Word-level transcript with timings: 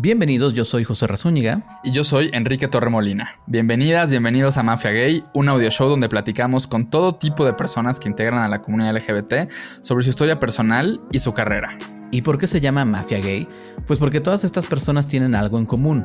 Bienvenidos, 0.00 0.54
yo 0.54 0.64
soy 0.64 0.84
José 0.84 1.08
Razúñiga. 1.08 1.80
Y 1.82 1.90
yo 1.90 2.04
soy 2.04 2.30
Enrique 2.32 2.68
Torremolina. 2.68 3.32
Bienvenidas, 3.46 4.10
bienvenidos 4.10 4.56
a 4.56 4.62
Mafia 4.62 4.92
Gay, 4.92 5.24
un 5.34 5.48
audio 5.48 5.72
show 5.72 5.88
donde 5.88 6.08
platicamos 6.08 6.68
con 6.68 6.88
todo 6.88 7.16
tipo 7.16 7.44
de 7.44 7.52
personas 7.52 7.98
que 7.98 8.08
integran 8.08 8.38
a 8.38 8.46
la 8.46 8.62
comunidad 8.62 8.94
LGBT 8.94 9.50
sobre 9.80 10.04
su 10.04 10.10
historia 10.10 10.38
personal 10.38 11.00
y 11.10 11.18
su 11.18 11.34
carrera. 11.34 11.76
¿Y 12.12 12.22
por 12.22 12.38
qué 12.38 12.46
se 12.46 12.60
llama 12.60 12.84
Mafia 12.84 13.18
Gay? 13.18 13.48
Pues 13.88 13.98
porque 13.98 14.20
todas 14.20 14.44
estas 14.44 14.68
personas 14.68 15.08
tienen 15.08 15.34
algo 15.34 15.58
en 15.58 15.66
común, 15.66 16.04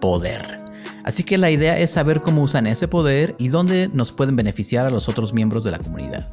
poder. 0.00 0.58
Así 1.04 1.22
que 1.22 1.38
la 1.38 1.52
idea 1.52 1.78
es 1.78 1.92
saber 1.92 2.22
cómo 2.22 2.42
usan 2.42 2.66
ese 2.66 2.88
poder 2.88 3.36
y 3.38 3.50
dónde 3.50 3.88
nos 3.92 4.10
pueden 4.10 4.34
beneficiar 4.34 4.84
a 4.84 4.90
los 4.90 5.08
otros 5.08 5.32
miembros 5.32 5.62
de 5.62 5.70
la 5.70 5.78
comunidad. 5.78 6.28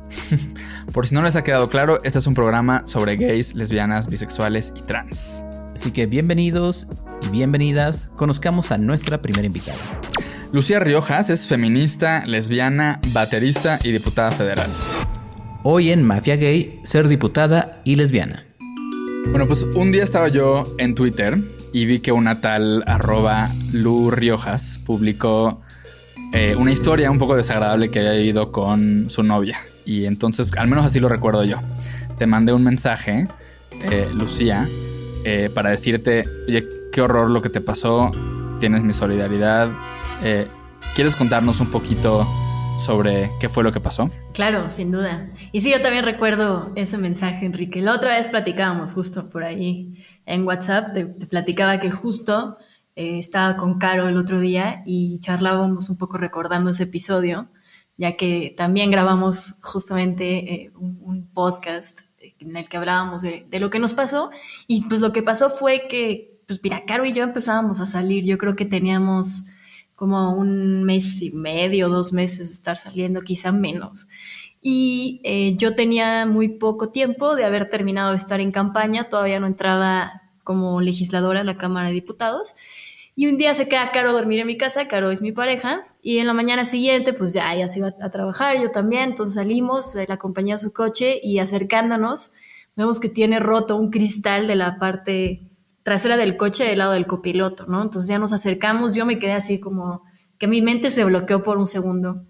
Por 0.91 1.05
si 1.05 1.13
no 1.13 1.21
les 1.21 1.35
ha 1.35 1.43
quedado 1.43 1.69
claro, 1.69 1.99
este 2.03 2.17
es 2.17 2.25
un 2.25 2.33
programa 2.33 2.81
sobre 2.87 3.15
gays, 3.15 3.53
lesbianas, 3.53 4.07
bisexuales 4.07 4.73
y 4.75 4.81
trans. 4.81 5.45
Así 5.75 5.91
que 5.91 6.05
bienvenidos 6.05 6.87
y 7.21 7.27
bienvenidas, 7.27 8.07
conozcamos 8.15 8.71
a 8.71 8.77
nuestra 8.77 9.21
primera 9.21 9.45
invitada. 9.45 9.77
Lucía 10.53 10.79
Riojas 10.79 11.29
es 11.29 11.49
feminista, 11.49 12.25
lesbiana, 12.25 13.01
baterista 13.11 13.77
y 13.83 13.91
diputada 13.91 14.31
federal. 14.31 14.71
Hoy 15.63 15.91
en 15.91 16.01
Mafia 16.01 16.37
Gay, 16.37 16.79
ser 16.85 17.09
diputada 17.09 17.81
y 17.83 17.97
lesbiana. 17.97 18.45
Bueno, 19.31 19.47
pues 19.47 19.63
un 19.63 19.91
día 19.91 20.05
estaba 20.05 20.29
yo 20.29 20.63
en 20.77 20.95
Twitter 20.95 21.37
y 21.73 21.83
vi 21.83 21.99
que 21.99 22.13
una 22.13 22.39
tal 22.39 22.85
arroba 22.87 23.51
Lu 23.73 24.11
Riojas 24.11 24.79
publicó 24.85 25.59
eh, 26.31 26.55
una 26.55 26.71
historia 26.71 27.11
un 27.11 27.19
poco 27.19 27.35
desagradable 27.35 27.91
que 27.91 27.99
había 27.99 28.21
ido 28.21 28.53
con 28.53 29.09
su 29.09 29.23
novia. 29.23 29.59
Y 29.85 30.05
entonces, 30.05 30.53
al 30.55 30.69
menos 30.69 30.85
así 30.85 31.01
lo 31.01 31.09
recuerdo 31.09 31.43
yo. 31.43 31.57
Te 32.17 32.27
mandé 32.27 32.53
un 32.53 32.63
mensaje, 32.63 33.27
eh, 33.91 34.07
Lucía, 34.13 34.69
eh, 35.27 35.49
para 35.49 35.71
decirte, 35.71 36.29
oye, 36.47 36.69
qué 36.91 37.01
horror 37.01 37.31
lo 37.31 37.41
que 37.41 37.49
te 37.49 37.59
pasó, 37.59 38.11
tienes 38.59 38.83
mi 38.83 38.93
solidaridad. 38.93 39.71
Eh, 40.21 40.47
¿Quieres 40.93 41.15
contarnos 41.15 41.59
un 41.59 41.71
poquito 41.71 42.27
sobre 42.77 43.31
qué 43.39 43.49
fue 43.49 43.63
lo 43.63 43.71
que 43.71 43.79
pasó? 43.79 44.11
Claro, 44.35 44.69
sin 44.69 44.91
duda. 44.91 45.31
Y 45.51 45.61
sí, 45.61 45.71
yo 45.71 45.81
también 45.81 46.05
recuerdo 46.05 46.71
ese 46.75 46.99
mensaje, 46.99 47.47
Enrique. 47.47 47.81
La 47.81 47.95
otra 47.95 48.11
vez 48.11 48.27
platicábamos 48.27 48.93
justo 48.93 49.27
por 49.31 49.43
ahí 49.43 49.95
en 50.27 50.45
WhatsApp, 50.45 50.93
te, 50.93 51.07
platicaba 51.07 51.79
que 51.79 51.89
justo 51.89 52.57
eh, 52.95 53.17
estaba 53.17 53.57
con 53.57 53.79
Caro 53.79 54.07
el 54.07 54.17
otro 54.17 54.39
día 54.39 54.83
y 54.85 55.19
charlábamos 55.21 55.89
un 55.89 55.97
poco 55.97 56.19
recordando 56.19 56.69
ese 56.69 56.83
episodio, 56.83 57.49
ya 57.97 58.15
que 58.15 58.53
también 58.55 58.91
grabamos 58.91 59.55
justamente 59.63 60.71
un, 60.75 60.99
un 61.01 61.27
podcast 61.33 62.01
en 62.45 62.55
el 62.55 62.69
que 62.69 62.77
hablábamos 62.77 63.21
de, 63.21 63.47
lo 63.59 63.69
que 63.69 63.79
nos 63.79 63.93
pasó. 63.93 64.29
Y 64.67 64.85
pues 64.85 65.01
lo 65.01 65.11
que 65.11 65.23
pasó 65.23 65.49
fue 65.49 65.87
que, 65.89 66.39
pues 66.47 66.59
mira, 66.63 66.85
Caro 66.85 67.05
y 67.05 67.13
yo 67.13 67.23
empezábamos 67.23 67.79
a 67.79 67.85
salir. 67.85 68.23
Yo 68.25 68.37
creo 68.37 68.55
que 68.55 68.65
teníamos 68.65 69.45
como 69.95 70.35
un 70.35 70.83
mes 70.83 71.21
y 71.21 71.31
medio, 71.31 71.89
dos 71.89 72.13
meses 72.13 72.49
de 72.49 72.53
estar 72.53 72.77
saliendo, 72.77 73.21
quizá 73.21 73.51
menos. 73.51 74.07
Y 74.61 75.21
eh, 75.23 75.55
yo 75.57 75.75
tenía 75.75 76.25
muy 76.25 76.49
poco 76.49 76.89
tiempo 76.89 77.35
de 77.35 77.45
haber 77.45 77.69
terminado 77.69 78.11
de 78.11 78.17
estar 78.17 78.39
en 78.41 78.51
campaña, 78.51 79.09
todavía 79.09 79.39
no 79.39 79.47
entraba 79.47 80.23
como 80.43 80.81
legisladora 80.81 81.41
en 81.41 81.45
la 81.45 81.57
Cámara 81.57 81.89
de 81.89 81.93
Diputados. 81.93 82.55
Y 83.17 83.27
un 83.27 83.37
día 83.37 83.53
se 83.55 83.69
queda 83.69 83.91
Caro 83.91 84.09
a 84.09 84.13
dormir 84.13 84.41
en 84.41 84.47
mi 84.47 84.57
casa, 84.57 84.89
Caro 84.89 85.09
es 85.09 85.21
mi 85.21 85.31
pareja, 85.31 85.87
y 86.01 86.17
en 86.17 86.27
la 86.27 86.33
mañana 86.33 86.65
siguiente, 86.65 87.13
pues 87.13 87.31
ya 87.31 87.53
ella 87.53 87.67
se 87.69 87.79
iba 87.79 87.93
a 88.01 88.09
trabajar, 88.09 88.57
yo 88.61 88.71
también, 88.71 89.03
entonces 89.03 89.35
salimos, 89.35 89.95
la 89.95 90.15
acompañé 90.15 90.51
a 90.51 90.57
su 90.57 90.73
coche 90.73 91.21
y 91.23 91.39
acercándonos, 91.39 92.33
vemos 92.75 92.99
que 92.99 93.07
tiene 93.07 93.39
roto 93.39 93.77
un 93.77 93.89
cristal 93.89 94.47
de 94.47 94.55
la 94.55 94.79
parte 94.79 95.47
trasera 95.83 96.17
del 96.17 96.35
coche 96.35 96.65
del 96.65 96.79
lado 96.79 96.91
del 96.91 97.07
copiloto, 97.07 97.67
¿no? 97.67 97.81
Entonces 97.81 98.09
ya 98.09 98.19
nos 98.19 98.33
acercamos, 98.33 98.95
yo 98.95 99.05
me 99.05 99.17
quedé 99.17 99.31
así 99.31 99.61
como 99.61 100.03
que 100.37 100.47
mi 100.47 100.61
mente 100.61 100.89
se 100.89 101.05
bloqueó 101.05 101.41
por 101.41 101.57
un 101.57 101.67
segundo, 101.67 102.21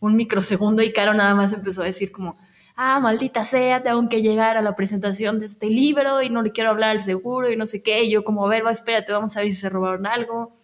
un 0.00 0.16
microsegundo, 0.16 0.82
y 0.82 0.92
Caro 0.92 1.14
nada 1.14 1.36
más 1.36 1.52
empezó 1.52 1.82
a 1.82 1.84
decir 1.84 2.10
como, 2.10 2.36
ah, 2.76 3.00
maldita 3.00 3.44
sea, 3.44 3.82
tengo 3.82 4.08
que 4.08 4.22
llegar 4.22 4.56
a 4.56 4.62
la 4.62 4.76
presentación 4.76 5.40
de 5.40 5.46
este 5.46 5.68
libro 5.68 6.22
y 6.22 6.30
no 6.30 6.42
le 6.42 6.52
quiero 6.52 6.70
hablar 6.70 6.90
al 6.90 7.00
seguro 7.00 7.50
y 7.50 7.56
no 7.56 7.66
sé 7.66 7.82
qué. 7.82 8.04
Y 8.04 8.10
yo 8.10 8.24
como, 8.24 8.46
a 8.46 8.48
ver, 8.48 8.64
va, 8.66 8.72
espérate, 8.72 9.12
vamos 9.12 9.36
a 9.36 9.40
ver 9.40 9.50
si 9.50 9.58
se 9.58 9.68
robaron 9.68 10.06
algo. 10.06 10.56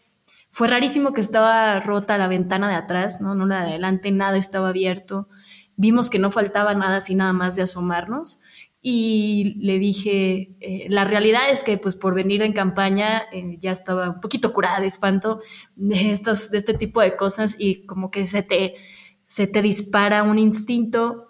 Fue 0.50 0.68
rarísimo 0.68 1.12
que 1.12 1.20
estaba 1.20 1.78
rota 1.80 2.18
la 2.18 2.28
ventana 2.28 2.68
de 2.68 2.74
atrás, 2.74 3.20
¿no? 3.20 3.34
No 3.34 3.46
la 3.46 3.62
de 3.62 3.70
adelante, 3.70 4.10
nada 4.10 4.36
estaba 4.36 4.70
abierto. 4.70 5.28
Vimos 5.76 6.10
que 6.10 6.18
no 6.18 6.30
faltaba 6.30 6.74
nada 6.74 6.96
así 6.96 7.14
nada 7.14 7.32
más 7.32 7.56
de 7.56 7.62
asomarnos. 7.62 8.40
Y 8.82 9.56
le 9.60 9.78
dije, 9.78 10.56
eh, 10.60 10.86
la 10.88 11.04
realidad 11.04 11.50
es 11.50 11.62
que 11.62 11.76
pues 11.76 11.96
por 11.96 12.14
venir 12.14 12.40
en 12.42 12.54
campaña 12.54 13.24
eh, 13.30 13.58
ya 13.60 13.72
estaba 13.72 14.08
un 14.08 14.20
poquito 14.20 14.54
curada 14.54 14.80
de 14.80 14.86
espanto 14.86 15.40
de, 15.76 16.12
estos, 16.12 16.50
de 16.50 16.58
este 16.58 16.72
tipo 16.74 17.02
de 17.02 17.14
cosas 17.14 17.56
y 17.58 17.84
como 17.84 18.10
que 18.10 18.26
se 18.26 18.42
te, 18.42 18.76
se 19.26 19.46
te 19.46 19.60
dispara 19.60 20.22
un 20.22 20.38
instinto 20.38 21.29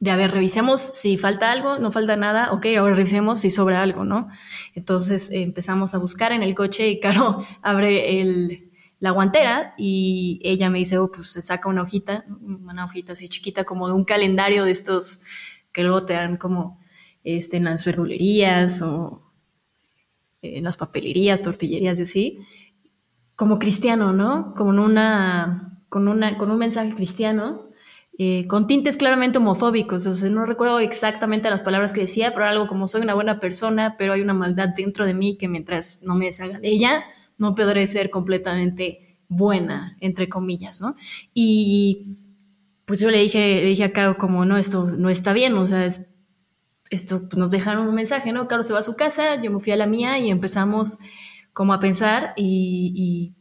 de 0.00 0.10
a 0.10 0.16
ver, 0.16 0.30
revisemos 0.30 0.80
si 0.80 1.16
falta 1.16 1.50
algo, 1.50 1.78
no 1.78 1.90
falta 1.90 2.16
nada, 2.16 2.52
ok, 2.52 2.66
ahora 2.78 2.94
revisemos 2.94 3.40
si 3.40 3.50
sobra 3.50 3.82
algo, 3.82 4.04
¿no? 4.04 4.28
Entonces 4.74 5.30
eh, 5.30 5.42
empezamos 5.42 5.94
a 5.94 5.98
buscar 5.98 6.30
en 6.32 6.42
el 6.42 6.54
coche 6.54 6.88
y 6.88 7.00
Caro 7.00 7.44
abre 7.62 8.20
el, 8.20 8.70
la 9.00 9.10
guantera 9.10 9.74
y 9.76 10.40
ella 10.44 10.70
me 10.70 10.78
dice, 10.78 10.98
oh, 10.98 11.10
pues 11.10 11.32
saca 11.42 11.68
una 11.68 11.82
hojita, 11.82 12.24
una 12.40 12.84
hojita 12.84 13.12
así 13.12 13.28
chiquita 13.28 13.64
como 13.64 13.88
de 13.88 13.94
un 13.94 14.04
calendario 14.04 14.64
de 14.64 14.70
estos 14.70 15.20
que 15.72 15.82
luego 15.82 16.04
te 16.04 16.14
dan 16.14 16.36
como 16.36 16.80
este, 17.24 17.56
en 17.56 17.64
las 17.64 17.84
verdulerías 17.84 18.80
o 18.82 19.32
en 20.42 20.62
las 20.62 20.76
papelerías, 20.76 21.42
tortillerías 21.42 21.98
y 21.98 22.02
así, 22.02 22.38
como 23.34 23.58
cristiano, 23.58 24.12
¿no? 24.12 24.54
Como 24.56 24.70
una, 24.70 25.78
con, 25.88 26.06
una, 26.06 26.38
con 26.38 26.52
un 26.52 26.58
mensaje 26.58 26.94
cristiano 26.94 27.67
eh, 28.20 28.46
con 28.48 28.66
tintes 28.66 28.96
claramente 28.96 29.38
homofóbicos. 29.38 30.04
O 30.06 30.12
sea, 30.12 30.28
no 30.28 30.44
recuerdo 30.44 30.80
exactamente 30.80 31.48
las 31.50 31.62
palabras 31.62 31.92
que 31.92 32.00
decía, 32.00 32.32
pero 32.34 32.46
algo 32.46 32.66
como 32.66 32.88
soy 32.88 33.02
una 33.02 33.14
buena 33.14 33.38
persona, 33.38 33.94
pero 33.96 34.12
hay 34.12 34.20
una 34.20 34.34
maldad 34.34 34.70
dentro 34.76 35.06
de 35.06 35.14
mí 35.14 35.38
que 35.38 35.46
mientras 35.46 36.02
no 36.02 36.16
me 36.16 36.26
deshaga 36.26 36.58
de 36.58 36.68
ella, 36.68 37.04
no 37.38 37.54
podré 37.54 37.86
ser 37.86 38.10
completamente 38.10 39.20
buena, 39.28 39.96
entre 40.00 40.28
comillas, 40.28 40.80
¿no? 40.80 40.96
Y 41.32 42.16
pues 42.86 42.98
yo 42.98 43.10
le 43.10 43.18
dije, 43.18 43.38
le 43.62 43.66
dije 43.66 43.84
a 43.84 43.92
Caro 43.92 44.16
como, 44.18 44.44
no, 44.44 44.56
esto 44.56 44.84
no 44.84 45.10
está 45.10 45.32
bien, 45.32 45.54
o 45.54 45.66
sea, 45.66 45.86
esto 45.86 47.28
pues, 47.28 47.36
nos 47.36 47.52
dejaron 47.52 47.86
un 47.86 47.94
mensaje, 47.94 48.32
¿no? 48.32 48.48
Caro 48.48 48.64
se 48.64 48.72
va 48.72 48.80
a 48.80 48.82
su 48.82 48.96
casa, 48.96 49.40
yo 49.40 49.52
me 49.52 49.60
fui 49.60 49.72
a 49.72 49.76
la 49.76 49.86
mía 49.86 50.18
y 50.18 50.30
empezamos 50.30 50.98
como 51.52 51.72
a 51.72 51.78
pensar 51.78 52.32
y 52.36 53.37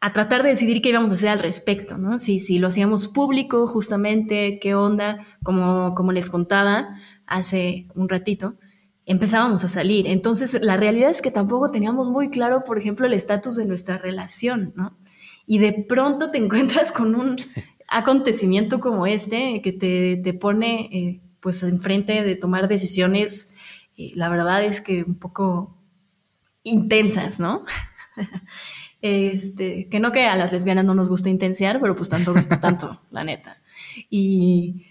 a 0.00 0.12
tratar 0.12 0.42
de 0.42 0.50
decidir 0.50 0.80
qué 0.80 0.90
íbamos 0.90 1.10
a 1.10 1.14
hacer 1.14 1.30
al 1.30 1.40
respecto, 1.40 1.98
¿no? 1.98 2.18
Si, 2.18 2.38
si 2.38 2.58
lo 2.58 2.68
hacíamos 2.68 3.08
público, 3.08 3.66
justamente, 3.66 4.58
qué 4.60 4.74
onda, 4.74 5.26
como, 5.42 5.94
como 5.94 6.12
les 6.12 6.30
contaba 6.30 6.96
hace 7.26 7.88
un 7.94 8.08
ratito, 8.08 8.56
empezábamos 9.06 9.64
a 9.64 9.68
salir. 9.68 10.06
Entonces, 10.06 10.58
la 10.62 10.76
realidad 10.76 11.10
es 11.10 11.20
que 11.20 11.30
tampoco 11.30 11.70
teníamos 11.70 12.08
muy 12.10 12.30
claro, 12.30 12.62
por 12.62 12.78
ejemplo, 12.78 13.06
el 13.06 13.14
estatus 13.14 13.56
de 13.56 13.66
nuestra 13.66 13.98
relación, 13.98 14.72
¿no? 14.76 14.96
Y 15.46 15.58
de 15.58 15.72
pronto 15.72 16.30
te 16.30 16.38
encuentras 16.44 16.92
con 16.92 17.14
un 17.16 17.36
acontecimiento 17.88 18.80
como 18.80 19.06
este 19.06 19.62
que 19.62 19.72
te, 19.72 20.20
te 20.22 20.32
pone, 20.32 20.90
eh, 20.92 21.20
pues, 21.40 21.62
enfrente 21.64 22.22
de 22.22 22.36
tomar 22.36 22.68
decisiones, 22.68 23.54
eh, 23.96 24.12
la 24.14 24.28
verdad 24.28 24.62
es 24.62 24.80
que 24.80 25.02
un 25.02 25.18
poco 25.18 25.76
intensas, 26.62 27.40
¿no? 27.40 27.64
Este, 29.00 29.88
que 29.88 30.00
no 30.00 30.10
que 30.10 30.26
a 30.26 30.36
las 30.36 30.52
lesbianas 30.52 30.84
no 30.84 30.94
nos 30.94 31.08
gusta 31.08 31.28
intensiar, 31.28 31.80
pero 31.80 31.94
pues 31.94 32.08
tanto, 32.08 32.34
tanto, 32.60 33.00
la 33.10 33.24
neta. 33.24 33.58
Y 34.10 34.86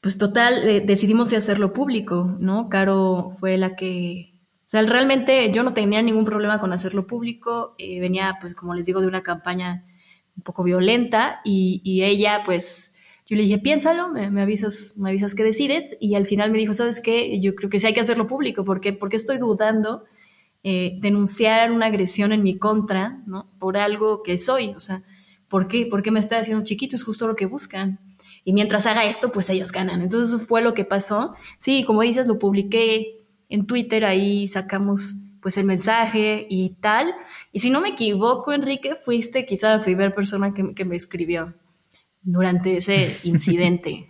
pues 0.00 0.18
total, 0.18 0.66
eh, 0.68 0.80
decidimos 0.80 1.32
hacerlo 1.32 1.72
público, 1.72 2.36
¿no? 2.38 2.68
Caro 2.68 3.32
fue 3.38 3.58
la 3.58 3.76
que, 3.76 4.34
o 4.60 4.68
sea, 4.68 4.82
realmente 4.82 5.50
yo 5.52 5.62
no 5.62 5.74
tenía 5.74 6.00
ningún 6.00 6.24
problema 6.24 6.60
con 6.60 6.72
hacerlo 6.72 7.06
público, 7.06 7.74
eh, 7.78 8.00
venía, 8.00 8.38
pues 8.40 8.54
como 8.54 8.74
les 8.74 8.86
digo, 8.86 9.00
de 9.00 9.08
una 9.08 9.22
campaña 9.22 9.84
un 10.36 10.42
poco 10.42 10.62
violenta 10.62 11.40
y, 11.44 11.82
y 11.84 12.04
ella, 12.04 12.42
pues, 12.44 12.96
yo 13.26 13.36
le 13.36 13.42
dije, 13.42 13.58
piénsalo, 13.58 14.08
me, 14.08 14.30
me, 14.30 14.42
avisas, 14.42 14.94
me 14.96 15.10
avisas 15.10 15.34
qué 15.34 15.44
decides 15.44 15.96
y 16.00 16.14
al 16.14 16.26
final 16.26 16.50
me 16.50 16.58
dijo, 16.58 16.72
¿sabes 16.72 17.00
qué? 17.00 17.38
Yo 17.40 17.54
creo 17.54 17.68
que 17.68 17.78
sí 17.78 17.86
hay 17.86 17.94
que 17.94 18.00
hacerlo 18.00 18.26
público, 18.26 18.64
porque 18.64 18.92
porque 18.92 19.16
estoy 19.16 19.38
dudando 19.38 20.04
eh, 20.62 20.98
denunciar 21.00 21.72
una 21.72 21.86
agresión 21.86 22.32
en 22.32 22.42
mi 22.42 22.58
contra, 22.58 23.22
¿no? 23.26 23.50
Por 23.58 23.78
algo 23.78 24.22
que 24.22 24.36
soy, 24.36 24.74
o 24.76 24.80
sea, 24.80 25.02
¿por 25.48 25.68
qué? 25.68 25.86
¿Por 25.86 26.02
qué 26.02 26.10
me 26.10 26.20
estoy 26.20 26.38
haciendo 26.38 26.64
chiquito? 26.64 26.96
Es 26.96 27.02
justo 27.02 27.26
lo 27.26 27.36
que 27.36 27.46
buscan. 27.46 27.98
Y 28.44 28.52
mientras 28.52 28.86
haga 28.86 29.04
esto, 29.04 29.32
pues 29.32 29.48
ellos 29.50 29.72
ganan. 29.72 30.00
Entonces 30.00 30.34
eso 30.34 30.38
fue 30.38 30.62
lo 30.62 30.74
que 30.74 30.84
pasó. 30.84 31.34
Sí, 31.58 31.84
como 31.84 32.02
dices, 32.02 32.26
lo 32.26 32.38
publiqué 32.38 33.26
en 33.48 33.66
Twitter, 33.66 34.04
ahí 34.04 34.48
sacamos 34.48 35.16
pues 35.40 35.56
el 35.56 35.64
mensaje 35.64 36.46
y 36.48 36.70
tal. 36.80 37.14
Y 37.52 37.60
si 37.60 37.70
no 37.70 37.80
me 37.80 37.90
equivoco, 37.90 38.52
Enrique, 38.52 38.94
fuiste 38.94 39.46
quizá 39.46 39.76
la 39.76 39.84
primera 39.84 40.14
persona 40.14 40.52
que, 40.52 40.74
que 40.74 40.84
me 40.84 40.96
escribió 40.96 41.54
durante 42.22 42.76
ese 42.76 43.08
incidente. 43.24 44.09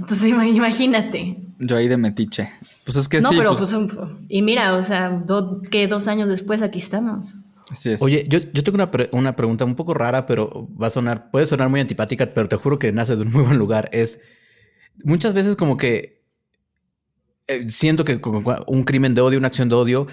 Entonces 0.00 0.28
imagínate. 0.28 1.36
Yo 1.58 1.76
ahí 1.76 1.88
de 1.88 1.96
metiche. 1.96 2.50
Pues 2.84 2.96
es 2.96 3.08
que 3.08 3.20
no, 3.20 3.28
sí. 3.30 3.36
pero 3.38 3.54
pues, 3.56 3.70
pues, 3.72 4.08
y 4.28 4.42
mira, 4.42 4.74
o 4.74 4.82
sea, 4.82 5.24
que 5.70 5.86
dos 5.88 6.08
años 6.08 6.28
después 6.28 6.62
aquí 6.62 6.78
estamos. 6.78 7.36
Así 7.70 7.90
es. 7.90 8.02
Oye, 8.02 8.24
yo, 8.28 8.40
yo 8.52 8.64
tengo 8.64 8.76
una, 8.76 8.90
pre- 8.90 9.10
una 9.12 9.36
pregunta 9.36 9.64
un 9.64 9.76
poco 9.76 9.94
rara, 9.94 10.26
pero 10.26 10.68
va 10.80 10.88
a 10.88 10.90
sonar, 10.90 11.30
puede 11.30 11.46
sonar 11.46 11.68
muy 11.68 11.80
antipática, 11.80 12.26
pero 12.34 12.48
te 12.48 12.56
juro 12.56 12.78
que 12.78 12.90
nace 12.92 13.14
de 13.14 13.22
un 13.22 13.30
muy 13.30 13.42
buen 13.44 13.58
lugar. 13.58 13.88
Es 13.92 14.20
muchas 15.04 15.34
veces 15.34 15.54
como 15.54 15.76
que 15.76 16.20
eh, 17.46 17.68
siento 17.68 18.04
que 18.04 18.20
un 18.66 18.82
crimen 18.84 19.14
de 19.14 19.20
odio, 19.20 19.38
una 19.38 19.48
acción 19.48 19.68
de 19.68 19.74
odio, 19.74 20.06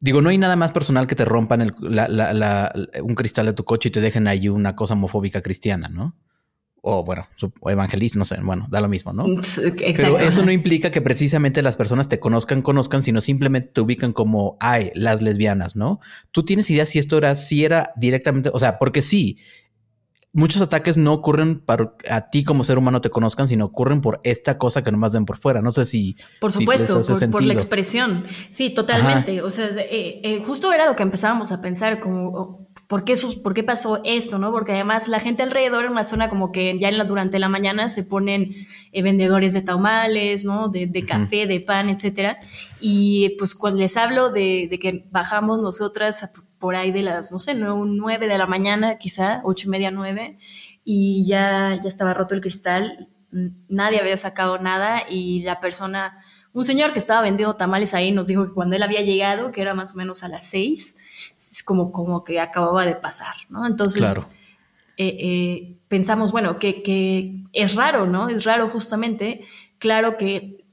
digo, 0.00 0.20
no 0.22 0.30
hay 0.30 0.38
nada 0.38 0.56
más 0.56 0.72
personal 0.72 1.06
que 1.06 1.14
te 1.14 1.24
rompan 1.24 1.62
el- 1.62 1.74
la- 1.80 2.08
la- 2.08 2.32
la- 2.32 2.72
un 3.02 3.14
cristal 3.14 3.46
de 3.46 3.52
tu 3.52 3.64
coche 3.64 3.88
y 3.88 3.92
te 3.92 4.00
dejen 4.00 4.26
ahí 4.28 4.48
una 4.48 4.74
cosa 4.76 4.94
homofóbica 4.94 5.40
cristiana, 5.42 5.88
¿no? 5.88 6.14
O 6.84 7.04
bueno, 7.04 7.28
o 7.60 7.70
evangelista, 7.70 8.18
no 8.18 8.24
sé, 8.24 8.38
bueno, 8.42 8.66
da 8.68 8.80
lo 8.80 8.88
mismo, 8.88 9.12
¿no? 9.12 9.24
Exacto. 9.40 9.82
Pero 9.96 10.18
eso 10.18 10.44
no 10.44 10.50
implica 10.50 10.90
que 10.90 11.00
precisamente 11.00 11.62
las 11.62 11.76
personas 11.76 12.08
te 12.08 12.18
conozcan, 12.18 12.60
conozcan, 12.60 13.04
sino 13.04 13.20
simplemente 13.20 13.70
te 13.72 13.80
ubican 13.80 14.12
como, 14.12 14.56
ay, 14.58 14.90
las 14.96 15.22
lesbianas, 15.22 15.76
¿no? 15.76 16.00
Tú 16.32 16.44
tienes 16.44 16.68
idea 16.70 16.84
si 16.84 16.98
esto 16.98 17.18
era, 17.18 17.36
si 17.36 17.64
era 17.64 17.92
directamente, 17.96 18.50
o 18.52 18.58
sea, 18.58 18.80
porque 18.80 19.00
sí, 19.00 19.38
muchos 20.32 20.62
ataques 20.62 20.96
no 20.96 21.12
ocurren 21.12 21.60
para 21.60 21.94
a 22.08 22.26
ti 22.26 22.42
como 22.42 22.64
ser 22.64 22.78
humano 22.78 23.00
te 23.00 23.10
conozcan, 23.10 23.46
sino 23.46 23.66
ocurren 23.66 24.00
por 24.00 24.20
esta 24.24 24.58
cosa 24.58 24.82
que 24.82 24.90
nomás 24.90 25.12
ven 25.12 25.24
por 25.24 25.36
fuera. 25.36 25.62
No 25.62 25.70
sé 25.72 25.84
si... 25.84 26.16
Por 26.40 26.50
supuesto, 26.50 27.00
por, 27.00 27.30
por 27.30 27.42
la 27.44 27.54
expresión. 27.54 28.24
Sí, 28.50 28.70
totalmente. 28.70 29.42
O 29.42 29.50
sea, 29.50 29.66
eh, 29.68 30.20
eh, 30.22 30.42
justo 30.44 30.72
era 30.72 30.86
lo 30.86 30.96
que 30.96 31.02
empezábamos 31.02 31.52
a 31.52 31.60
pensar, 31.60 32.00
como, 32.00 32.68
¿por 32.92 33.04
qué, 33.04 33.14
¿por 33.42 33.54
qué 33.54 33.62
pasó 33.62 34.00
esto? 34.04 34.38
¿no? 34.38 34.52
Porque 34.52 34.72
además 34.72 35.08
la 35.08 35.18
gente 35.18 35.42
alrededor 35.42 35.86
en 35.86 35.92
una 35.92 36.04
zona 36.04 36.28
como 36.28 36.52
que 36.52 36.78
ya 36.78 36.88
en 36.90 36.98
la- 36.98 37.04
durante 37.04 37.38
la 37.38 37.48
mañana 37.48 37.88
se 37.88 38.04
ponen 38.04 38.54
eh, 38.92 39.02
vendedores 39.02 39.54
de 39.54 39.62
taumales, 39.62 40.44
¿no? 40.44 40.68
De, 40.68 40.86
de 40.86 41.04
café, 41.06 41.46
de 41.46 41.60
pan, 41.60 41.88
etcétera. 41.88 42.36
Y 42.80 43.30
pues 43.38 43.54
cuando 43.54 43.80
les 43.80 43.96
hablo 43.96 44.28
de, 44.30 44.68
de 44.70 44.78
que 44.78 45.06
bajamos 45.10 45.58
nosotras 45.60 46.22
a- 46.24 46.30
por 46.58 46.76
ahí 46.76 46.92
de 46.92 47.02
las, 47.02 47.32
no 47.32 47.38
sé, 47.38 47.54
no, 47.54 47.84
nueve 47.86 48.28
de 48.28 48.36
la 48.38 48.46
mañana, 48.46 48.98
quizá, 48.98 49.40
ocho 49.44 49.68
y 49.68 49.70
media, 49.70 49.90
nueve, 49.90 50.36
y 50.84 51.24
ya, 51.26 51.78
ya 51.82 51.88
estaba 51.88 52.12
roto 52.14 52.34
el 52.34 52.40
cristal, 52.42 53.08
nadie 53.68 54.00
había 54.00 54.16
sacado 54.18 54.58
nada 54.58 55.02
y 55.08 55.42
la 55.42 55.60
persona, 55.60 56.18
un 56.54 56.64
señor 56.64 56.92
que 56.92 56.98
estaba 56.98 57.22
vendiendo 57.22 57.54
tamales 57.56 57.94
ahí 57.94 58.12
nos 58.12 58.26
dijo 58.26 58.46
que 58.46 58.52
cuando 58.52 58.76
él 58.76 58.82
había 58.82 59.00
llegado, 59.00 59.50
que 59.50 59.62
era 59.62 59.74
más 59.74 59.94
o 59.94 59.96
menos 59.96 60.22
a 60.22 60.28
las 60.28 60.44
seis, 60.44 60.96
es 61.38 61.62
como, 61.62 61.92
como 61.92 62.24
que 62.24 62.40
acababa 62.40 62.84
de 62.84 62.94
pasar, 62.96 63.34
¿no? 63.48 63.66
Entonces, 63.66 64.02
Claro. 64.02 64.22
eh, 64.96 65.16
eh, 65.20 65.76
pensamos, 65.88 66.30
bueno, 66.32 66.58
que, 66.58 66.82
que 66.82 67.44
es 67.52 67.74
raro, 67.74 68.06
¿no? 68.06 68.28
Es 68.28 68.44
raro 68.44 68.68
justamente. 68.68 69.40
Claro 69.78 70.16
que 70.16 70.64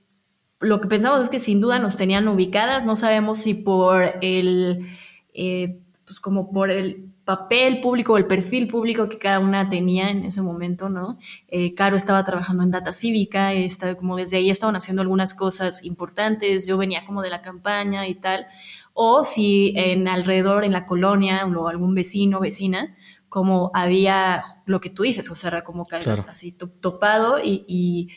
lo 0.59 0.81
que 0.81 0.87
pensamos 0.89 1.21
es 1.21 1.29
que 1.29 1.39
sin 1.39 1.61
duda 1.61 1.79
nos 1.79 1.95
tenían 1.95 2.27
ubicadas, 2.27 2.85
no 2.85 2.95
sabemos 2.97 3.37
si 3.37 3.53
por 3.53 4.15
el, 4.21 4.85
eh, 5.33 5.79
pues 6.09 6.19
como 6.19 6.51
por 6.51 6.71
el 6.71 7.05
papel 7.23 7.81
público 7.81 8.13
o 8.13 8.17
el 8.17 8.25
perfil 8.25 8.67
público 8.67 9.07
que 9.07 9.19
cada 9.19 9.37
una 9.37 9.69
tenía 9.69 10.09
en 10.09 10.23
ese 10.25 10.41
momento, 10.41 10.89
¿no? 10.89 11.19
Eh, 11.49 11.75
Caro 11.75 11.95
estaba 11.95 12.25
trabajando 12.25 12.63
en 12.63 12.71
Data 12.71 12.91
Cívica, 12.93 13.53
estaba 13.53 13.93
como 13.93 14.15
desde 14.17 14.37
ahí 14.37 14.49
estaban 14.49 14.75
haciendo 14.75 15.03
algunas 15.03 15.35
cosas 15.35 15.85
importantes, 15.85 16.65
yo 16.65 16.79
venía 16.79 17.05
como 17.05 17.21
de 17.21 17.29
la 17.29 17.43
campaña 17.43 18.07
y 18.07 18.15
tal, 18.15 18.47
o 18.95 19.23
si 19.23 19.71
en 19.75 20.07
alrededor, 20.07 20.63
en 20.63 20.71
la 20.71 20.87
colonia, 20.87 21.45
o 21.45 21.67
algún 21.67 21.93
vecino, 21.93 22.39
vecina, 22.39 22.95
como 23.29 23.69
había 23.75 24.41
lo 24.65 24.81
que 24.81 24.89
tú 24.89 25.03
dices, 25.03 25.29
sea, 25.35 25.49
era 25.49 25.63
como 25.63 25.85
Claro. 25.85 26.25
así 26.27 26.51
to- 26.53 26.69
topado 26.69 27.37
y, 27.37 27.63
y- 27.67 28.07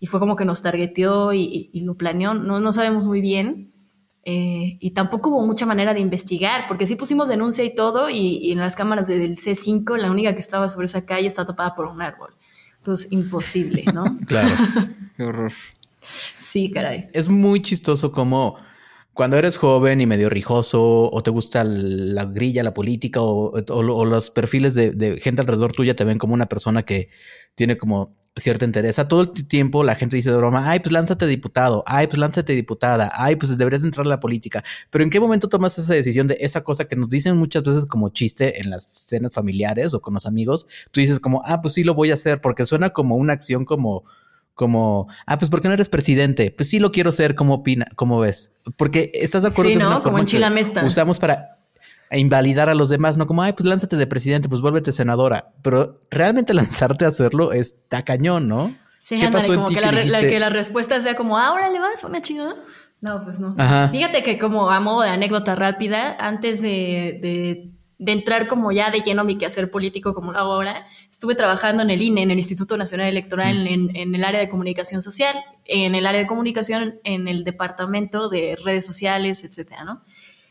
y 0.00 0.06
fue 0.06 0.20
como 0.20 0.36
que 0.36 0.44
nos 0.44 0.60
targeteó 0.60 1.32
y, 1.32 1.40
y- 1.40 1.70
y 1.72 1.80
lo 1.80 1.94
planeó, 1.96 2.34
no, 2.34 2.60
no 2.60 2.72
sabemos 2.72 3.06
muy 3.06 3.22
bien. 3.22 3.72
Eh, 4.30 4.76
y 4.78 4.90
tampoco 4.90 5.30
hubo 5.30 5.46
mucha 5.46 5.64
manera 5.64 5.94
de 5.94 6.00
investigar, 6.00 6.66
porque 6.68 6.86
sí 6.86 6.96
pusimos 6.96 7.30
denuncia 7.30 7.64
y 7.64 7.74
todo, 7.74 8.10
y, 8.10 8.36
y 8.42 8.52
en 8.52 8.58
las 8.58 8.76
cámaras 8.76 9.06
de- 9.08 9.18
del 9.18 9.36
C5, 9.38 9.96
la 9.96 10.10
única 10.10 10.34
que 10.34 10.40
estaba 10.40 10.68
sobre 10.68 10.84
esa 10.84 11.06
calle 11.06 11.26
está 11.26 11.46
tapada 11.46 11.74
por 11.74 11.86
un 11.86 12.02
árbol. 12.02 12.34
Entonces, 12.76 13.10
imposible, 13.10 13.84
¿no? 13.94 14.04
Claro. 14.26 14.54
Qué 15.16 15.22
horror. 15.24 15.52
Sí, 16.36 16.70
caray. 16.70 17.08
es 17.14 17.28
muy 17.28 17.62
chistoso 17.62 18.12
como 18.12 18.56
cuando 19.18 19.36
eres 19.36 19.56
joven 19.56 20.00
y 20.00 20.06
medio 20.06 20.28
rijoso 20.28 21.10
o 21.10 21.22
te 21.24 21.32
gusta 21.32 21.64
la 21.64 22.24
grilla, 22.24 22.62
la 22.62 22.72
política 22.72 23.20
o, 23.20 23.52
los 23.82 24.30
perfiles 24.30 24.74
de, 24.74 25.18
gente 25.20 25.40
alrededor 25.40 25.72
tuya 25.72 25.96
te 25.96 26.04
ven 26.04 26.18
como 26.18 26.34
una 26.34 26.46
persona 26.46 26.84
que 26.84 27.10
tiene 27.56 27.76
como 27.76 28.16
cierta 28.36 28.64
interés. 28.64 29.00
A 29.00 29.08
todo 29.08 29.22
el 29.22 29.48
tiempo 29.48 29.82
la 29.82 29.96
gente 29.96 30.14
dice 30.14 30.30
de 30.30 30.36
broma, 30.36 30.70
ay, 30.70 30.78
pues 30.78 30.92
lánzate 30.92 31.26
diputado, 31.26 31.82
ay, 31.88 32.06
pues 32.06 32.20
lánzate 32.20 32.52
diputada, 32.52 33.10
ay, 33.12 33.34
pues 33.34 33.58
deberías 33.58 33.82
entrar 33.82 34.06
a 34.06 34.08
la 34.08 34.20
política. 34.20 34.62
Pero 34.88 35.02
¿en 35.02 35.10
qué 35.10 35.18
momento 35.18 35.48
tomas 35.48 35.76
esa 35.80 35.94
decisión 35.94 36.28
de 36.28 36.36
esa 36.38 36.62
cosa 36.62 36.84
que 36.86 36.94
nos 36.94 37.08
dicen 37.08 37.36
muchas 37.36 37.64
veces 37.64 37.86
como 37.86 38.10
chiste 38.10 38.60
en 38.60 38.70
las 38.70 38.84
cenas 38.84 39.34
familiares 39.34 39.94
o 39.94 40.00
con 40.00 40.14
los 40.14 40.26
amigos? 40.26 40.68
Tú 40.92 41.00
dices 41.00 41.18
como, 41.18 41.42
ah, 41.44 41.60
pues 41.60 41.74
sí 41.74 41.82
lo 41.82 41.94
voy 41.94 42.12
a 42.12 42.14
hacer 42.14 42.40
porque 42.40 42.64
suena 42.66 42.90
como 42.90 43.16
una 43.16 43.32
acción 43.32 43.64
como 43.64 44.04
como, 44.58 45.06
ah, 45.24 45.38
pues 45.38 45.50
¿por 45.52 45.62
qué 45.62 45.68
no 45.68 45.74
eres 45.74 45.88
presidente? 45.88 46.50
Pues 46.50 46.68
sí 46.68 46.80
lo 46.80 46.90
quiero 46.90 47.12
ser, 47.12 47.36
¿cómo 47.36 47.54
opina? 47.54 47.86
¿Cómo 47.94 48.18
ves? 48.18 48.50
Porque 48.76 49.12
estás 49.14 49.42
de 49.42 49.48
acuerdo 49.50 49.68
Sí, 49.70 49.74
que 49.76 49.78
es 49.78 49.84
¿no? 49.84 49.90
una 49.90 49.94
Como 50.00 50.18
forma 50.18 50.18
en 50.20 50.26
que 50.72 50.84
usamos 50.84 51.20
para 51.20 51.58
invalidar 52.10 52.68
a 52.68 52.74
los 52.74 52.88
demás, 52.88 53.16
no 53.16 53.28
como, 53.28 53.42
ay, 53.44 53.52
pues 53.52 53.66
lánzate 53.68 53.94
de 53.96 54.08
presidente, 54.08 54.48
pues 54.48 54.60
vuélvete 54.60 54.90
senadora. 54.90 55.52
Pero 55.62 56.00
realmente 56.10 56.54
lanzarte 56.60 57.04
a 57.04 57.08
hacerlo 57.08 57.52
está 57.52 58.02
cañón, 58.04 58.48
¿no? 58.48 58.76
Sí, 58.98 59.16
¿Qué 59.20 59.26
ándale, 59.26 59.42
pasó 59.44 59.52
en 59.52 59.58
como 59.60 59.68
ti 59.68 59.74
que 59.76 59.80
la, 59.80 59.90
re- 59.92 59.96
la- 60.06 60.18
dijiste? 60.18 60.28
que 60.28 60.40
la 60.40 60.48
respuesta 60.48 61.00
sea 61.00 61.14
como, 61.14 61.38
ahora 61.38 61.70
le 61.70 61.78
vas 61.78 62.02
una 62.02 62.20
chingada. 62.20 62.56
No, 63.00 63.22
pues 63.22 63.38
no. 63.38 63.54
Ajá. 63.56 63.90
Fíjate 63.90 64.24
que 64.24 64.38
como 64.38 64.70
a 64.72 64.80
modo 64.80 65.02
de 65.02 65.10
anécdota 65.10 65.54
rápida, 65.54 66.16
antes 66.18 66.60
de, 66.60 67.20
de- 67.22 67.70
de 67.98 68.12
entrar 68.12 68.46
como 68.46 68.70
ya 68.70 68.90
de 68.90 69.00
lleno 69.00 69.22
a 69.22 69.24
mi 69.24 69.36
quehacer 69.36 69.70
político 69.70 70.14
como 70.14 70.32
lo 70.32 70.38
hago 70.38 70.52
ahora, 70.52 70.86
estuve 71.10 71.34
trabajando 71.34 71.82
en 71.82 71.90
el 71.90 72.00
INE, 72.00 72.22
en 72.22 72.30
el 72.30 72.38
Instituto 72.38 72.76
Nacional 72.76 73.08
Electoral, 73.08 73.66
en, 73.66 73.94
en 73.96 74.14
el 74.14 74.24
área 74.24 74.40
de 74.40 74.48
comunicación 74.48 75.02
social, 75.02 75.34
en 75.64 75.94
el 75.94 76.06
área 76.06 76.20
de 76.20 76.26
comunicación, 76.26 77.00
en 77.02 77.26
el 77.26 77.42
departamento 77.42 78.28
de 78.28 78.56
redes 78.64 78.86
sociales, 78.86 79.44
etcétera, 79.44 79.84
¿no? 79.84 80.02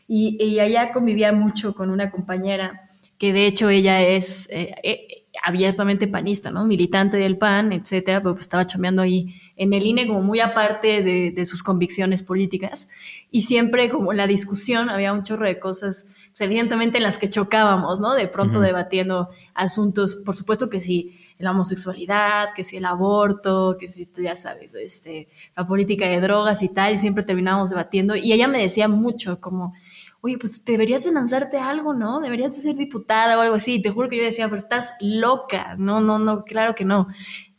Y, 0.06 0.42
y 0.42 0.60
allá 0.60 0.92
convivía 0.92 1.32
mucho 1.32 1.74
con 1.74 1.90
una 1.90 2.10
compañera 2.10 2.88
que 3.18 3.32
de 3.32 3.46
hecho 3.46 3.68
ella 3.68 4.00
es 4.00 4.48
eh, 4.50 4.74
eh, 4.82 5.26
abiertamente 5.42 6.06
panista, 6.06 6.50
¿no? 6.50 6.64
Militante 6.64 7.16
del 7.16 7.36
PAN, 7.36 7.72
etcétera, 7.72 8.20
pero 8.20 8.34
pues 8.34 8.44
estaba 8.44 8.66
chambeando 8.66 9.02
ahí 9.02 9.34
en 9.58 9.74
el 9.74 9.84
INE 9.84 10.06
como 10.06 10.22
muy 10.22 10.40
aparte 10.40 11.02
de, 11.02 11.32
de 11.32 11.44
sus 11.44 11.62
convicciones 11.62 12.22
políticas 12.22 12.88
y 13.30 13.42
siempre 13.42 13.90
como 13.90 14.12
en 14.12 14.16
la 14.16 14.26
discusión 14.26 14.88
había 14.88 15.12
un 15.12 15.22
chorro 15.22 15.46
de 15.46 15.58
cosas, 15.58 16.14
pues, 16.28 16.40
evidentemente 16.40 16.98
en 16.98 17.04
las 17.04 17.18
que 17.18 17.28
chocábamos, 17.28 18.00
¿no? 18.00 18.14
De 18.14 18.28
pronto 18.28 18.60
debatiendo 18.60 19.28
asuntos, 19.54 20.16
por 20.24 20.36
supuesto 20.36 20.70
que 20.70 20.78
sí, 20.78 21.18
la 21.38 21.50
homosexualidad, 21.50 22.48
que 22.54 22.64
si 22.64 22.76
el 22.76 22.84
aborto, 22.84 23.76
que 23.78 23.88
si 23.88 24.06
tú 24.06 24.22
ya 24.22 24.36
sabes, 24.36 24.74
este, 24.74 25.28
la 25.56 25.66
política 25.66 26.08
de 26.08 26.20
drogas 26.20 26.62
y 26.62 26.68
tal, 26.68 26.94
y 26.94 26.98
siempre 26.98 27.24
terminábamos 27.24 27.70
debatiendo 27.70 28.16
y 28.16 28.32
ella 28.32 28.48
me 28.48 28.60
decía 28.60 28.88
mucho 28.88 29.40
como, 29.40 29.74
oye, 30.20 30.38
pues 30.38 30.64
deberías 30.64 31.04
de 31.04 31.12
lanzarte 31.12 31.58
algo, 31.58 31.92
¿no? 31.92 32.20
Deberías 32.20 32.54
de 32.56 32.62
ser 32.62 32.76
diputada 32.76 33.38
o 33.38 33.40
algo 33.40 33.54
así. 33.54 33.80
Te 33.80 33.90
juro 33.90 34.08
que 34.08 34.16
yo 34.16 34.24
decía, 34.24 34.48
pero 34.48 34.58
estás 34.58 34.94
loca. 35.00 35.76
No, 35.78 36.00
no, 36.00 36.18
no, 36.18 36.44
claro 36.44 36.74
que 36.74 36.84
no. 36.84 37.08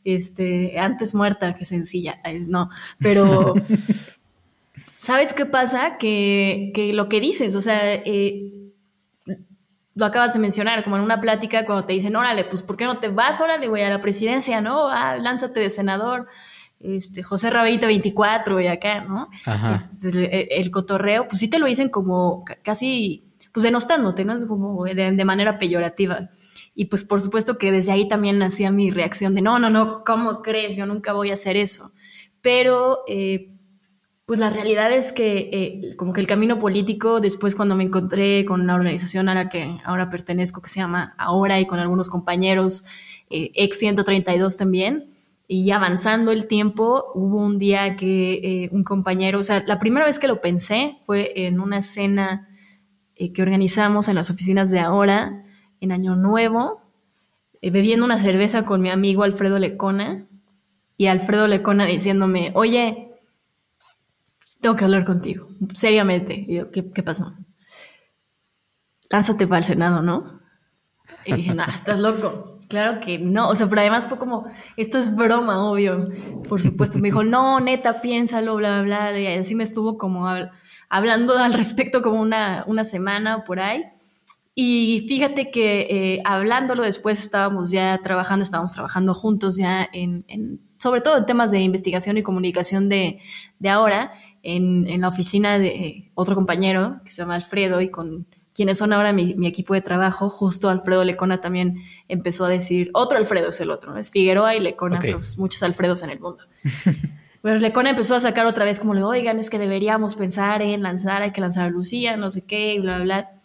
Este, 0.04 0.80
antes 0.80 1.14
muerta 1.14 1.54
que 1.54 1.66
sencilla. 1.66 2.20
No, 2.48 2.70
pero 3.00 3.54
¿sabes 4.96 5.34
qué 5.34 5.46
pasa? 5.46 5.98
Que, 5.98 6.72
que 6.74 6.94
lo 6.94 7.10
que 7.10 7.20
dices, 7.20 7.56
o 7.56 7.62
sea, 7.62 7.94
eh, 7.96 8.54
lo 9.96 10.06
acabas 10.06 10.34
de 10.34 10.40
mencionar, 10.40 10.84
como 10.84 10.96
en 10.98 11.04
una 11.04 11.20
plática 11.20 11.66
cuando 11.66 11.86
te 11.86 11.94
dicen, 11.94 12.16
órale, 12.16 12.46
pues 12.46 12.62
¿por 12.62 12.78
qué 12.78 12.86
no 12.86 13.00
te 13.00 13.10
vas? 13.10 13.42
Órale, 13.42 13.68
güey, 13.68 13.84
a 13.84 13.90
la 13.90 14.02
presidencia, 14.02 14.62
¿no? 14.62 14.88
Ah, 14.90 15.18
lánzate 15.18 15.60
de 15.60 15.70
senador. 15.70 16.28
Este, 16.80 17.24
José 17.24 17.50
Rabeita 17.50 17.88
24 17.88 18.62
y 18.62 18.68
acá, 18.68 19.02
¿no? 19.04 19.30
Ajá. 19.46 19.76
Este, 19.76 20.08
el, 20.10 20.48
el 20.66 20.72
cotorreo, 20.72 21.28
pues 21.28 21.40
sí 21.42 21.50
te 21.50 21.60
lo 21.60 21.66
dicen 21.66 21.90
como 21.90 22.46
ca- 22.46 22.58
casi, 22.64 23.26
pues 23.52 23.64
denostándote, 23.66 24.24
¿no? 24.24 24.34
Es 24.34 24.46
como 24.46 24.86
de, 24.86 25.12
de 25.12 25.26
manera 25.26 25.58
peyorativa. 25.58 26.30
Y 26.80 26.86
pues 26.86 27.04
por 27.04 27.20
supuesto 27.20 27.58
que 27.58 27.74
desde 27.74 27.92
ahí 27.92 28.08
también 28.08 28.40
nacía 28.40 28.72
mi 28.72 28.90
reacción 28.90 29.36
de, 29.36 29.42
no, 29.42 29.60
no, 29.60 29.70
no, 29.70 30.06
¿cómo 30.06 30.42
crees? 30.42 30.78
Yo 30.78 30.86
nunca 30.86 31.12
voy 31.12 31.30
a 31.30 31.34
hacer 31.34 31.58
eso. 31.58 31.92
Pero, 32.40 33.00
eh, 33.06 33.54
pues 34.26 34.40
la 34.40 34.50
realidad 34.50 34.90
es 34.94 35.12
que 35.12 35.50
eh, 35.52 35.96
como 35.98 36.14
que 36.14 36.22
el 36.22 36.28
camino 36.28 36.58
político, 36.58 37.20
después 37.20 37.54
cuando 37.54 37.76
me 37.76 37.84
encontré 37.84 38.46
con 38.46 38.66
la 38.66 38.76
organización 38.76 39.28
a 39.28 39.36
la 39.36 39.50
que 39.50 39.78
ahora 39.84 40.10
pertenezco, 40.10 40.62
que 40.62 40.70
se 40.70 40.80
llama 40.80 41.16
Ahora, 41.18 41.60
y 41.60 41.66
con 41.66 41.80
algunos 41.80 42.08
compañeros, 42.08 42.86
eh, 43.30 43.52
ex 43.56 43.78
132 43.78 44.56
también, 44.56 45.10
y 45.50 45.72
avanzando 45.72 46.32
el 46.32 46.48
tiempo, 46.48 47.12
hubo 47.14 47.44
un 47.44 47.60
día 47.60 47.98
que 47.98 48.36
eh, 48.36 48.70
un 48.72 48.86
compañero, 48.86 49.40
o 49.40 49.44
sea, 49.44 49.66
la 49.68 49.80
primera 49.80 50.06
vez 50.06 50.18
que 50.18 50.30
lo 50.30 50.40
pensé 50.40 50.98
fue 51.02 51.34
en 51.46 51.60
una 51.60 51.82
cena 51.82 52.48
eh, 53.18 53.34
que 53.34 53.42
organizamos 53.42 54.08
en 54.08 54.16
las 54.16 54.30
oficinas 54.30 54.72
de 54.72 54.80
ahora, 54.80 55.44
en 55.82 55.92
Año 55.92 56.16
Nuevo, 56.16 56.82
eh, 57.62 57.72
bebiendo 57.72 58.06
una 58.06 58.20
cerveza 58.20 58.64
con 58.64 58.82
mi 58.82 58.90
amigo 58.90 59.24
Alfredo 59.24 59.60
Lecona. 59.60 60.28
y 60.98 61.08
Alfredo 61.08 61.48
Lecona 61.48 61.86
diciéndome, 61.86 62.52
oye, 62.56 63.10
tengo 64.60 64.76
que 64.76 64.84
hablar 64.84 65.06
contigo, 65.06 65.48
seriamente. 65.74 66.46
Y 66.48 66.56
yo, 66.56 66.72
¿qué, 66.72 66.84
pasó? 67.04 67.34
Lánzate 69.10 69.48
para 69.48 69.60
el 69.60 69.64
Senado, 69.64 70.02
¿no? 70.02 70.42
Y 71.26 71.34
dije, 71.34 71.54
no, 71.54 71.64
estás 71.66 72.00
loco. 72.00 72.60
Claro 72.68 73.00
que 73.00 73.18
no. 73.18 73.50
O 73.50 73.56
sea, 73.56 73.68
pero 73.68 73.82
además 73.82 74.06
fue 74.06 74.20
como, 74.20 74.46
esto 74.78 75.00
es 75.00 75.16
broma, 75.16 75.64
obvio. 75.64 76.10
Por 76.48 76.62
supuesto. 76.62 77.00
Me 77.00 77.08
dijo, 77.08 77.24
no, 77.24 77.60
neta, 77.60 78.02
piénsalo, 78.02 78.58
bla, 78.58 78.82
bla, 78.82 79.10
bla. 79.12 79.20
Y 79.20 79.28
así 79.28 79.56
me 79.56 79.64
estuvo 79.64 79.98
como 79.98 80.28
hablando 80.90 81.38
al 81.38 81.54
respecto 81.54 82.02
como 82.02 82.22
una, 82.22 82.64
una 82.68 82.84
semana 82.84 83.38
o 83.38 83.44
por 83.44 83.60
ahí. 83.60 83.86
Y 84.62 85.06
fíjate 85.08 85.52
que 85.52 85.88
eh, 85.90 86.22
hablándolo 86.26 86.84
después 86.84 87.22
estábamos 87.22 87.72
ya 87.72 87.98
trabajando, 88.04 88.44
estábamos 88.44 88.74
trabajando 88.74 89.14
juntos 89.14 89.56
ya 89.56 89.88
en, 89.94 90.26
sobre 90.78 91.00
todo 91.00 91.18
en 91.18 91.26
temas 91.26 91.52
de 91.52 91.62
investigación 91.62 92.18
y 92.18 92.24
comunicación 92.24 92.90
de, 92.90 93.22
de 93.58 93.70
ahora, 93.70 94.12
en, 94.44 94.86
en, 94.90 95.00
la 95.00 95.08
oficina 95.08 95.58
de 95.60 96.12
otro 96.14 96.36
compañero 96.36 97.00
que 97.06 97.12
se 97.12 97.22
llama 97.22 97.36
Alfredo 97.36 97.80
y 97.80 97.88
con 97.88 98.28
quienes 98.54 98.80
son 98.80 98.92
ahora 98.92 99.14
mi, 99.14 99.34
mi, 99.36 99.48
equipo 99.48 99.76
de 99.76 99.80
trabajo, 99.80 100.30
justo 100.30 100.70
Alfredo 100.70 101.06
Lecona 101.06 101.40
también 101.40 101.78
empezó 102.10 102.44
a 102.44 102.50
decir, 102.50 102.90
otro 102.94 103.18
Alfredo 103.18 103.48
es 103.48 103.62
el 103.62 103.72
otro, 103.72 103.96
es 103.96 104.12
Figueroa 104.12 104.56
y 104.56 104.60
Lecona, 104.60 105.00
pues 105.00 105.38
muchos 105.38 105.64
Alfredos 105.64 106.04
en 106.04 106.10
el 106.10 106.20
mundo. 106.20 106.44
Pero 107.42 107.56
Lecona 107.60 107.92
empezó 107.92 108.16
a 108.16 108.20
sacar 108.20 108.46
otra 108.46 108.66
vez 108.66 108.78
como 108.78 108.94
le, 108.94 109.04
oigan, 109.04 109.40
es 109.40 109.50
que 109.50 109.58
deberíamos 109.58 110.16
pensar 110.16 110.62
en 110.62 110.84
lanzar, 110.84 111.22
hay 111.22 111.32
que 111.32 111.40
lanzar 111.40 111.68
a 111.68 111.70
Lucía, 111.70 112.18
no 112.18 112.30
sé 112.30 112.46
qué, 112.46 112.74
y 112.74 112.80
bla, 112.80 113.00
bla 113.00 113.39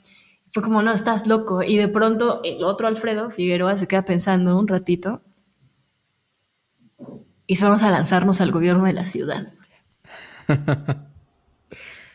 fue 0.55 0.63
como, 0.63 0.83
no, 0.83 0.93
estás 0.93 1.27
loco. 1.27 1.65
Y 1.65 1.77
de 1.77 1.89
pronto 1.89 2.41
el 2.45 2.63
otro 2.63 2.87
Alfredo 2.87 3.33
Figueroa 3.33 3.75
se 3.77 3.89
queda 3.89 4.05
pensando 4.05 4.57
un 4.57 4.69
ratito 4.69 5.21
y 7.49 7.61
vamos 7.61 7.83
a 7.83 7.91
lanzarnos 7.91 8.41
al 8.41 8.53
gobierno 8.53 8.85
de 8.85 8.93
la 8.93 9.05
ciudad. 9.05 9.53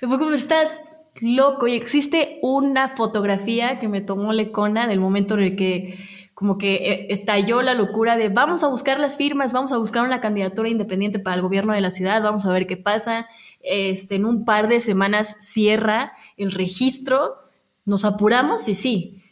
y 0.02 0.06
fue 0.06 0.18
como, 0.18 0.32
estás 0.32 0.82
loco. 1.20 1.68
Y 1.68 1.74
existe 1.74 2.40
una 2.42 2.88
fotografía 2.88 3.78
que 3.78 3.90
me 3.90 4.00
tomó 4.00 4.32
Lecona 4.32 4.88
del 4.88 5.02
momento 5.02 5.34
en 5.34 5.42
el 5.42 5.56
que 5.58 6.00
como 6.34 6.58
que 6.58 6.76
eh, 6.76 7.08
estalló 7.10 7.62
la 7.62 7.74
locura 7.74 8.16
de 8.16 8.30
vamos 8.30 8.64
a 8.64 8.70
buscar 8.70 9.02
las 9.02 9.18
firmas, 9.18 9.52
vamos 9.52 9.74
a 9.74 9.78
buscar 9.78 10.06
una 10.06 10.22
candidatura 10.22 10.70
independiente 10.70 11.20
para 11.20 11.36
el 11.36 11.42
gobierno 11.42 11.74
de 11.74 11.82
la 11.82 11.92
ciudad, 11.92 12.24
vamos 12.24 12.46
a 12.46 12.54
ver 12.54 12.68
qué 12.68 12.78
pasa. 12.78 13.28
Este, 13.60 14.16
en 14.16 14.24
un 14.24 14.46
par 14.46 14.70
de 14.70 14.80
semanas 14.80 15.36
cierra 15.42 16.14
el 16.38 16.54
registro 16.54 17.49
nos 17.90 18.06
apuramos 18.06 18.68
y 18.68 18.76
sí, 18.76 19.24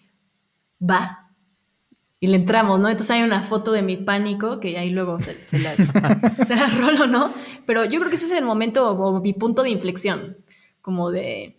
va. 0.81 1.31
Y 2.19 2.27
le 2.27 2.37
entramos, 2.37 2.79
¿no? 2.79 2.89
Entonces 2.89 3.11
hay 3.11 3.21
una 3.21 3.43
foto 3.43 3.71
de 3.71 3.83
mi 3.83 3.95
pánico 3.95 4.59
que 4.59 4.77
ahí 4.79 4.89
luego 4.89 5.19
se, 5.19 5.35
las, 5.59 5.75
se 6.47 6.55
las 6.55 6.77
rolo, 6.81 7.05
¿no? 7.05 7.31
Pero 7.67 7.85
yo 7.85 7.99
creo 7.99 8.09
que 8.09 8.15
ese 8.15 8.25
es 8.25 8.31
el 8.31 8.43
momento 8.43 8.89
o 8.91 9.21
mi 9.21 9.33
punto 9.33 9.61
de 9.61 9.69
inflexión, 9.69 10.37
como 10.81 11.11
de, 11.11 11.57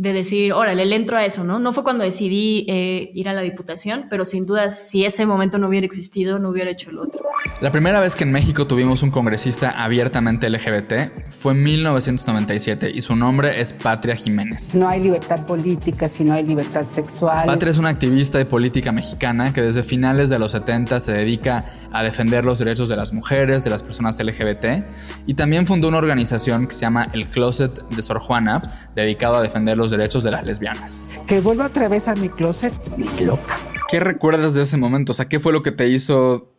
de 0.00 0.14
decir, 0.14 0.54
órale, 0.54 0.86
le 0.86 0.96
entro 0.96 1.18
a 1.18 1.26
eso, 1.26 1.44
¿no? 1.44 1.58
No 1.58 1.74
fue 1.74 1.84
cuando 1.84 2.04
decidí 2.04 2.64
eh, 2.68 3.10
ir 3.12 3.28
a 3.28 3.34
la 3.34 3.42
diputación, 3.42 4.06
pero 4.08 4.24
sin 4.24 4.46
duda, 4.46 4.70
si 4.70 5.04
ese 5.04 5.26
momento 5.26 5.58
no 5.58 5.68
hubiera 5.68 5.84
existido, 5.84 6.38
no 6.38 6.48
hubiera 6.48 6.70
hecho 6.70 6.88
el 6.88 6.96
otro. 6.96 7.22
La 7.60 7.70
primera 7.70 8.00
vez 8.00 8.16
que 8.16 8.24
en 8.24 8.32
México 8.32 8.66
tuvimos 8.66 9.02
un 9.02 9.10
congresista 9.10 9.70
abiertamente 9.70 10.48
LGBT 10.48 11.28
fue 11.28 11.52
en 11.52 11.62
1997 11.64 12.90
y 12.94 13.02
su 13.02 13.14
nombre 13.14 13.60
es 13.60 13.74
Patria 13.74 14.16
Jiménez. 14.16 14.74
No 14.74 14.88
hay 14.88 15.02
libertad 15.02 15.44
política 15.44 16.08
si 16.08 16.24
no 16.24 16.32
hay 16.32 16.44
libertad 16.44 16.84
sexual. 16.84 17.44
Patria 17.44 17.70
es 17.70 17.76
una 17.76 17.90
activista 17.90 18.38
de 18.38 18.46
política 18.46 18.92
mexicana 18.92 19.52
que 19.52 19.60
desde 19.60 19.82
finales 19.82 20.30
de 20.30 20.38
los 20.38 20.52
70 20.52 20.98
se 21.00 21.12
dedica 21.12 21.66
a 21.92 22.02
defender 22.02 22.46
los 22.46 22.58
derechos 22.58 22.88
de 22.88 22.96
las 22.96 23.12
mujeres, 23.12 23.64
de 23.64 23.70
las 23.70 23.82
personas 23.82 24.18
LGBT 24.18 24.82
y 25.26 25.34
también 25.34 25.66
fundó 25.66 25.88
una 25.88 25.98
organización 25.98 26.68
que 26.68 26.72
se 26.72 26.80
llama 26.80 27.10
El 27.12 27.28
Closet 27.28 27.86
de 27.90 28.00
Sor 28.00 28.18
Juana, 28.18 28.62
dedicado 28.94 29.36
a 29.36 29.42
defender 29.42 29.76
los 29.76 29.89
derechos 29.90 30.22
de 30.24 30.30
las 30.30 30.46
lesbianas. 30.46 31.14
Que 31.26 31.40
vuelva 31.40 31.66
otra 31.66 31.88
vez 31.88 32.08
a 32.08 32.14
mi 32.14 32.28
closet, 32.28 32.72
mi 32.96 33.08
loca. 33.24 33.58
¿Qué 33.88 34.00
recuerdas 34.00 34.54
de 34.54 34.62
ese 34.62 34.76
momento? 34.76 35.12
O 35.12 35.14
sea, 35.14 35.28
¿qué 35.28 35.40
fue 35.40 35.52
lo 35.52 35.62
que 35.62 35.72
te 35.72 35.88
hizo 35.88 36.52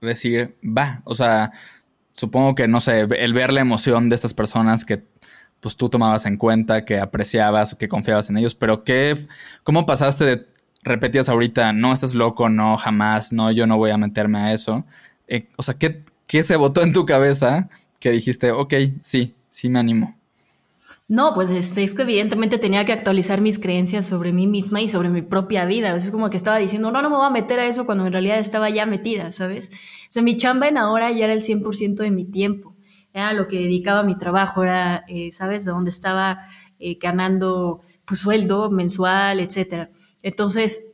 decir, 0.00 0.56
va? 0.62 1.02
O 1.04 1.14
sea, 1.14 1.52
supongo 2.12 2.54
que, 2.54 2.68
no 2.68 2.80
sé, 2.80 3.00
el 3.00 3.32
ver 3.32 3.52
la 3.52 3.60
emoción 3.60 4.08
de 4.08 4.14
estas 4.14 4.34
personas 4.34 4.84
que 4.84 5.02
pues 5.60 5.76
tú 5.76 5.88
tomabas 5.88 6.26
en 6.26 6.36
cuenta, 6.36 6.84
que 6.84 6.98
apreciabas 6.98 7.72
o 7.72 7.78
que 7.78 7.88
confiabas 7.88 8.30
en 8.30 8.38
ellos, 8.38 8.54
pero 8.54 8.82
¿qué, 8.82 9.16
cómo 9.62 9.84
pasaste 9.84 10.24
de, 10.24 10.46
repetías 10.82 11.28
ahorita, 11.28 11.72
no, 11.72 11.92
estás 11.92 12.14
loco, 12.14 12.48
no, 12.48 12.76
jamás, 12.76 13.32
no, 13.32 13.50
yo 13.50 13.66
no 13.66 13.76
voy 13.76 13.90
a 13.90 13.98
meterme 13.98 14.38
a 14.38 14.52
eso? 14.52 14.84
Eh, 15.28 15.48
o 15.56 15.62
sea, 15.62 15.74
¿qué, 15.74 16.02
¿qué 16.26 16.42
se 16.42 16.56
votó 16.56 16.82
en 16.82 16.92
tu 16.92 17.04
cabeza 17.04 17.68
que 17.98 18.10
dijiste, 18.10 18.52
ok, 18.52 18.74
sí, 19.02 19.34
sí 19.50 19.68
me 19.68 19.78
animo? 19.78 20.18
No, 21.10 21.34
pues 21.34 21.50
este, 21.50 21.82
es 21.82 21.92
que 21.92 22.02
evidentemente 22.02 22.56
tenía 22.56 22.84
que 22.84 22.92
actualizar 22.92 23.40
mis 23.40 23.58
creencias 23.58 24.06
sobre 24.06 24.32
mí 24.32 24.46
misma 24.46 24.80
y 24.80 24.86
sobre 24.86 25.08
mi 25.08 25.22
propia 25.22 25.64
vida. 25.64 25.96
Es 25.96 26.12
como 26.12 26.30
que 26.30 26.36
estaba 26.36 26.56
diciendo, 26.56 26.92
no, 26.92 27.02
no 27.02 27.10
me 27.10 27.16
voy 27.16 27.26
a 27.26 27.30
meter 27.30 27.58
a 27.58 27.66
eso 27.66 27.84
cuando 27.84 28.06
en 28.06 28.12
realidad 28.12 28.38
estaba 28.38 28.70
ya 28.70 28.86
metida, 28.86 29.32
¿sabes? 29.32 29.72
O 29.72 30.06
sea, 30.08 30.22
mi 30.22 30.36
chamba 30.36 30.68
en 30.68 30.78
ahora 30.78 31.10
ya 31.10 31.24
era 31.24 31.32
el 31.32 31.42
100% 31.42 32.04
de 32.04 32.12
mi 32.12 32.26
tiempo. 32.26 32.76
Era 33.12 33.32
lo 33.32 33.48
que 33.48 33.58
dedicaba 33.58 34.00
a 34.00 34.02
mi 34.04 34.16
trabajo, 34.16 34.62
era, 34.62 35.02
eh, 35.08 35.32
¿sabes? 35.32 35.64
De 35.64 35.72
dónde 35.72 35.90
estaba 35.90 36.42
eh, 36.78 36.96
ganando 37.00 37.80
pues 38.04 38.20
sueldo 38.20 38.70
mensual, 38.70 39.40
etcétera. 39.40 39.90
Entonces, 40.22 40.89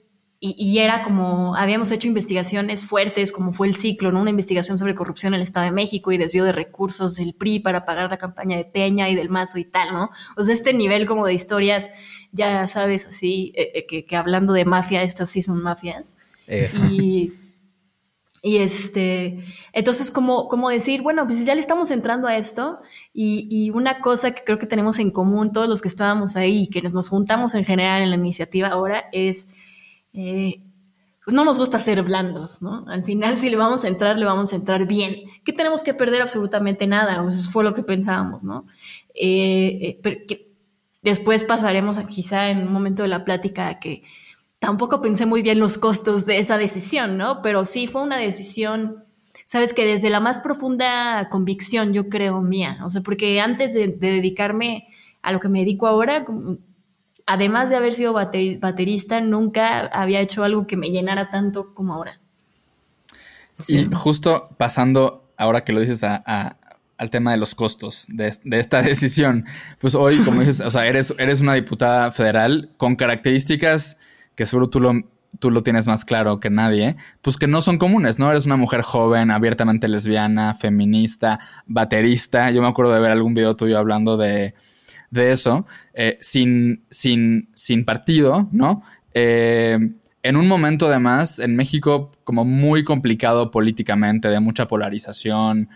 y, 0.57 0.79
era 0.79 1.03
como, 1.03 1.57
habíamos 1.57 1.91
hecho 1.91 2.09
investigaciones 2.09 2.87
fuertes, 2.87 3.33
como 3.33 3.53
fue 3.53 3.67
el 3.67 3.75
ciclo, 3.75 4.13
¿no? 4.13 4.21
Una 4.21 4.31
investigación 4.31 4.77
sobre 4.77 4.95
corrupción 4.95 5.33
en 5.35 5.41
el 5.41 5.43
Estado 5.43 5.67
de 5.67 5.73
México 5.73 6.13
y 6.13 6.19
desvío 6.19 6.45
de 6.45 6.53
recursos 6.53 7.17
del 7.17 7.35
PRI 7.35 7.61
para 7.61 7.85
pagar 7.85 8.11
la 8.11 8.19
campaña 8.19 8.57
de 8.57 8.65
Peña 8.65 9.09
y 9.09 9.15
del 9.15 9.31
Mazo 9.31 9.59
y 9.59 9.65
tal, 9.65 9.93
¿no? 9.93 10.11
O 10.37 10.43
sea, 10.43 10.53
este 10.53 10.75
nivel 10.75 11.07
como 11.07 11.27
de 11.27 11.35
historias, 11.35 11.91
ya 12.33 12.67
sabes, 12.69 13.07
así, 13.07 13.53
eh, 13.57 13.87
eh, 13.89 14.05
que, 14.05 14.17
hablando 14.17 14.53
de 14.53 14.65
mafia, 14.65 15.03
estas 15.03 15.31
sí 15.31 15.43
son 15.43 15.63
mafias. 15.63 16.17
Y, 16.93 17.33
y 18.43 18.59
este, 18.59 19.39
entonces 19.73 20.11
como, 20.13 20.47
como 20.47 20.71
decir, 20.71 21.03
bueno, 21.03 21.27
pues 21.27 21.45
ya 21.45 21.55
le 21.55 21.61
estamos 21.61 21.91
entrando 21.91 22.29
a 22.29 22.37
esto 22.37 22.79
y, 23.13 23.49
y, 23.51 23.71
una 23.71 24.01
cosa 24.01 24.33
que 24.33 24.45
creo 24.45 24.59
que 24.59 24.67
tenemos 24.67 25.01
en 25.01 25.11
común 25.11 25.51
todos 25.51 25.69
los 25.69 25.83
que 25.83 25.89
estábamos 25.89 26.37
ahí 26.37 26.63
y 26.63 26.71
que 26.71 26.83
nos, 26.83 26.95
nos 26.95 27.09
juntamos 27.09 27.55
en 27.55 27.65
general 27.65 28.03
en 28.03 28.11
la 28.11 28.17
iniciativa 28.17 28.69
ahora 28.69 29.07
es 29.11 29.49
eh, 30.13 30.63
no 31.27 31.45
nos 31.45 31.59
gusta 31.59 31.79
ser 31.79 32.03
blandos, 32.03 32.63
¿no? 32.63 32.85
Al 32.87 33.03
final, 33.03 33.37
si 33.37 33.51
le 33.51 33.57
vamos 33.57 33.85
a 33.85 33.89
entrar, 33.89 34.17
le 34.17 34.25
vamos 34.25 34.53
a 34.53 34.57
entrar 34.57 34.87
bien. 34.87 35.17
¿Qué 35.45 35.53
tenemos 35.53 35.83
que 35.83 35.93
perder? 35.93 36.23
Absolutamente 36.23 36.87
nada. 36.87 37.25
Eso 37.27 37.51
fue 37.51 37.65
lo 37.65 37.75
que 37.75 37.83
pensábamos, 37.83 38.45
¿no? 38.45 38.67
Eh, 39.13 39.99
eh, 40.05 40.47
después 41.03 41.43
pasaremos 41.43 41.99
a, 41.99 42.07
quizá 42.07 42.51
en 42.51 42.59
un 42.59 42.73
momento 42.73 43.03
de 43.03 43.09
la 43.09 43.25
plática 43.25 43.81
que 43.81 44.05
tampoco 44.61 45.03
pensé 45.03 45.27
muy 45.27 45.43
bien 45.43 45.59
los 45.59 45.79
costos 45.79 46.27
de 46.27 46.39
esa 46.39 46.59
decisión, 46.59 47.17
¿no? 47.17 47.43
Pero 47.43 47.65
sí 47.65 47.89
fue 47.89 48.03
una 48.03 48.19
decisión, 48.19 49.05
sabes 49.45 49.73
que 49.73 49.85
desde 49.85 50.11
la 50.11 50.21
más 50.21 50.39
profunda 50.39 51.29
convicción, 51.29 51.93
yo 51.93 52.09
creo, 52.09 52.41
mía. 52.41 52.79
O 52.85 52.89
sea, 52.89 53.01
porque 53.01 53.41
antes 53.41 53.75
de, 53.75 53.89
de 53.89 54.13
dedicarme 54.13 54.87
a 55.23 55.33
lo 55.33 55.41
que 55.41 55.49
me 55.49 55.61
dedico 55.61 55.89
ahora, 55.89 56.25
además 57.27 57.71
de 57.71 57.77
haber 57.77 57.93
sido 57.93 58.13
baterista, 58.13 59.21
nunca 59.21 59.87
había 59.87 60.21
hecho 60.21 60.45
algo 60.45 60.67
que 60.67 60.77
me 60.77 60.91
llenara 60.91 61.29
tanto 61.29 61.75
como 61.75 61.95
ahora. 61.95 62.21
Y 63.69 63.85
justo 63.95 64.51
pasando, 64.57 65.29
ahora 65.37 65.65
que 65.65 65.73
lo 65.73 65.81
dices 65.81 66.03
al 66.05 67.11
tema 67.11 67.33
de 67.33 67.37
los 67.37 67.55
costos 67.55 68.07
de, 68.09 68.33
esta 68.53 68.83
decisión, 68.83 69.45
pues 69.79 69.95
hoy, 69.95 70.19
como 70.19 70.41
dices, 70.41 70.61
o 70.61 70.71
sea, 70.71 70.87
eres, 70.87 71.15
eres 71.19 71.41
una 71.41 71.55
diputada 71.55 72.11
federal 72.13 72.71
con 72.77 72.97
características 72.97 73.99
que 74.35 74.47
seguro 74.47 74.69
tú 74.69 74.81
lo, 74.81 74.93
tú 75.41 75.51
lo 75.51 75.63
tienes 75.63 75.87
más 75.87 76.05
claro 76.05 76.39
que 76.39 76.51
nadie, 76.51 76.97
pues 77.23 77.37
que 77.39 77.47
no 77.47 77.61
son 77.61 77.79
comunes, 77.79 78.19
¿no? 78.19 78.31
Eres 78.31 78.47
una 78.47 78.57
mujer 78.57 78.83
joven, 78.83 79.31
abiertamente 79.31 79.89
lesbiana, 79.89 80.55
feminista, 80.55 81.41
baterista. 81.67 82.51
Yo 82.51 82.63
me 82.63 82.69
acuerdo 82.69 82.93
de 82.93 83.01
ver 83.01 83.11
algún 83.11 83.35
video 83.35 83.57
tuyo 83.57 83.79
hablando 83.79 84.17
de 84.19 84.55
de 85.17 85.33
eso, 85.33 85.67
eh, 85.95 86.19
sin, 86.21 86.85
sin, 86.91 87.51
sin 87.55 87.85
partido, 87.85 88.49
¿no? 88.53 88.83
Eh, 89.15 89.79
en 90.23 90.37
un 90.37 90.49
momento 90.49 90.87
además 90.87 91.39
en 91.39 91.57
México 91.57 92.11
como 92.25 92.45
muy 92.45 92.85
complicado 92.85 93.51
políticamente, 93.51 94.29
de 94.29 94.41
mucha 94.41 94.67
polarización, 94.67 95.69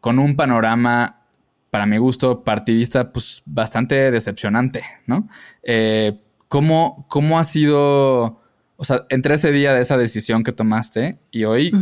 con 0.00 0.18
un 0.18 0.36
panorama, 0.36 1.22
para 1.70 1.86
mi 1.86 1.96
gusto, 1.96 2.44
partidista, 2.44 3.12
pues 3.12 3.42
bastante 3.46 4.10
decepcionante, 4.10 4.84
¿no? 5.06 5.28
Eh, 5.62 6.20
¿cómo, 6.48 7.06
¿Cómo 7.08 7.38
ha 7.38 7.44
sido 7.44 8.41
o 8.76 8.84
sea, 8.84 9.04
entre 9.10 9.34
ese 9.34 9.52
día 9.52 9.72
de 9.74 9.82
esa 9.82 9.96
decisión 9.96 10.42
que 10.44 10.52
tomaste 10.52 11.18
y 11.30 11.44
hoy, 11.44 11.72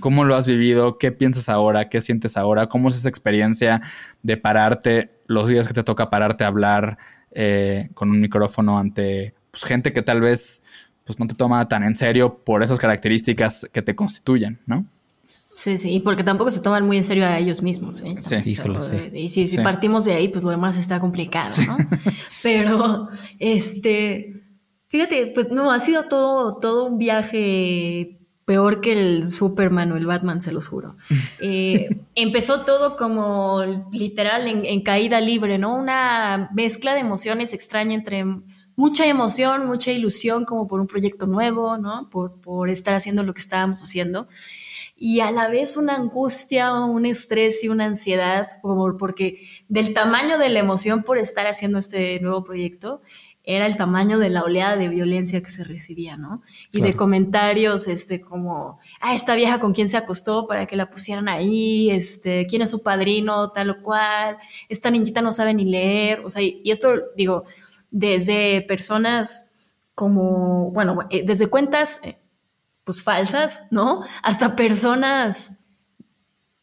¿cómo 0.00 0.24
lo 0.24 0.36
has 0.36 0.46
vivido? 0.46 0.98
¿Qué 0.98 1.10
piensas 1.10 1.48
ahora? 1.48 1.88
¿Qué 1.88 2.00
sientes 2.00 2.36
ahora? 2.36 2.68
¿Cómo 2.68 2.88
es 2.88 2.96
esa 2.96 3.08
experiencia 3.08 3.80
de 4.22 4.36
pararte 4.36 5.10
los 5.26 5.48
días 5.48 5.66
que 5.66 5.74
te 5.74 5.82
toca 5.82 6.10
pararte 6.10 6.44
a 6.44 6.48
hablar 6.48 6.98
eh, 7.32 7.88
con 7.94 8.10
un 8.10 8.20
micrófono 8.20 8.78
ante 8.78 9.34
pues, 9.50 9.64
gente 9.64 9.92
que 9.92 10.02
tal 10.02 10.20
vez 10.20 10.62
pues, 11.04 11.18
no 11.18 11.26
te 11.26 11.34
toma 11.34 11.66
tan 11.66 11.82
en 11.82 11.96
serio 11.96 12.38
por 12.44 12.62
esas 12.62 12.78
características 12.78 13.66
que 13.72 13.82
te 13.82 13.96
constituyen, 13.96 14.60
¿no? 14.66 14.86
Sí, 15.26 15.78
sí, 15.78 15.90
y 15.90 16.00
porque 16.00 16.22
tampoco 16.22 16.50
se 16.50 16.60
toman 16.60 16.84
muy 16.86 16.98
en 16.98 17.04
serio 17.04 17.24
a 17.26 17.38
ellos 17.38 17.62
mismos. 17.62 18.02
¿eh? 18.02 18.16
Sí. 18.20 18.36
Híjole, 18.44 18.80
sí. 18.82 18.96
Y 19.14 19.28
si, 19.30 19.46
si 19.46 19.56
Sí. 19.56 19.62
partimos 19.62 20.04
de 20.04 20.12
ahí, 20.12 20.28
pues 20.28 20.44
lo 20.44 20.50
demás 20.50 20.76
está 20.78 21.00
complicado, 21.00 21.50
¿no? 21.66 21.78
Pero, 22.42 23.08
este, 23.38 24.33
fíjate, 24.94 25.26
pues 25.26 25.50
no, 25.50 25.72
ha 25.72 25.80
sido 25.80 26.04
todo, 26.04 26.56
todo 26.60 26.84
un 26.84 26.98
viaje 26.98 28.20
peor 28.44 28.80
que 28.80 28.92
el 28.92 29.28
Superman 29.28 29.90
o 29.90 29.96
el 29.96 30.06
Batman, 30.06 30.40
se 30.40 30.52
los 30.52 30.68
juro. 30.68 30.96
Eh, 31.40 31.88
empezó 32.14 32.60
todo 32.60 32.96
como 32.96 33.64
literal 33.90 34.46
en, 34.46 34.64
en 34.64 34.82
caída 34.82 35.20
libre, 35.20 35.58
¿no? 35.58 35.74
Una 35.74 36.48
mezcla 36.54 36.94
de 36.94 37.00
emociones 37.00 37.52
extraña 37.52 37.92
entre 37.92 38.24
mucha 38.76 39.04
emoción, 39.06 39.66
mucha 39.66 39.90
ilusión 39.90 40.44
como 40.44 40.68
por 40.68 40.80
un 40.80 40.86
proyecto 40.86 41.26
nuevo, 41.26 41.76
¿no? 41.76 42.08
Por, 42.08 42.40
por 42.40 42.70
estar 42.70 42.94
haciendo 42.94 43.24
lo 43.24 43.34
que 43.34 43.40
estábamos 43.40 43.82
haciendo 43.82 44.28
y 44.96 45.20
a 45.20 45.32
la 45.32 45.48
vez 45.48 45.76
una 45.76 45.96
angustia, 45.96 46.72
un 46.72 47.04
estrés 47.04 47.64
y 47.64 47.68
una 47.68 47.84
ansiedad, 47.86 48.46
como 48.62 48.96
porque 48.96 49.48
del 49.68 49.92
tamaño 49.92 50.38
de 50.38 50.50
la 50.50 50.60
emoción 50.60 51.02
por 51.02 51.18
estar 51.18 51.48
haciendo 51.48 51.80
este 51.80 52.20
nuevo 52.20 52.44
proyecto 52.44 53.02
era 53.44 53.66
el 53.66 53.76
tamaño 53.76 54.18
de 54.18 54.30
la 54.30 54.42
oleada 54.42 54.76
de 54.76 54.88
violencia 54.88 55.42
que 55.42 55.50
se 55.50 55.64
recibía, 55.64 56.16
¿no? 56.16 56.42
Y 56.72 56.80
de 56.80 56.96
comentarios, 56.96 57.88
este, 57.88 58.20
como, 58.20 58.78
ah, 59.00 59.14
esta 59.14 59.34
vieja 59.34 59.60
con 59.60 59.74
quién 59.74 59.88
se 59.88 59.98
acostó 59.98 60.46
para 60.46 60.66
que 60.66 60.76
la 60.76 60.90
pusieran 60.90 61.28
ahí, 61.28 61.90
este, 61.90 62.46
quién 62.46 62.62
es 62.62 62.70
su 62.70 62.82
padrino, 62.82 63.50
tal 63.50 63.70
o 63.70 63.82
cual, 63.82 64.38
esta 64.68 64.90
niñita 64.90 65.20
no 65.20 65.30
sabe 65.30 65.52
ni 65.52 65.66
leer, 65.66 66.20
o 66.20 66.30
sea, 66.30 66.42
y, 66.42 66.62
y 66.64 66.70
esto, 66.70 66.90
digo, 67.16 67.44
desde 67.90 68.62
personas 68.62 69.54
como, 69.94 70.70
bueno, 70.72 71.06
eh, 71.10 71.22
desde 71.24 71.48
cuentas 71.48 72.00
eh, 72.02 72.18
pues 72.84 73.02
falsas, 73.02 73.68
¿no? 73.70 74.02
Hasta 74.22 74.56
personas, 74.56 75.63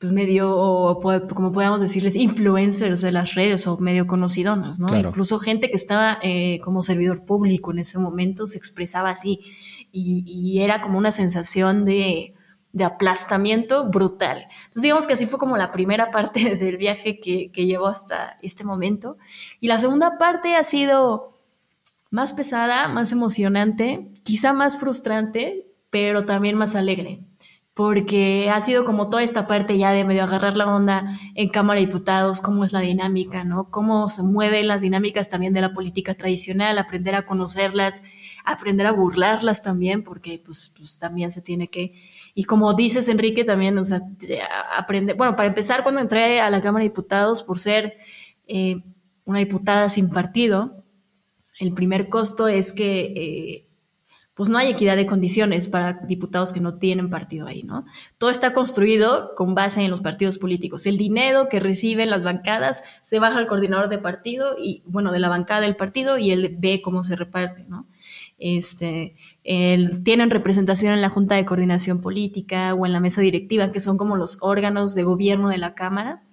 pues 0.01 0.11
medio, 0.11 0.97
como 1.35 1.51
podríamos 1.51 1.79
decirles, 1.79 2.15
influencers 2.15 3.01
de 3.01 3.11
las 3.11 3.35
redes 3.35 3.67
o 3.67 3.77
medio 3.77 4.07
conocidonas, 4.07 4.79
¿no? 4.79 4.87
Claro. 4.87 5.09
Incluso 5.09 5.37
gente 5.37 5.69
que 5.69 5.75
estaba 5.75 6.17
eh, 6.23 6.59
como 6.63 6.81
servidor 6.81 7.23
público 7.23 7.71
en 7.71 7.77
ese 7.77 7.99
momento 7.99 8.47
se 8.47 8.57
expresaba 8.57 9.11
así 9.11 9.41
y, 9.91 10.23
y 10.25 10.61
era 10.63 10.81
como 10.81 10.97
una 10.97 11.11
sensación 11.11 11.85
de, 11.85 12.33
de 12.73 12.83
aplastamiento 12.83 13.91
brutal. 13.91 14.47
Entonces 14.57 14.81
digamos 14.81 15.05
que 15.05 15.13
así 15.13 15.27
fue 15.27 15.37
como 15.37 15.55
la 15.55 15.71
primera 15.71 16.09
parte 16.09 16.55
del 16.57 16.77
viaje 16.77 17.19
que, 17.19 17.51
que 17.51 17.67
llevó 17.67 17.85
hasta 17.85 18.37
este 18.41 18.63
momento. 18.63 19.17
Y 19.59 19.67
la 19.67 19.79
segunda 19.79 20.17
parte 20.17 20.55
ha 20.55 20.63
sido 20.63 21.37
más 22.09 22.33
pesada, 22.33 22.87
más 22.87 23.11
emocionante, 23.11 24.11
quizá 24.23 24.51
más 24.51 24.79
frustrante, 24.79 25.67
pero 25.91 26.25
también 26.25 26.57
más 26.57 26.75
alegre, 26.75 27.21
porque 27.83 28.47
ha 28.51 28.61
sido 28.61 28.85
como 28.85 29.09
toda 29.09 29.23
esta 29.23 29.47
parte 29.47 29.75
ya 29.75 29.91
de 29.91 30.03
medio 30.03 30.21
agarrar 30.21 30.55
la 30.55 30.71
onda 30.71 31.17
en 31.33 31.49
Cámara 31.49 31.79
de 31.79 31.87
Diputados, 31.87 32.39
cómo 32.39 32.63
es 32.63 32.73
la 32.73 32.81
dinámica, 32.81 33.43
¿no? 33.43 33.71
Cómo 33.71 34.07
se 34.07 34.21
mueven 34.21 34.67
las 34.67 34.81
dinámicas 34.81 35.29
también 35.29 35.51
de 35.51 35.61
la 35.61 35.73
política 35.73 36.13
tradicional, 36.13 36.77
aprender 36.77 37.15
a 37.15 37.25
conocerlas, 37.25 38.03
aprender 38.45 38.85
a 38.85 38.91
burlarlas 38.91 39.63
también, 39.63 40.03
porque 40.03 40.39
pues, 40.45 40.71
pues 40.77 40.99
también 40.99 41.31
se 41.31 41.41
tiene 41.41 41.69
que... 41.69 41.95
Y 42.35 42.43
como 42.43 42.75
dices, 42.75 43.09
Enrique, 43.09 43.45
también, 43.45 43.75
o 43.79 43.83
sea, 43.83 44.01
aprender, 44.77 45.15
bueno, 45.15 45.35
para 45.35 45.49
empezar, 45.49 45.81
cuando 45.81 46.01
entré 46.01 46.39
a 46.39 46.51
la 46.51 46.61
Cámara 46.61 46.83
de 46.83 46.89
Diputados, 46.89 47.41
por 47.41 47.57
ser 47.57 47.97
eh, 48.45 48.75
una 49.25 49.39
diputada 49.39 49.89
sin 49.89 50.11
partido, 50.11 50.83
el 51.59 51.73
primer 51.73 52.09
costo 52.09 52.47
es 52.47 52.73
que 52.73 53.01
eh, 53.15 53.70
pues 54.33 54.49
no 54.49 54.57
hay 54.57 54.69
equidad 54.71 54.95
de 54.95 55.05
condiciones 55.05 55.67
para 55.67 55.93
diputados 56.07 56.53
que 56.53 56.61
no 56.61 56.75
tienen 56.77 57.09
partido 57.09 57.47
ahí, 57.47 57.63
¿no? 57.63 57.85
Todo 58.17 58.29
está 58.29 58.53
construido 58.53 59.35
con 59.35 59.55
base 59.55 59.81
en 59.81 59.89
los 59.91 60.01
partidos 60.01 60.37
políticos. 60.37 60.85
El 60.85 60.97
dinero 60.97 61.49
que 61.49 61.59
reciben 61.59 62.09
las 62.09 62.23
bancadas 62.23 62.83
se 63.01 63.19
baja 63.19 63.37
al 63.37 63.47
coordinador 63.47 63.89
de 63.89 63.97
partido 63.97 64.55
y, 64.57 64.83
bueno, 64.85 65.11
de 65.11 65.19
la 65.19 65.29
bancada 65.29 65.61
del 65.61 65.75
partido 65.75 66.17
y 66.17 66.31
él 66.31 66.55
ve 66.59 66.81
cómo 66.81 67.03
se 67.03 67.15
reparte, 67.15 67.65
¿no? 67.67 67.87
Este, 68.37 69.15
el- 69.43 70.03
tienen 70.03 70.29
representación 70.31 70.93
en 70.93 71.01
la 71.01 71.09
Junta 71.09 71.35
de 71.35 71.45
Coordinación 71.45 72.01
Política 72.01 72.73
o 72.73 72.85
en 72.85 72.93
la 72.93 72.99
mesa 72.99 73.21
directiva, 73.21 73.71
que 73.71 73.79
son 73.79 73.97
como 73.97 74.15
los 74.15 74.37
órganos 74.41 74.95
de 74.95 75.03
gobierno 75.03 75.49
de 75.49 75.57
la 75.57 75.75
Cámara 75.75 76.23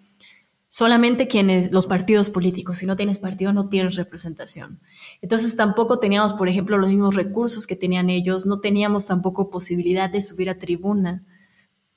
solamente 0.68 1.28
quienes, 1.28 1.72
los 1.72 1.86
partidos 1.86 2.28
políticos, 2.28 2.78
si 2.78 2.86
no 2.86 2.94
tienes 2.94 3.18
partido 3.18 3.52
no 3.52 3.68
tienes 3.68 3.96
representación. 3.96 4.80
Entonces 5.22 5.56
tampoco 5.56 5.98
teníamos, 5.98 6.34
por 6.34 6.48
ejemplo, 6.48 6.76
los 6.76 6.88
mismos 6.88 7.16
recursos 7.16 7.66
que 7.66 7.74
tenían 7.74 8.10
ellos, 8.10 8.46
no 8.46 8.60
teníamos 8.60 9.06
tampoco 9.06 9.50
posibilidad 9.50 10.10
de 10.10 10.20
subir 10.20 10.50
a 10.50 10.58
tribuna, 10.58 11.24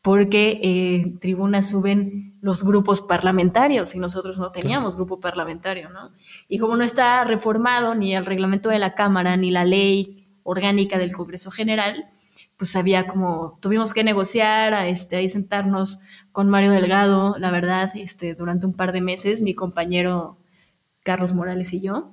porque 0.01 0.59
eh, 0.63 1.13
tribuna 1.19 1.61
suben 1.61 2.39
los 2.41 2.63
grupos 2.63 3.01
parlamentarios 3.01 3.93
y 3.93 3.99
nosotros 3.99 4.39
no 4.39 4.51
teníamos 4.51 4.95
grupo 4.95 5.19
parlamentario, 5.19 5.89
¿no? 5.89 6.11
Y 6.47 6.57
como 6.57 6.75
no 6.75 6.83
está 6.83 7.23
reformado 7.23 7.93
ni 7.93 8.15
el 8.15 8.25
reglamento 8.25 8.69
de 8.69 8.79
la 8.79 8.95
Cámara 8.95 9.37
ni 9.37 9.51
la 9.51 9.63
ley 9.63 10.39
orgánica 10.41 10.97
del 10.97 11.11
Congreso 11.11 11.51
General, 11.51 12.09
pues 12.61 12.75
había 12.75 13.07
como, 13.07 13.57
tuvimos 13.59 13.91
que 13.91 14.03
negociar, 14.03 14.75
a 14.75 14.87
este, 14.87 15.15
ahí 15.15 15.27
sentarnos 15.27 15.97
con 16.31 16.47
Mario 16.47 16.69
Delgado, 16.69 17.35
la 17.39 17.49
verdad, 17.49 17.89
este, 17.95 18.35
durante 18.35 18.67
un 18.67 18.73
par 18.73 18.91
de 18.91 19.01
meses, 19.01 19.41
mi 19.41 19.55
compañero 19.55 20.37
Carlos 21.03 21.33
Morales 21.33 21.73
y 21.73 21.81
yo, 21.81 22.11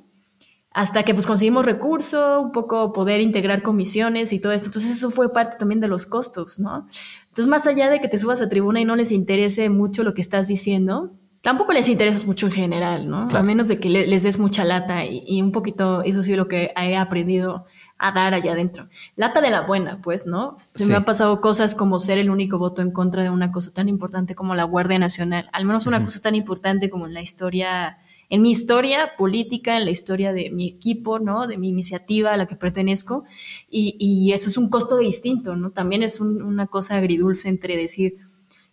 hasta 0.70 1.02
que 1.02 1.12
pues 1.12 1.26
conseguimos 1.26 1.66
recurso, 1.66 2.40
un 2.40 2.52
poco 2.52 2.94
poder 2.94 3.20
integrar 3.20 3.62
comisiones 3.62 4.32
y 4.32 4.40
todo 4.40 4.52
esto. 4.52 4.68
Entonces 4.68 4.92
eso 4.92 5.11
fue 5.11 5.34
parte 5.34 5.58
también 5.58 5.80
de 5.80 5.88
los 5.88 6.06
costos, 6.06 6.58
¿no? 6.58 6.87
Entonces 7.28 7.46
más 7.46 7.66
allá 7.66 7.90
de 7.90 8.00
que 8.00 8.08
te 8.08 8.18
subas 8.18 8.40
a 8.40 8.48
tribuna 8.48 8.80
y 8.80 8.87
no 8.87 8.96
les 8.96 9.12
interese 9.12 9.68
mucho 9.68 10.02
lo 10.02 10.14
que 10.14 10.22
estás 10.22 10.48
diciendo, 10.48 11.12
tampoco 11.42 11.74
les 11.74 11.88
interesas 11.90 12.26
mucho 12.26 12.46
en 12.46 12.52
general, 12.52 13.08
¿no? 13.11 13.28
Claro. 13.28 13.40
A 13.40 13.42
menos 13.42 13.68
de 13.68 13.78
que 13.78 13.90
le- 13.90 14.06
les 14.06 14.22
des 14.22 14.38
mucha 14.38 14.64
lata 14.64 15.04
y, 15.04 15.24
y 15.26 15.42
un 15.42 15.52
poquito, 15.52 16.02
eso 16.04 16.22
sí 16.22 16.34
lo 16.37 16.48
que 16.48 16.72
he 16.74 16.96
aprendido 16.96 17.66
a 17.98 18.12
dar 18.12 18.32
allá 18.34 18.52
adentro. 18.52 18.88
Lata 19.16 19.40
de 19.40 19.50
la 19.50 19.62
buena, 19.62 20.00
pues, 20.02 20.26
¿no? 20.26 20.56
Se 20.74 20.84
Sí. 20.84 20.90
me 20.90 20.96
han 20.96 21.04
pasado 21.04 21.40
cosas 21.40 21.74
como 21.74 21.98
ser 21.98 22.18
el 22.18 22.30
único 22.30 22.58
voto 22.58 22.80
en 22.82 22.92
contra 22.92 23.22
de 23.24 23.30
una 23.30 23.50
cosa 23.50 23.72
tan 23.72 23.88
importante 23.88 24.34
como 24.34 24.54
la 24.54 24.64
Guardia 24.64 24.98
Nacional, 24.98 25.48
al 25.52 25.64
menos 25.64 25.87
una 25.87 26.02
cosa 26.04 26.20
tan 26.20 26.34
importante 26.34 26.90
como 26.90 27.06
en 27.06 27.14
la 27.14 27.20
historia, 27.22 27.98
en 28.30 28.42
mi 28.42 28.50
historia 28.52 29.12
política, 29.18 29.76
en 29.76 29.84
la 29.84 29.90
historia 29.90 30.32
de 30.32 30.50
mi 30.50 30.68
equipo, 30.68 31.18
¿no? 31.18 31.46
De 31.48 31.56
mi 31.58 31.68
iniciativa 31.70 32.32
a 32.32 32.37
la 32.37 32.46
que 32.46 32.54
pertenezco, 32.56 33.24
y, 33.68 33.96
y 33.98 34.32
eso 34.32 34.48
es 34.48 34.56
un 34.56 34.68
costo 34.68 34.98
distinto, 34.98 35.56
¿no? 35.56 35.70
También 35.72 36.02
es 36.04 36.20
un- 36.20 36.42
una 36.42 36.66
cosa 36.68 36.96
agridulce 36.98 37.48
entre 37.48 37.76
decir, 37.76 38.18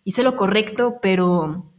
hice 0.04 0.22
lo 0.22 0.36
correcto, 0.36 0.98
pero 1.02 1.72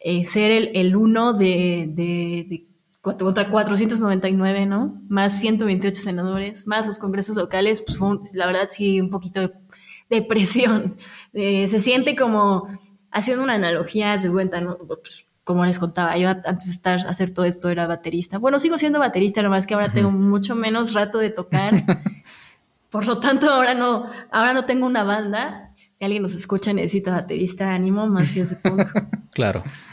eh, 0.00 0.24
ser 0.24 0.50
el, 0.50 0.70
el 0.74 0.96
uno 0.96 1.32
de, 1.32 1.86
de, 1.88 2.46
de 2.48 2.58
cuatro- 2.60 2.75
contra 3.14 3.48
499, 3.50 4.66
¿no? 4.66 5.00
Más 5.08 5.38
128 5.40 6.00
senadores, 6.00 6.66
más 6.66 6.86
los 6.86 6.98
congresos 6.98 7.36
locales, 7.36 7.82
pues 7.82 7.98
fue, 7.98 8.08
un- 8.08 8.28
la 8.32 8.46
verdad, 8.46 8.68
sí, 8.68 9.00
un 9.00 9.10
poquito 9.10 9.40
de, 9.40 9.52
de 10.10 10.22
presión. 10.22 10.96
Eh, 11.32 11.68
se 11.68 11.78
siente 11.80 12.16
como, 12.16 12.66
haciendo 13.10 13.44
una 13.44 13.54
analogía, 13.54 14.18
se 14.18 14.30
cuenta, 14.30 14.60
¿no? 14.60 14.76
Pues, 14.78 15.26
como 15.44 15.64
les 15.64 15.78
contaba, 15.78 16.16
yo 16.18 16.28
antes 16.28 16.66
de 16.66 16.72
estar, 16.72 17.00
hacer 17.06 17.32
todo 17.32 17.44
esto 17.44 17.68
era 17.70 17.86
baterista. 17.86 18.38
Bueno, 18.38 18.58
sigo 18.58 18.78
siendo 18.78 18.98
baterista, 18.98 19.42
nomás 19.42 19.66
que 19.66 19.74
ahora 19.74 19.92
tengo 19.92 20.10
mucho 20.10 20.56
menos 20.56 20.92
rato 20.92 21.18
de 21.18 21.30
tocar. 21.30 21.84
Por 22.90 23.06
lo 23.06 23.20
tanto, 23.20 23.50
ahora 23.50 23.74
no, 23.74 24.06
ahora 24.32 24.52
no 24.54 24.64
tengo 24.64 24.86
una 24.86 25.04
banda. 25.04 25.70
Si 25.92 26.04
alguien 26.04 26.22
nos 26.22 26.34
escucha 26.34 26.72
necesita 26.72 27.10
baterista, 27.12 27.72
ánimo, 27.72 28.06
más 28.06 28.28
si 28.28 28.40
ese 28.40 28.56
punk. 28.56 28.88
Claro. 29.36 29.62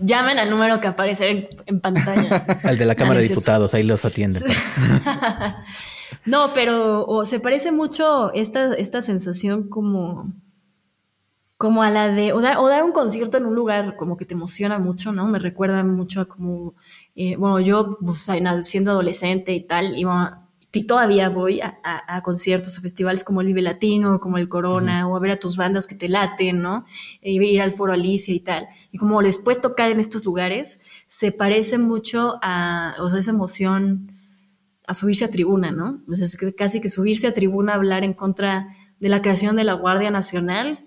Llamen 0.00 0.38
al 0.38 0.48
número 0.48 0.80
que 0.80 0.86
aparece 0.86 1.28
en, 1.28 1.48
en 1.66 1.80
pantalla. 1.80 2.46
Al 2.62 2.78
de 2.78 2.86
la 2.86 2.94
Cámara 2.94 3.16
no 3.18 3.22
de. 3.22 3.28
Diputados, 3.30 3.74
ahí 3.74 3.82
los 3.82 4.04
atienden. 4.04 4.44
no, 6.24 6.54
pero 6.54 7.04
o 7.04 7.26
se 7.26 7.40
parece 7.40 7.72
mucho 7.72 8.32
esta, 8.34 8.74
esta 8.74 9.02
sensación 9.02 9.68
como, 9.68 10.32
como 11.56 11.82
a 11.82 11.90
la 11.90 12.06
de, 12.08 12.32
o 12.32 12.40
dar, 12.40 12.58
o 12.58 12.68
dar 12.68 12.84
un 12.84 12.92
concierto 12.92 13.38
en 13.38 13.46
un 13.46 13.56
lugar 13.56 13.96
como 13.96 14.16
que 14.16 14.24
te 14.24 14.34
emociona 14.34 14.78
mucho, 14.78 15.10
¿no? 15.10 15.26
Me 15.26 15.40
recuerda 15.40 15.82
mucho 15.82 16.20
a 16.20 16.26
como, 16.26 16.74
eh, 17.16 17.34
bueno, 17.36 17.58
yo 17.58 17.98
pues, 18.00 18.28
en- 18.28 18.62
siendo 18.62 18.92
adolescente 18.92 19.52
y 19.52 19.66
tal, 19.66 19.98
iba, 19.98 20.46
y 20.72 20.86
todavía 20.86 21.28
voy 21.30 21.60
a, 21.60 21.78
a- 21.82 22.16
a 22.16 22.22
conciertos 22.22 22.78
o 22.78 22.82
festivales 22.82 23.24
como 23.24 23.40
el 23.40 23.46
Vive 23.48 23.62
Latino, 23.62 24.20
como 24.20 24.38
el 24.38 24.48
Corona, 24.48 25.08
o 25.08 25.16
a 25.16 25.20
ver 25.20 25.30
a 25.32 25.38
tus 25.38 25.56
bandas 25.56 25.86
que 25.86 25.94
te 25.94 26.08
laten, 26.08 26.60
¿no? 26.62 26.84
E 27.22 27.32
ir 27.32 27.60
al 27.62 27.72
Foro 27.72 27.92
Alicia 27.94 28.34
y 28.34 28.40
tal. 28.40 28.68
Y 28.92 28.98
como 28.98 29.22
después 29.22 29.60
tocar 29.60 29.90
en 29.90 29.98
estos 30.00 30.24
lugares, 30.24 30.80
se 31.06 31.32
parece 31.32 31.78
mucho 31.78 32.38
a, 32.42 32.94
o 33.00 33.08
sea, 33.10 33.18
esa 33.20 33.30
emoción 33.30 34.12
a 34.86 34.94
subirse 34.94 35.24
a 35.24 35.30
tribuna, 35.30 35.70
¿no? 35.70 36.02
O 36.08 36.14
sea, 36.14 36.24
es 36.26 36.36
que 36.36 36.54
casi 36.54 36.80
que 36.80 36.88
subirse 36.88 37.26
a 37.26 37.34
tribuna 37.34 37.72
a 37.72 37.76
hablar 37.76 38.04
en 38.04 38.14
contra 38.14 38.68
de 39.00 39.08
la 39.08 39.22
creación 39.22 39.56
de 39.56 39.64
la 39.64 39.74
Guardia 39.74 40.10
Nacional 40.10 40.80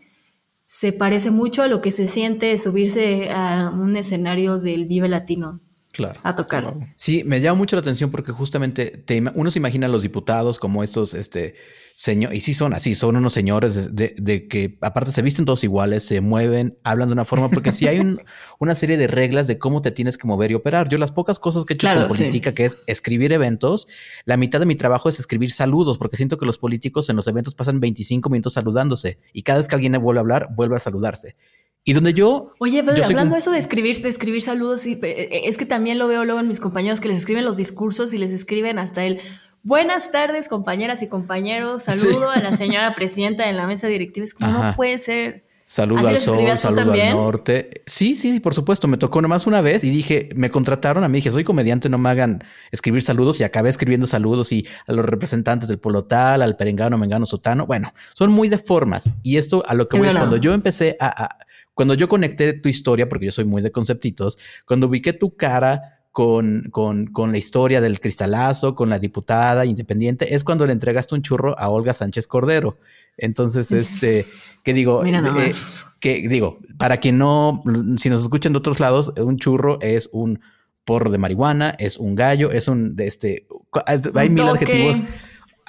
se 0.65 0.93
parece 0.93 1.31
mucho 1.31 1.63
a 1.63 1.67
lo 1.67 1.81
que 1.81 1.91
se 1.91 2.07
siente 2.07 2.57
subirse 2.57 3.29
a 3.31 3.69
un 3.73 3.95
escenario 3.97 4.57
del 4.59 4.85
Vive 4.85 5.09
Latino. 5.09 5.59
Claro. 5.91 6.19
a 6.23 6.33
tocar. 6.35 6.73
Sí, 6.95 7.23
me 7.25 7.41
llama 7.41 7.57
mucho 7.57 7.75
la 7.75 7.81
atención 7.81 8.11
porque 8.11 8.31
justamente 8.31 8.85
te 8.91 9.21
uno 9.35 9.51
se 9.51 9.59
imagina 9.59 9.87
a 9.87 9.89
los 9.89 10.03
diputados 10.03 10.57
como 10.57 10.83
estos, 10.83 11.13
este, 11.13 11.55
señor, 11.95 12.33
y 12.33 12.39
sí 12.39 12.53
son 12.53 12.73
así, 12.73 12.95
son 12.95 13.17
unos 13.17 13.33
señores 13.33 13.93
de, 13.93 14.15
de 14.17 14.47
que 14.47 14.77
aparte 14.81 15.11
se 15.11 15.21
visten 15.21 15.43
todos 15.43 15.63
iguales, 15.65 16.03
se 16.05 16.21
mueven, 16.21 16.77
hablan 16.85 17.09
de 17.09 17.13
una 17.13 17.25
forma, 17.25 17.49
porque 17.49 17.73
sí 17.73 17.87
hay 17.87 17.99
un- 17.99 18.21
una 18.59 18.73
serie 18.75 18.95
de 18.97 19.07
reglas 19.07 19.47
de 19.47 19.57
cómo 19.59 19.81
te 19.81 19.91
tienes 19.91 20.17
que 20.17 20.27
mover 20.27 20.51
y 20.51 20.53
operar. 20.53 20.87
Yo 20.87 20.97
las 20.97 21.11
pocas 21.11 21.39
cosas 21.39 21.65
que 21.65 21.73
he 21.73 21.75
hecho 21.75 21.87
Claro, 21.87 22.07
con 22.07 22.15
sí. 22.15 22.23
política, 22.23 22.53
que 22.53 22.63
es 22.65 22.77
escribir 22.87 23.33
eventos, 23.33 23.87
la 24.23 24.37
mitad 24.37 24.59
de 24.61 24.65
mi 24.67 24.75
trabajo 24.75 25.09
es 25.09 25.19
escribir 25.19 25.51
saludos, 25.51 25.97
porque 25.97 26.15
siento 26.15 26.37
que 26.37 26.45
los 26.45 26.57
políticos 26.57 27.09
en 27.09 27.17
los 27.17 27.27
eventos 27.27 27.53
pasan 27.53 27.81
25 27.81 28.29
minutos 28.29 28.53
saludándose 28.53 29.19
y 29.33 29.43
cada 29.43 29.59
vez 29.59 29.67
que 29.67 29.75
alguien 29.75 29.91
vuelve 30.01 30.19
a 30.19 30.21
hablar, 30.21 30.47
vuelve 30.55 30.77
a 30.77 30.79
saludarse. 30.79 31.35
Y 31.83 31.93
donde 31.93 32.13
yo... 32.13 32.53
Oye, 32.59 32.83
pero 32.83 32.97
yo 32.97 33.03
soy 33.03 33.13
hablando 33.13 33.33
de 33.35 33.39
eso 33.39 33.51
de 33.51 33.57
escribir, 33.57 34.01
de 34.01 34.09
escribir 34.09 34.41
saludos, 34.41 34.81
sí, 34.81 34.99
eh, 35.01 35.29
eh, 35.31 35.41
es 35.45 35.57
que 35.57 35.65
también 35.65 35.97
lo 35.97 36.07
veo 36.07 36.25
luego 36.25 36.39
en 36.39 36.47
mis 36.47 36.59
compañeros 36.59 36.99
que 36.99 37.07
les 37.07 37.17
escriben 37.17 37.43
los 37.43 37.57
discursos 37.57 38.13
y 38.13 38.17
les 38.19 38.31
escriben 38.31 38.77
hasta 38.77 39.03
el 39.03 39.19
buenas 39.63 40.11
tardes, 40.11 40.47
compañeras 40.47 41.01
y 41.01 41.07
compañeros, 41.07 41.83
saludo 41.83 42.29
a 42.29 42.39
la 42.39 42.55
señora 42.55 42.93
presidenta 42.95 43.47
de 43.47 43.53
la 43.53 43.65
mesa 43.65 43.87
directiva. 43.87 44.25
Es 44.25 44.33
como 44.35 44.49
Ajá. 44.51 44.69
no 44.71 44.75
puede 44.75 44.97
ser. 44.99 45.43
Saludo 45.65 45.99
¿Así 45.99 46.07
al 46.09 46.19
sol, 46.19 46.57
saludo 46.57 46.91
al 46.91 47.09
norte. 47.11 47.81
Sí, 47.85 48.17
sí, 48.17 48.41
por 48.41 48.53
supuesto. 48.53 48.89
Me 48.89 48.97
tocó 48.97 49.21
nomás 49.21 49.47
una 49.47 49.61
vez 49.61 49.85
y 49.85 49.89
dije, 49.89 50.27
me 50.35 50.49
contrataron 50.49 51.05
a 51.05 51.07
mí. 51.07 51.19
Dije, 51.19 51.31
soy 51.31 51.45
comediante, 51.45 51.87
no 51.87 51.97
me 51.97 52.09
hagan 52.09 52.43
escribir 52.71 53.01
saludos 53.01 53.39
y 53.39 53.45
acabé 53.45 53.69
escribiendo 53.69 54.05
saludos 54.05 54.51
y 54.51 54.67
a 54.85 54.91
los 54.91 55.05
representantes 55.05 55.69
del 55.69 55.79
polo 55.79 56.03
tal, 56.03 56.41
al 56.41 56.57
perengano, 56.57 56.97
mengano, 56.97 57.25
sotano. 57.25 57.67
Bueno, 57.67 57.93
son 58.15 58.33
muy 58.33 58.49
de 58.49 58.57
formas. 58.57 59.13
Y 59.23 59.37
esto 59.37 59.63
a 59.65 59.73
lo 59.73 59.87
que 59.87 59.95
Es 59.95 59.99
voy 60.01 60.07
es 60.09 60.13
verdad. 60.13 60.27
cuando 60.27 60.43
yo 60.43 60.53
empecé 60.53 60.97
a, 60.99 61.23
a- 61.23 61.37
cuando 61.73 61.93
yo 61.93 62.07
conecté 62.07 62.53
tu 62.53 62.69
historia, 62.69 63.07
porque 63.09 63.27
yo 63.27 63.31
soy 63.31 63.45
muy 63.45 63.61
de 63.61 63.71
conceptitos, 63.71 64.37
cuando 64.65 64.87
ubiqué 64.87 65.13
tu 65.13 65.35
cara 65.35 66.01
con, 66.11 66.67
con, 66.71 67.07
con 67.07 67.31
la 67.31 67.37
historia 67.37 67.79
del 67.79 67.99
cristalazo, 67.99 68.75
con 68.75 68.89
la 68.89 68.99
diputada 68.99 69.65
independiente, 69.65 70.35
es 70.35 70.43
cuando 70.43 70.65
le 70.65 70.73
entregaste 70.73 71.15
un 71.15 71.21
churro 71.21 71.57
a 71.57 71.69
Olga 71.69 71.93
Sánchez 71.93 72.27
Cordero. 72.27 72.77
Entonces, 73.17 73.71
este, 73.71 74.25
que 74.63 74.73
digo, 74.73 75.05
eh, 75.05 75.51
que 75.99 76.27
digo, 76.27 76.59
para 76.77 76.97
quien 76.97 77.17
no, 77.17 77.63
si 77.97 78.09
nos 78.09 78.21
escuchan 78.21 78.51
de 78.51 78.59
otros 78.59 78.79
lados, 78.79 79.13
un 79.17 79.37
churro 79.37 79.79
es 79.81 80.09
un 80.11 80.41
porro 80.83 81.11
de 81.11 81.17
marihuana, 81.17 81.75
es 81.79 81.97
un 81.97 82.15
gallo, 82.15 82.51
es 82.51 82.67
un, 82.67 82.95
este, 82.97 83.47
hay 84.15 84.27
Un 84.27 84.33
mil 84.33 84.47
adjetivos 84.47 85.03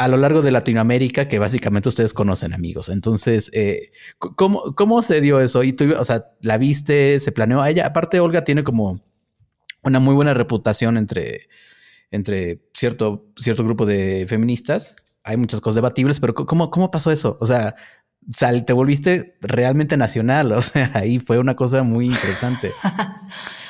a 0.03 0.09
lo 0.09 0.17
largo 0.17 0.43
de 0.43 0.51
Latinoamérica 0.51 1.29
que 1.29 1.39
básicamente 1.39 1.89
ustedes 1.89 2.13
conocen, 2.13 2.53
amigos. 2.53 2.89
Entonces, 2.89 3.51
eh, 3.55 3.93
¿cómo, 4.19 4.75
¿cómo 4.75 5.01
se 5.03 5.21
dio 5.21 5.39
eso? 5.39 5.63
Y 5.63 5.73
tú, 5.73 5.95
o 5.97 6.05
sea, 6.05 6.27
la 6.41 6.59
viste, 6.59 7.21
se 7.21 7.31
planeó 7.31 7.63
a 7.63 7.71
ella. 7.71 7.87
Aparte, 7.87 8.19
Olga 8.19 8.43
tiene 8.43 8.65
como 8.65 9.01
una 9.85 10.01
muy 10.01 10.15
buena 10.15 10.35
reputación 10.35 10.97
entre, 10.97 11.49
entre 12.11 12.63
cierto, 12.75 13.27
cierto 13.37 13.63
grupo 13.63 13.87
de 13.87 14.27
feministas. 14.29 14.97
Hay 15.23 15.37
muchas 15.37 15.61
cosas 15.61 15.77
debatibles, 15.77 16.19
pero 16.19 16.35
¿cómo, 16.35 16.69
cómo 16.69 16.91
pasó 16.91 17.13
eso? 17.13 17.39
O 17.41 17.47
sea, 17.47 17.77
te 18.67 18.73
volviste 18.73 19.37
realmente 19.41 19.97
nacional. 19.97 20.51
O 20.57 20.63
sea, 20.63 20.91
ahí 20.95 21.21
fue 21.21 21.39
una 21.39 21.55
cosa 21.55 21.85
muy 21.85 22.07
interesante. 22.07 22.73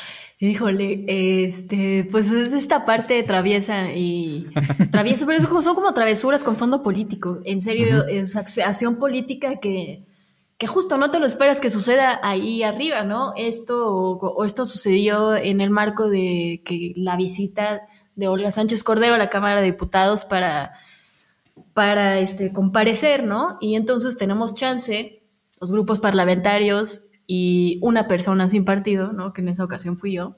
Híjole, 0.44 1.04
este, 1.44 2.08
pues 2.10 2.32
es 2.32 2.52
esta 2.52 2.84
parte 2.84 3.22
traviesa 3.22 3.92
y 3.92 4.48
traviesa, 4.90 5.24
pero 5.24 5.38
es 5.38 5.46
como- 5.46 5.62
son 5.62 5.76
como 5.76 5.94
travesuras 5.94 6.42
con 6.42 6.56
fondo 6.56 6.82
político. 6.82 7.38
En 7.44 7.60
serio, 7.60 8.08
es 8.08 8.34
ac- 8.34 8.60
acción 8.66 8.96
política 8.96 9.60
que, 9.60 10.04
que 10.58 10.66
justo 10.66 10.96
no 10.96 11.12
te 11.12 11.20
lo 11.20 11.26
esperas 11.26 11.60
que 11.60 11.70
suceda 11.70 12.18
ahí 12.24 12.64
arriba, 12.64 13.04
¿no? 13.04 13.34
Esto 13.36 13.94
o, 13.94 14.18
o 14.18 14.44
esto 14.44 14.66
sucedió 14.66 15.36
en 15.36 15.60
el 15.60 15.70
marco 15.70 16.08
de 16.08 16.60
que 16.64 16.92
la 16.96 17.14
visita 17.16 17.82
de 18.16 18.26
Olga 18.26 18.50
Sánchez 18.50 18.82
Cordero 18.82 19.14
a 19.14 19.18
la 19.18 19.30
Cámara 19.30 19.60
de 19.60 19.66
Diputados 19.66 20.24
para, 20.24 20.72
para 21.72 22.18
este, 22.18 22.52
comparecer, 22.52 23.22
¿no? 23.22 23.58
Y 23.60 23.76
entonces 23.76 24.16
tenemos 24.16 24.56
chance, 24.56 25.22
los 25.60 25.70
grupos 25.70 26.00
parlamentarios 26.00 27.10
y 27.26 27.78
una 27.82 28.08
persona 28.08 28.48
sin 28.48 28.64
partido, 28.64 29.12
¿no? 29.12 29.32
Que 29.32 29.40
en 29.40 29.48
esa 29.48 29.64
ocasión 29.64 29.96
fui 29.96 30.12
yo, 30.14 30.36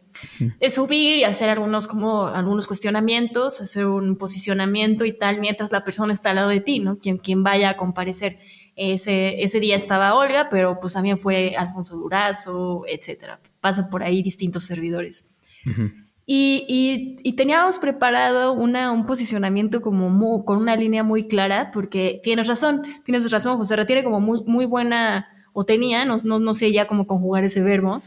de 0.60 0.70
subir 0.70 1.18
y 1.18 1.24
hacer 1.24 1.48
algunos 1.48 1.86
como 1.86 2.26
algunos 2.26 2.66
cuestionamientos, 2.66 3.60
hacer 3.60 3.86
un 3.86 4.16
posicionamiento 4.16 5.04
y 5.04 5.16
tal, 5.16 5.40
mientras 5.40 5.72
la 5.72 5.82
persona 5.84 6.12
está 6.12 6.30
al 6.30 6.36
lado 6.36 6.50
de 6.50 6.60
ti, 6.60 6.78
¿no? 6.80 6.98
Quien, 6.98 7.18
quien 7.18 7.42
vaya 7.42 7.70
a 7.70 7.76
comparecer. 7.76 8.38
Ese, 8.76 9.42
ese 9.42 9.60
día 9.60 9.76
estaba 9.76 10.14
Olga, 10.16 10.48
pero 10.50 10.78
pues 10.80 10.92
también 10.94 11.16
fue 11.16 11.54
Alfonso 11.56 11.96
Durazo, 11.96 12.82
etcétera. 12.88 13.40
Pasa 13.60 13.88
por 13.88 14.02
ahí 14.02 14.22
distintos 14.22 14.64
servidores. 14.64 15.28
Y, 16.26 16.64
y- 16.68 17.16
y 17.22 17.32
teníamos 17.34 17.78
preparado 17.78 18.52
una, 18.52 18.90
un 18.92 19.04
posicionamiento 19.04 19.80
como 19.82 20.44
con 20.44 20.58
una 20.58 20.74
línea 20.74 21.02
muy 21.02 21.28
clara, 21.28 21.70
porque 21.72 22.20
tienes 22.22 22.46
razón, 22.46 22.82
tienes 23.04 23.30
razón, 23.30 23.58
José, 23.58 23.84
tiene 23.84 24.02
como 24.04 24.20
muy, 24.20 24.42
muy 24.46 24.64
buena, 24.64 25.28
o 25.56 25.64
tenía, 25.64 26.04
no, 26.04 26.16
no, 26.24 26.38
no 26.40 26.52
sé 26.52 26.70
ya 26.72 26.86
cómo 26.86 27.06
conjugar 27.06 27.44
ese 27.44 27.62
verbo, 27.62 28.02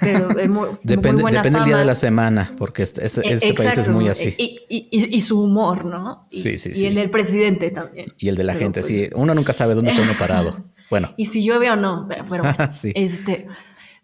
pero 0.00 0.28
Depende, 0.84 1.12
muy 1.12 1.20
buena 1.22 1.42
depende 1.42 1.58
el 1.58 1.64
día 1.66 1.72
fama. 1.74 1.78
de 1.80 1.84
la 1.84 1.94
semana, 1.94 2.52
porque 2.56 2.84
este, 2.84 3.04
este- 3.04 3.20
Eh, 3.28 3.32
este 3.34 3.52
país 3.54 3.68
es 3.72 3.78
exacto, 3.78 3.92
muy 3.92 4.08
así. 4.08 4.34
Y, 4.38 4.60
y- 4.70 4.88
y- 4.90 5.16
y 5.16 5.20
su 5.20 5.42
humor, 5.42 5.84
¿no? 5.84 6.26
Y, 6.30 6.40
Sí, 6.40 6.56
sí, 6.58 6.70
y 6.70 6.74
sí. 6.76 6.86
el 6.86 6.94
del 6.94 7.10
presidente 7.10 7.70
también. 7.70 8.14
Y 8.18 8.28
el 8.28 8.36
de 8.36 8.44
la 8.44 8.52
Pero, 8.54 8.64
gente, 8.64 8.80
pues, 8.80 8.86
sí. 8.86 9.10
Uno 9.14 9.34
nunca 9.34 9.52
sabe 9.52 9.74
dónde 9.74 9.90
está 9.90 10.02
uno 10.02 10.12
parado. 10.18 10.56
Bueno, 10.90 11.14
y 11.16 11.24
si 11.26 11.42
llueve 11.42 11.70
o 11.70 11.76
no, 11.76 12.04
pero, 12.08 12.24
pero 12.28 12.42
bueno, 12.44 12.56
Sí. 12.72 12.92
este, 12.94 13.46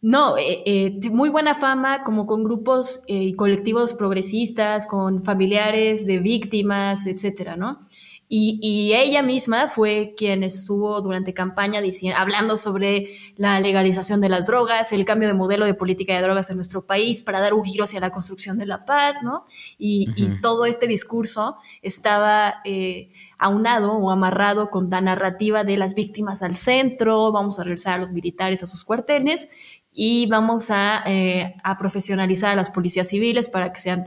no, 0.00 0.38
eh, 0.38 0.62
eh, 0.64 0.98
muy 1.10 1.28
buena 1.28 1.54
fama 1.54 2.02
como 2.02 2.24
con 2.26 2.42
grupos 2.44 3.02
eh, 3.08 3.24
y 3.24 3.34
colectivos 3.34 3.92
progresistas, 3.92 4.86
con 4.86 5.22
familiares 5.22 6.06
de 6.06 6.18
víctimas, 6.18 7.06
etcétera, 7.06 7.56
¿no? 7.56 7.86
Y, 8.30 8.58
y 8.62 8.94
ella 8.94 9.22
misma 9.22 9.68
fue 9.68 10.14
quien 10.16 10.42
estuvo 10.42 11.00
durante 11.00 11.32
campaña 11.32 11.80
diciendo, 11.80 12.18
hablando 12.18 12.58
sobre 12.58 13.08
la 13.36 13.58
legalización 13.58 14.20
de 14.20 14.28
las 14.28 14.46
drogas, 14.46 14.92
el 14.92 15.06
cambio 15.06 15.28
de 15.28 15.34
modelo 15.34 15.64
de 15.64 15.72
política 15.74 16.14
de 16.14 16.22
drogas 16.22 16.50
en 16.50 16.56
nuestro 16.56 16.84
país 16.84 17.22
para 17.22 17.40
dar 17.40 17.54
un 17.54 17.64
giro 17.64 17.84
hacia 17.84 18.00
la 18.00 18.10
construcción 18.10 18.58
de 18.58 18.66
la 18.66 18.84
paz, 18.84 19.22
¿no? 19.22 19.44
Y, 19.78 20.08
todo 20.42 20.66
este 20.66 20.86
discurso 20.86 21.56
estaba 21.82 22.56
eh, 22.64 23.10
aunado 23.38 23.94
o 23.94 24.10
amarrado 24.10 24.70
con 24.70 24.90
la 24.90 25.00
narrativa 25.00 25.64
de 25.64 25.76
las 25.76 25.94
víctimas 25.94 26.42
al 26.42 26.54
centro, 26.54 27.32
vamos 27.32 27.58
a 27.58 27.64
regresar 27.64 27.94
a 27.94 27.98
los 27.98 28.10
militares 28.10 28.62
a 28.62 28.66
sus 28.66 28.84
cuarteles 28.84 29.48
y 29.92 30.26
vamos 30.26 30.70
a, 30.70 31.02
eh, 31.06 31.54
a 31.62 31.78
profesionalizar 31.78 32.52
a 32.52 32.56
las 32.56 32.70
policías 32.70 33.08
civiles 33.08 33.48
para 33.48 33.72
que 33.72 33.80
sean 33.80 34.06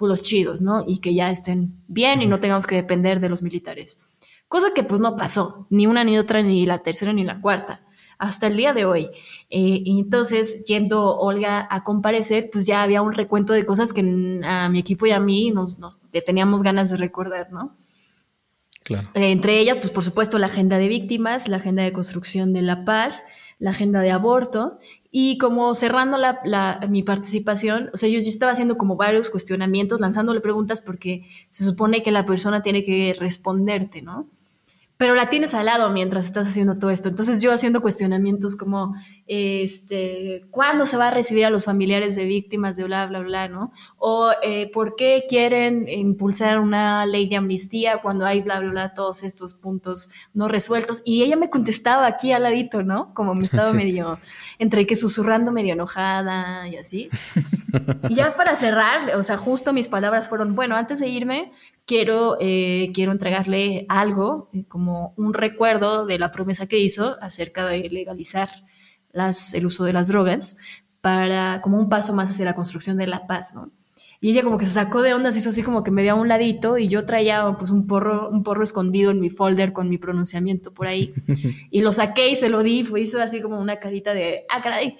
pues, 0.00 0.08
los 0.08 0.22
chidos, 0.22 0.62
¿no? 0.62 0.82
Y 0.86 0.98
que 0.98 1.14
ya 1.14 1.30
estén 1.30 1.74
bien 1.86 2.22
y 2.22 2.26
no 2.26 2.40
tengamos 2.40 2.66
que 2.66 2.74
depender 2.74 3.20
de 3.20 3.28
los 3.28 3.42
militares. 3.42 3.98
Cosa 4.48 4.72
que 4.74 4.82
pues 4.82 4.98
no 4.98 5.14
pasó, 5.14 5.66
ni 5.68 5.86
una 5.86 6.04
ni 6.04 6.18
otra, 6.18 6.42
ni 6.42 6.64
la 6.64 6.82
tercera 6.82 7.12
ni 7.12 7.22
la 7.22 7.42
cuarta, 7.42 7.82
hasta 8.18 8.46
el 8.46 8.56
día 8.56 8.72
de 8.72 8.86
hoy. 8.86 9.10
Eh, 9.50 9.82
y 9.84 10.00
entonces, 10.00 10.64
yendo 10.64 11.18
Olga 11.18 11.68
a 11.70 11.84
comparecer, 11.84 12.48
pues 12.50 12.66
ya 12.66 12.82
había 12.82 13.02
un 13.02 13.12
recuento 13.12 13.52
de 13.52 13.66
cosas 13.66 13.92
que 13.92 14.00
a 14.42 14.70
mi 14.70 14.78
equipo 14.78 15.04
y 15.04 15.10
a 15.10 15.20
mí 15.20 15.50
nos, 15.50 15.78
nos 15.78 16.00
teníamos 16.24 16.62
ganas 16.62 16.88
de 16.88 16.96
recordar, 16.96 17.52
¿no? 17.52 17.76
claro. 18.82 19.10
Eh, 19.12 19.32
entre 19.32 19.60
ellas, 19.60 19.76
pues 19.82 19.90
por 19.90 20.02
supuesto, 20.02 20.38
la 20.38 20.46
agenda 20.46 20.78
de 20.78 20.88
víctimas, 20.88 21.46
la 21.46 21.58
agenda 21.58 21.82
de 21.82 21.92
construcción 21.92 22.54
de 22.54 22.62
la 22.62 22.86
paz, 22.86 23.22
la 23.60 23.70
agenda 23.70 24.00
de 24.00 24.10
aborto. 24.10 24.80
Y 25.12 25.38
como 25.38 25.72
cerrando 25.74 26.18
la, 26.18 26.80
mi 26.88 27.04
participación, 27.04 27.90
o 27.92 27.96
sea, 27.96 28.08
yo, 28.08 28.18
yo 28.18 28.28
estaba 28.28 28.50
haciendo 28.50 28.76
como 28.76 28.96
varios 28.96 29.30
cuestionamientos, 29.30 30.00
lanzándole 30.00 30.40
preguntas 30.40 30.80
porque 30.80 31.28
se 31.48 31.64
supone 31.64 32.02
que 32.02 32.10
la 32.10 32.24
persona 32.24 32.62
tiene 32.62 32.82
que 32.82 33.14
responderte, 33.16 34.02
¿no? 34.02 34.28
Pero 35.00 35.14
la 35.14 35.30
tienes 35.30 35.54
al 35.54 35.64
lado 35.64 35.88
mientras 35.88 36.26
estás 36.26 36.46
haciendo 36.46 36.78
todo 36.78 36.90
esto. 36.90 37.08
Entonces 37.08 37.40
yo 37.40 37.54
haciendo 37.54 37.80
cuestionamientos 37.80 38.54
como, 38.54 38.94
este, 39.26 40.44
¿cuándo 40.50 40.84
se 40.84 40.98
va 40.98 41.08
a 41.08 41.10
recibir 41.10 41.46
a 41.46 41.50
los 41.50 41.64
familiares 41.64 42.16
de 42.16 42.26
víctimas 42.26 42.76
de 42.76 42.84
bla, 42.84 43.06
bla, 43.06 43.20
bla, 43.20 43.48
¿no? 43.48 43.72
O 43.96 44.30
eh, 44.42 44.70
¿por 44.70 44.96
qué 44.96 45.24
quieren 45.26 45.88
impulsar 45.88 46.60
una 46.60 47.06
ley 47.06 47.30
de 47.30 47.36
amnistía 47.36 48.02
cuando 48.02 48.26
hay 48.26 48.42
bla, 48.42 48.60
bla, 48.60 48.70
bla, 48.72 48.92
todos 48.92 49.22
estos 49.22 49.54
puntos 49.54 50.10
no 50.34 50.48
resueltos? 50.48 51.00
Y 51.06 51.22
ella 51.22 51.36
me 51.36 51.48
contestaba 51.48 52.06
aquí 52.06 52.32
al 52.32 52.42
ladito, 52.42 52.82
¿no? 52.82 53.14
Como 53.14 53.34
me 53.34 53.46
estaba 53.46 53.70
Sí. 53.70 53.76
medio, 53.78 54.20
entre 54.58 54.86
que 54.86 54.96
susurrando 54.96 55.50
medio 55.50 55.72
enojada 55.72 56.68
y 56.68 56.76
así. 56.76 57.08
Y 58.08 58.16
ya 58.16 58.34
para 58.34 58.56
cerrar, 58.56 59.16
o 59.16 59.22
sea, 59.22 59.36
justo 59.36 59.72
mis 59.72 59.86
palabras 59.86 60.28
fueron, 60.28 60.56
bueno, 60.56 60.74
antes 60.74 60.98
de 60.98 61.08
irme, 61.08 61.52
quiero, 61.90 62.36
eh, 62.38 62.92
quiero 62.94 63.10
entregarle 63.10 63.84
algo, 63.88 64.48
eh, 64.52 64.62
como 64.68 65.12
un 65.16 65.34
recuerdo 65.34 66.06
de 66.06 66.20
la 66.20 66.30
promesa 66.30 66.68
que 66.68 66.78
hizo 66.78 67.16
acerca 67.20 67.66
de 67.66 67.90
legalizar 67.90 68.48
las, 69.10 69.54
el 69.54 69.66
uso 69.66 69.82
de 69.82 69.92
las 69.92 70.06
drogas 70.06 70.58
para, 71.00 71.60
como 71.62 71.78
un 71.78 71.88
paso 71.88 72.14
más 72.14 72.30
hacia 72.30 72.44
la 72.44 72.54
construcción 72.54 72.96
de 72.96 73.08
la 73.08 73.26
paz, 73.26 73.56
¿no? 73.56 73.72
Y 74.20 74.30
ella 74.30 74.44
como 74.44 74.56
que 74.56 74.66
se 74.66 74.70
sacó 74.70 75.02
de 75.02 75.14
onda, 75.14 75.32
se 75.32 75.40
hizo 75.40 75.48
así 75.48 75.64
como 75.64 75.82
que 75.82 75.90
me 75.90 76.02
dio 76.02 76.12
a 76.12 76.14
un 76.14 76.28
ladito 76.28 76.78
y 76.78 76.86
yo 76.86 77.04
traía 77.06 77.56
pues 77.58 77.72
un 77.72 77.88
porro, 77.88 78.28
un 78.28 78.44
porro 78.44 78.62
escondido 78.62 79.10
en 79.10 79.18
mi 79.18 79.30
folder 79.30 79.72
con 79.72 79.88
mi 79.88 79.98
pronunciamiento 79.98 80.72
por 80.72 80.86
ahí. 80.86 81.12
y 81.72 81.80
lo 81.80 81.90
saqué 81.90 82.28
y 82.30 82.36
se 82.36 82.50
lo 82.50 82.62
di, 82.62 82.84
fue, 82.84 83.00
hizo 83.00 83.20
así 83.20 83.40
como 83.40 83.58
una 83.60 83.80
carita 83.80 84.14
de, 84.14 84.44
ah, 84.48 84.62
caray, 84.62 84.96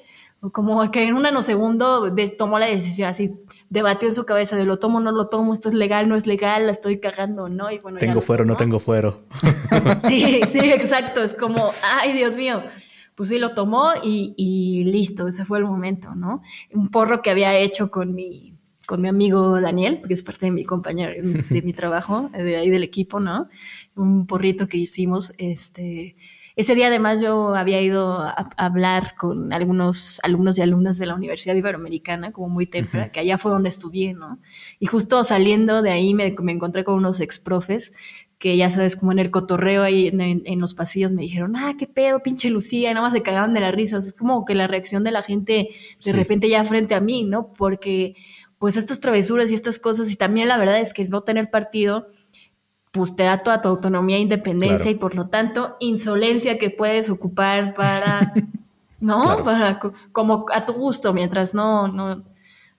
como 0.53 0.91
que 0.91 1.03
en 1.05 1.15
un 1.15 1.23
nanosegundo 1.23 2.11
de- 2.11 2.29
tomó 2.31 2.59
la 2.59 2.67
decisión 2.67 3.09
así, 3.09 3.31
debatió 3.69 4.09
en 4.09 4.15
su 4.15 4.25
cabeza 4.25 4.57
de 4.57 4.65
lo 4.65 4.79
tomo, 4.79 4.99
no 5.01 5.13
lo 5.13 5.29
tomo, 5.29 5.53
esto 5.53 5.69
es 5.69 5.75
legal, 5.75 6.09
no 6.09 6.17
es 6.17 6.27
legal, 6.27 6.65
la 6.67 6.73
estoy 6.73 6.99
cagando, 6.99 7.49
¿no? 7.49 7.71
Y 7.71 7.79
bueno, 7.79 7.99
tengo 7.99 8.21
fuero, 8.23 8.45
no 8.47 8.57
tengo 8.57 8.81
fuero. 8.81 9.21
Sí, 10.09 10.41
sí, 10.49 10.71
exacto. 10.73 11.23
Es 11.23 11.35
como, 11.35 11.71
ay, 12.01 12.13
Dios 12.13 12.37
mío. 12.37 12.63
Pues 13.15 13.29
sí, 13.29 13.39
lo 13.39 13.53
tomó 13.55 13.91
y, 14.03 14.33
y 14.39 14.85
listo, 14.85 15.29
ese 15.29 15.45
fue 15.45 15.59
el 15.59 15.65
momento, 15.67 16.15
¿no? 16.15 16.41
Un 16.73 16.89
porro 16.89 17.21
que 17.21 17.29
había 17.31 17.55
hecho 17.59 17.91
con 17.91 18.15
mi, 18.15 18.55
con 18.87 19.03
mi 19.03 19.09
amigo 19.09 19.61
Daniel, 19.61 20.01
que 20.09 20.15
es 20.15 20.23
parte 20.23 20.47
de 20.47 20.53
mi 20.53 20.65
compañero, 20.65 21.13
de 21.51 21.61
mi 21.61 21.75
trabajo, 21.75 22.31
de 22.33 22.57
ahí 22.57 22.71
del 22.71 22.83
equipo, 22.83 23.21
¿no? 23.21 23.49
Un 23.95 24.27
porrito 24.27 24.69
que 24.69 24.79
hicimos, 24.79 25.35
este, 25.37 26.17
ese 26.61 26.75
día 26.75 26.89
además 26.89 27.21
yo 27.21 27.55
había 27.55 27.81
ido 27.81 28.21
a, 28.21 28.51
hablar 28.57 29.15
con 29.17 29.53
algunos 29.53 30.21
alumnos 30.23 30.59
y 30.59 30.63
alumnas 30.63 30.99
de 30.99 31.07
la 31.07 31.15
Universidad 31.15 31.55
Iberoamericana, 31.55 32.33
como 32.33 32.49
muy 32.49 32.67
temprano, 32.67 33.11
que 33.13 33.21
allá 33.21 33.39
fue 33.39 33.51
donde 33.51 33.69
estudié, 33.69 34.15
¿no? 34.15 34.39
Y 34.79 34.87
justo 34.87 35.25
saliendo 35.25 35.83
de 35.83 35.91
ahí 35.91 36.15
me, 36.15 36.35
me 36.43 36.53
encontré 36.53 36.85
con 36.85 36.95
unos 36.95 37.21
exprofes 37.21 37.93
que 38.41 38.57
ya 38.57 38.71
sabes, 38.71 38.97
como 38.97 39.13
en 39.13 39.19
el 39.19 39.31
cotorreo 39.31 39.83
ahí 39.83 40.09
en, 40.09 40.61
los 40.61 40.73
pasillos 40.73 41.13
me 41.13 41.21
dijeron, 41.21 41.57
ah, 41.57 41.75
qué 41.79 41.87
pedo, 41.87 42.23
pinche 42.23 42.49
Lucía, 42.49 42.89
nada 42.95 43.05
más 43.05 43.13
se 43.13 43.23
cagaban 43.23 43.53
de 43.53 43.61
la 43.61 43.71
risa. 43.71 43.99
es 43.99 44.15
como 44.15 44.47
que 44.47 44.55
la 44.55 44.67
reacción 44.67 45.05
de 45.05 45.11
la 45.11 45.23
gente 45.23 45.69
de 46.03 46.13
repente 46.15 46.49
ya 46.49 46.65
frente 46.65 46.95
a 46.95 47.01
mí, 47.01 47.23
¿no? 47.23 47.53
Porque 47.53 48.17
pues 48.57 48.79
estas 48.79 48.99
travesuras 48.99 49.51
y 49.51 49.55
estas 49.55 49.79
cosas, 49.79 50.11
y 50.11 50.17
también 50.17 50.49
la 50.49 50.57
verdad 50.57 50.81
es 50.81 50.95
que 50.95 51.07
no 51.07 51.23
tener 51.23 51.51
partido, 51.51 52.07
pues 52.91 53.15
te 53.15 53.23
da 53.23 53.43
toda 53.43 53.63
tu 53.63 53.69
autonomía 53.69 54.17
e 54.17 54.21
independencia 54.21 54.91
y 54.91 54.97
por 54.97 55.15
lo 55.15 55.29
tanto 55.29 55.77
insolencia 55.81 56.59
que 56.59 56.71
puedes 56.71 57.09
ocupar 57.09 57.75
para, 57.75 58.33
¿no? 59.01 59.45
Para 59.45 59.79
como 60.13 60.47
a 60.53 60.67
tu 60.67 60.73
gusto, 60.73 61.13
mientras 61.13 61.55
no, 61.55 61.87
no, 61.89 62.25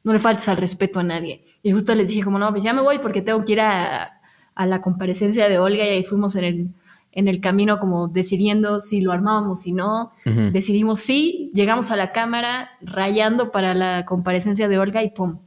no 0.03 0.13
le 0.13 0.19
faltes 0.19 0.49
al 0.49 0.57
respeto 0.57 0.99
a 0.99 1.03
nadie. 1.03 1.43
Y 1.63 1.71
justo 1.71 1.95
les 1.95 2.09
dije 2.09 2.23
como, 2.23 2.39
no, 2.39 2.49
pues 2.51 2.63
ya 2.63 2.73
me 2.73 2.81
voy 2.81 2.99
porque 2.99 3.21
tengo 3.21 3.43
que 3.45 3.53
ir 3.53 3.61
a, 3.61 4.19
a 4.53 4.65
la 4.65 4.81
comparecencia 4.81 5.47
de 5.47 5.59
Olga 5.59 5.85
y 5.85 5.89
ahí 5.89 6.03
fuimos 6.03 6.35
en 6.35 6.43
el, 6.43 6.69
en 7.13 7.27
el 7.29 7.39
camino 7.39 7.79
como 7.79 8.09
decidiendo 8.09 8.81
si 8.81 8.99
lo 8.99 9.13
armábamos, 9.13 9.61
si 9.61 9.71
no. 9.71 10.11
Decidimos 10.25 10.99
sí, 10.99 11.51
llegamos 11.53 11.89
a 11.89 11.95
la 11.95 12.11
cámara 12.11 12.71
rayando 12.81 13.51
para 13.51 13.73
la 13.73 14.03
comparecencia 14.03 14.67
de 14.67 14.77
Olga 14.77 15.03
y 15.03 15.11
pum, 15.11 15.39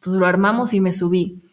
pues 0.00 0.14
lo 0.14 0.24
armamos 0.26 0.72
y 0.72 0.80
me 0.80 0.92
subí 0.92 1.43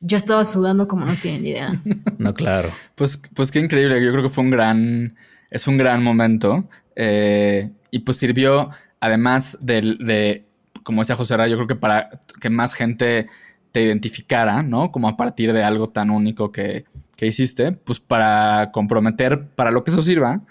yo 0.00 0.16
estaba 0.16 0.44
sudando 0.44 0.86
como 0.86 1.04
no 1.04 1.14
tienen 1.14 1.46
idea. 1.46 1.82
no, 2.18 2.34
claro. 2.34 2.70
Pues, 2.94 3.20
pues 3.34 3.50
qué 3.50 3.60
increíble. 3.60 4.04
Yo 4.04 4.12
creo 4.12 4.22
que 4.22 4.28
fue 4.28 4.44
un 4.44 4.50
gran, 4.50 5.16
es 5.50 5.66
un 5.66 5.76
gran 5.76 6.02
momento. 6.02 6.68
Eh, 6.94 7.70
y 7.90 8.00
pues 8.00 8.16
sirvió, 8.18 8.70
además 9.00 9.58
de, 9.60 9.96
de, 10.00 10.46
como 10.82 11.02
decía 11.02 11.16
José 11.16 11.36
Ra, 11.36 11.48
yo 11.48 11.56
creo 11.56 11.66
que 11.66 11.76
para 11.76 12.10
que 12.40 12.50
más 12.50 12.74
gente 12.74 13.28
te 13.72 13.82
identificara, 13.82 14.62
¿no? 14.62 14.90
Como 14.90 15.08
a 15.08 15.16
partir 15.16 15.52
de 15.52 15.62
algo 15.62 15.86
tan 15.86 16.10
único 16.10 16.52
que, 16.52 16.84
que 17.16 17.26
hiciste, 17.26 17.72
pues 17.72 18.00
para 18.00 18.70
comprometer, 18.72 19.48
para 19.48 19.70
lo 19.70 19.84
que 19.84 19.90
eso 19.90 20.02
sirva, 20.02 20.42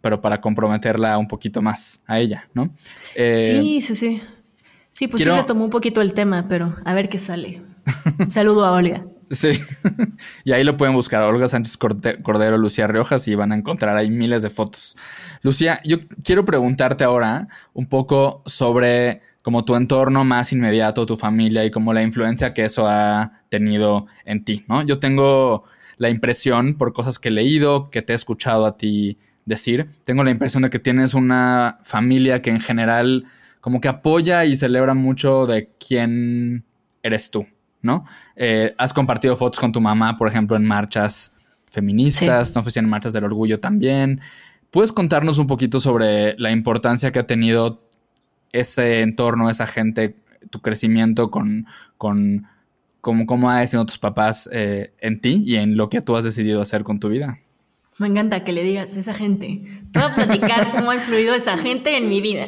pero 0.00 0.20
para 0.20 0.40
comprometerla 0.40 1.18
un 1.18 1.28
poquito 1.28 1.62
más 1.62 2.02
a 2.06 2.18
ella, 2.18 2.48
¿no? 2.54 2.72
Eh, 3.14 3.60
sí, 3.60 3.80
sí, 3.82 3.94
sí. 3.94 4.22
Sí, 4.96 5.08
pues 5.08 5.22
sí 5.22 5.28
retomó 5.28 5.62
un 5.62 5.70
poquito 5.70 6.00
el 6.00 6.14
tema, 6.14 6.46
pero 6.48 6.74
a 6.82 6.94
ver 6.94 7.10
qué 7.10 7.18
sale. 7.18 7.60
Saludo 8.30 8.64
a 8.64 8.72
Olga. 8.72 9.04
Sí, 9.30 9.50
y 10.44 10.52
ahí 10.52 10.64
lo 10.64 10.78
pueden 10.78 10.94
buscar, 10.94 11.22
Olga 11.22 11.48
Sánchez 11.48 11.76
Cordero, 11.76 12.56
Lucía 12.56 12.86
Riojas, 12.86 13.28
y 13.28 13.34
van 13.34 13.52
a 13.52 13.56
encontrar 13.56 13.94
ahí 13.98 14.10
miles 14.10 14.40
de 14.40 14.48
fotos. 14.48 14.96
Lucía, 15.42 15.82
yo 15.84 15.98
quiero 16.24 16.46
preguntarte 16.46 17.04
ahora 17.04 17.46
un 17.74 17.90
poco 17.90 18.42
sobre 18.46 19.20
como 19.42 19.66
tu 19.66 19.76
entorno 19.76 20.24
más 20.24 20.54
inmediato, 20.54 21.04
tu 21.04 21.18
familia 21.18 21.66
y 21.66 21.70
como 21.70 21.92
la 21.92 22.02
influencia 22.02 22.54
que 22.54 22.64
eso 22.64 22.88
ha 22.88 23.42
tenido 23.50 24.06
en 24.24 24.46
ti, 24.46 24.64
¿no? 24.66 24.82
Yo 24.82 24.98
tengo 24.98 25.64
la 25.98 26.08
impresión, 26.08 26.72
por 26.72 26.94
cosas 26.94 27.18
que 27.18 27.28
he 27.28 27.32
leído, 27.32 27.90
que 27.90 28.00
te 28.00 28.14
he 28.14 28.16
escuchado 28.16 28.64
a 28.64 28.78
ti 28.78 29.18
decir, 29.44 29.90
tengo 30.04 30.24
la 30.24 30.30
impresión 30.30 30.62
de 30.62 30.70
que 30.70 30.78
tienes 30.78 31.12
una 31.12 31.80
familia 31.82 32.40
que 32.40 32.48
en 32.48 32.60
general 32.60 33.26
como 33.66 33.80
que 33.80 33.88
apoya 33.88 34.44
y 34.44 34.54
celebra 34.54 34.94
mucho 34.94 35.44
de 35.44 35.70
quién 35.84 36.64
eres 37.02 37.32
tú, 37.32 37.48
¿no? 37.82 38.04
Eh, 38.36 38.72
has 38.78 38.92
compartido 38.92 39.36
fotos 39.36 39.58
con 39.58 39.72
tu 39.72 39.80
mamá, 39.80 40.16
por 40.16 40.28
ejemplo, 40.28 40.56
en 40.56 40.64
marchas 40.64 41.32
feministas, 41.68 42.54
no 42.54 42.62
sé 42.62 42.78
en 42.78 42.88
marchas 42.88 43.12
del 43.12 43.24
orgullo 43.24 43.58
también. 43.58 44.20
¿Puedes 44.70 44.92
contarnos 44.92 45.38
un 45.38 45.48
poquito 45.48 45.80
sobre 45.80 46.38
la 46.38 46.52
importancia 46.52 47.10
que 47.10 47.18
ha 47.18 47.26
tenido 47.26 47.82
ese 48.52 49.00
entorno, 49.00 49.50
esa 49.50 49.66
gente, 49.66 50.14
tu 50.48 50.60
crecimiento 50.60 51.32
con, 51.32 51.66
con 51.98 52.46
cómo, 53.00 53.50
ha 53.50 53.66
sido 53.66 53.84
tus 53.84 53.98
papás 53.98 54.48
eh, 54.52 54.92
en 55.00 55.20
ti 55.20 55.42
y 55.44 55.56
en 55.56 55.76
lo 55.76 55.88
que 55.88 56.00
tú 56.00 56.14
has 56.14 56.22
decidido 56.22 56.62
hacer 56.62 56.84
con 56.84 57.00
tu 57.00 57.08
vida? 57.08 57.40
Me 57.98 58.06
encanta 58.06 58.44
que 58.44 58.52
le 58.52 58.62
digas 58.62 58.96
esa 58.96 59.12
gente. 59.12 59.64
Te 59.90 59.98
voy 59.98 60.08
a 60.08 60.14
platicar 60.14 60.70
cómo 60.70 60.92
ha 60.92 60.94
influido 60.94 61.34
esa 61.34 61.58
gente 61.58 61.96
en 61.96 62.08
mi 62.08 62.20
vida 62.20 62.46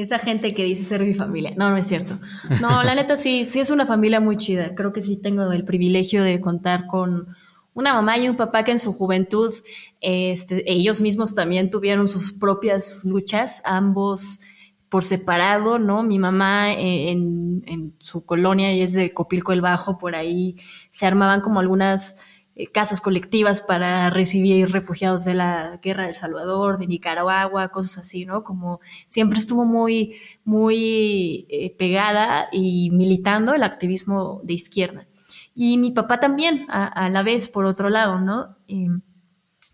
esa 0.00 0.18
gente 0.18 0.54
que 0.54 0.64
dice 0.64 0.84
ser 0.84 1.02
mi 1.02 1.14
familia. 1.14 1.52
No, 1.56 1.70
no 1.70 1.76
es 1.76 1.86
cierto. 1.86 2.18
No, 2.60 2.82
la 2.82 2.94
neta 2.94 3.16
sí, 3.16 3.44
sí 3.44 3.60
es 3.60 3.70
una 3.70 3.86
familia 3.86 4.20
muy 4.20 4.36
chida. 4.36 4.74
Creo 4.74 4.92
que 4.92 5.02
sí 5.02 5.20
tengo 5.20 5.50
el 5.52 5.64
privilegio 5.64 6.22
de 6.22 6.40
contar 6.40 6.86
con 6.86 7.28
una 7.74 7.94
mamá 7.94 8.18
y 8.18 8.28
un 8.28 8.36
papá 8.36 8.64
que 8.64 8.72
en 8.72 8.78
su 8.78 8.92
juventud 8.92 9.52
este, 10.00 10.70
ellos 10.70 11.00
mismos 11.00 11.34
también 11.34 11.70
tuvieron 11.70 12.08
sus 12.08 12.32
propias 12.32 13.04
luchas, 13.04 13.62
ambos 13.64 14.40
por 14.88 15.04
separado, 15.04 15.78
¿no? 15.78 16.02
Mi 16.02 16.18
mamá 16.18 16.72
eh, 16.72 17.10
en, 17.10 17.62
en 17.66 17.94
su 18.00 18.24
colonia, 18.24 18.72
y 18.72 18.82
es 18.82 18.94
de 18.94 19.12
Copilco 19.14 19.52
el 19.52 19.60
Bajo, 19.60 19.98
por 19.98 20.16
ahí 20.16 20.56
se 20.90 21.06
armaban 21.06 21.40
como 21.40 21.60
algunas 21.60 22.24
casas 22.72 23.00
colectivas 23.00 23.62
para 23.62 24.10
recibir 24.10 24.70
refugiados 24.70 25.24
de 25.24 25.34
la 25.34 25.78
guerra 25.82 26.06
del 26.06 26.16
Salvador, 26.16 26.78
de 26.78 26.86
Nicaragua, 26.86 27.68
cosas 27.68 27.98
así, 27.98 28.24
¿no? 28.24 28.42
Como 28.42 28.80
siempre 29.06 29.38
estuvo 29.38 29.64
muy, 29.64 30.16
muy 30.44 31.46
eh, 31.48 31.74
pegada 31.76 32.48
y 32.52 32.90
militando 32.90 33.54
el 33.54 33.62
activismo 33.62 34.40
de 34.44 34.54
izquierda. 34.54 35.06
Y 35.54 35.78
mi 35.78 35.90
papá 35.90 36.20
también, 36.20 36.66
a, 36.68 37.08
la 37.10 37.22
vez, 37.22 37.48
por 37.48 37.64
otro 37.64 37.90
lado, 37.90 38.20
¿no? 38.20 38.56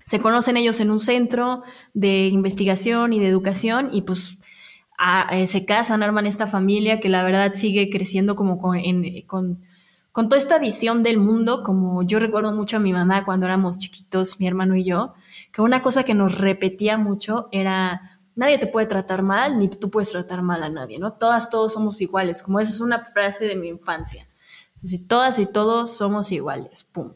se 0.05 0.21
conocen 0.21 0.57
ellos 0.57 0.79
en 0.81 0.91
un 0.91 1.01
centro 1.01 1.63
de 1.93 2.29
investigación 2.29 3.13
y 3.13 3.19
de 3.19 3.27
educación 3.27 3.91
y 3.93 4.03
pues 4.03 4.39
eh, 5.33 5.47
se 5.49 5.67
casan, 5.67 6.03
arman 6.03 6.27
esta 6.27 6.47
familia 6.47 7.01
que 7.01 7.09
la 7.09 7.25
verdad 7.25 7.55
sigue 7.55 7.91
creciendo 7.91 8.37
como 8.37 8.59
con 8.59 8.77
con 10.17 10.31
toda 10.31 10.39
esta 10.39 10.59
visión 10.59 11.03
del 11.03 11.19
mundo, 11.19 11.63
como 11.63 12.03
yo 12.03 12.19
recuerdo 12.19 12.51
mucho 12.51 12.79
a 12.79 12.81
mi 12.81 12.91
mamá 12.91 13.27
cuando 13.27 13.45
éramos 13.45 13.79
chiquitos, 13.79 14.41
mi 14.41 14.47
hermano 14.47 14.75
y 14.75 14.83
yo, 14.83 15.13
que 15.53 15.61
una 15.61 15.83
cosa 15.83 16.05
que 16.05 16.15
nos 16.15 16.39
repetía 16.39 16.97
mucho 16.97 17.51
era, 17.53 18.19
nadie 18.35 18.57
te 18.57 18.67
puede 18.67 18.87
tratar 18.87 19.23
mal, 19.23 19.59
ni 19.59 19.69
tú 19.69 19.91
puedes 19.91 20.11
tratar 20.11 20.41
mal 20.41 20.63
a 20.63 20.71
nadie, 20.71 20.99
¿no? 20.99 21.13
Todas, 21.13 21.51
todos 21.51 21.75
somos 21.75 22.01
iguales, 22.01 22.43
como 22.43 22.61
esa 22.61 22.73
es 22.73 22.81
una 22.81 23.01
frase 23.01 23.45
de 23.45 23.57
mi 23.57 23.69
infancia. 23.69 24.27
Entonces, 24.77 25.07
todas 25.07 25.39
y 25.39 25.45
todos 25.45 25.95
somos 25.95 26.33
iguales, 26.33 26.85
pum, 26.85 27.13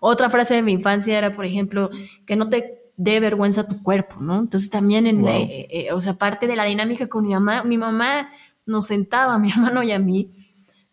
Otra 0.00 0.28
frase 0.28 0.52
de 0.52 0.60
mi 0.60 0.72
infancia 0.72 1.16
era, 1.16 1.34
por 1.34 1.46
ejemplo, 1.46 1.88
que 2.26 2.36
no 2.36 2.50
te 2.50 2.92
dé 2.98 3.18
vergüenza 3.18 3.66
tu 3.66 3.82
cuerpo, 3.82 4.16
¿no? 4.20 4.40
Entonces 4.40 4.68
también, 4.68 5.06
en, 5.06 5.26
eh, 5.26 5.68
eh, 5.70 5.92
o 5.94 6.02
sea, 6.02 6.18
parte 6.18 6.46
de 6.46 6.56
la 6.56 6.64
dinámica 6.64 7.08
con 7.08 7.26
mi 7.26 7.32
mamá, 7.32 7.64
mi 7.64 7.78
mamá 7.78 8.30
nos 8.66 8.88
sentaba, 8.88 9.36
a 9.36 9.38
mi 9.38 9.50
hermano 9.50 9.82
y 9.82 9.92
a 9.92 9.98
mí, 9.98 10.30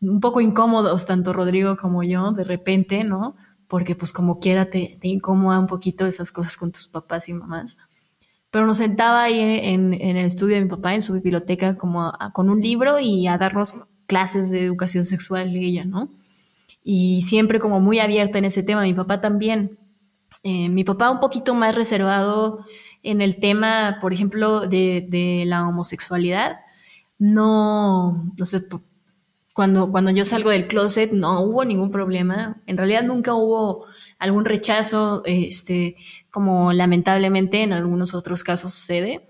un 0.01 0.19
poco 0.19 0.41
incómodos, 0.41 1.05
tanto 1.05 1.33
Rodrigo 1.33 1.77
como 1.77 2.03
yo, 2.03 2.31
de 2.31 2.43
repente, 2.43 3.03
¿no? 3.03 3.35
Porque 3.67 3.95
pues 3.95 4.13
como 4.13 4.39
quiera 4.39 4.69
te, 4.69 4.97
te 4.99 5.07
incomoda 5.07 5.59
un 5.59 5.67
poquito 5.67 6.05
esas 6.05 6.31
cosas 6.31 6.57
con 6.57 6.71
tus 6.71 6.87
papás 6.87 7.29
y 7.29 7.33
mamás. 7.33 7.77
Pero 8.51 8.65
nos 8.65 8.77
sentaba 8.77 9.23
ahí 9.23 9.39
en, 9.39 9.93
en, 9.93 10.17
el 10.17 10.25
estudio 10.25 10.55
de 10.55 10.63
mi 10.63 10.69
papá, 10.69 10.95
en 10.95 11.01
su 11.01 11.13
biblioteca, 11.13 11.77
como 11.77 12.11
con 12.33 12.49
un 12.49 12.61
libro 12.61 12.99
y 12.99 13.27
a 13.27 13.37
darnos 13.37 13.75
clases 14.07 14.49
de 14.49 14.65
educación 14.65 15.05
sexual 15.05 15.53
de 15.53 15.59
ella, 15.59 15.85
¿no? 15.85 16.09
Y 16.83 17.21
siempre 17.23 17.59
como 17.59 17.79
muy 17.79 17.99
abierta 17.99 18.39
en 18.39 18.45
ese 18.45 18.63
tema. 18.63 18.81
Mi 18.81 18.93
papá 18.93 19.21
también. 19.21 19.77
Eh, 20.43 20.69
mi 20.69 20.83
papá 20.83 21.11
un 21.11 21.19
poquito 21.19 21.53
más 21.53 21.75
reservado 21.75 22.65
en 23.03 23.21
el 23.21 23.39
tema, 23.39 23.97
por 24.01 24.13
ejemplo, 24.13 24.61
de, 24.67 25.05
de 25.07 25.43
la 25.45 25.67
homosexualidad. 25.67 26.57
No, 27.19 28.31
no 28.35 28.45
sé, 28.45 28.61
cuando, 29.53 29.91
cuando 29.91 30.11
yo 30.11 30.25
salgo 30.25 30.49
del 30.51 30.67
closet 30.67 31.11
no 31.11 31.41
hubo 31.41 31.65
ningún 31.65 31.91
problema. 31.91 32.61
En 32.65 32.77
realidad 32.77 33.03
nunca 33.03 33.33
hubo 33.33 33.85
algún 34.17 34.45
rechazo, 34.45 35.23
este, 35.25 35.95
como 36.29 36.73
lamentablemente 36.73 37.63
en 37.63 37.73
algunos 37.73 38.13
otros 38.13 38.43
casos 38.43 38.73
sucede. 38.73 39.27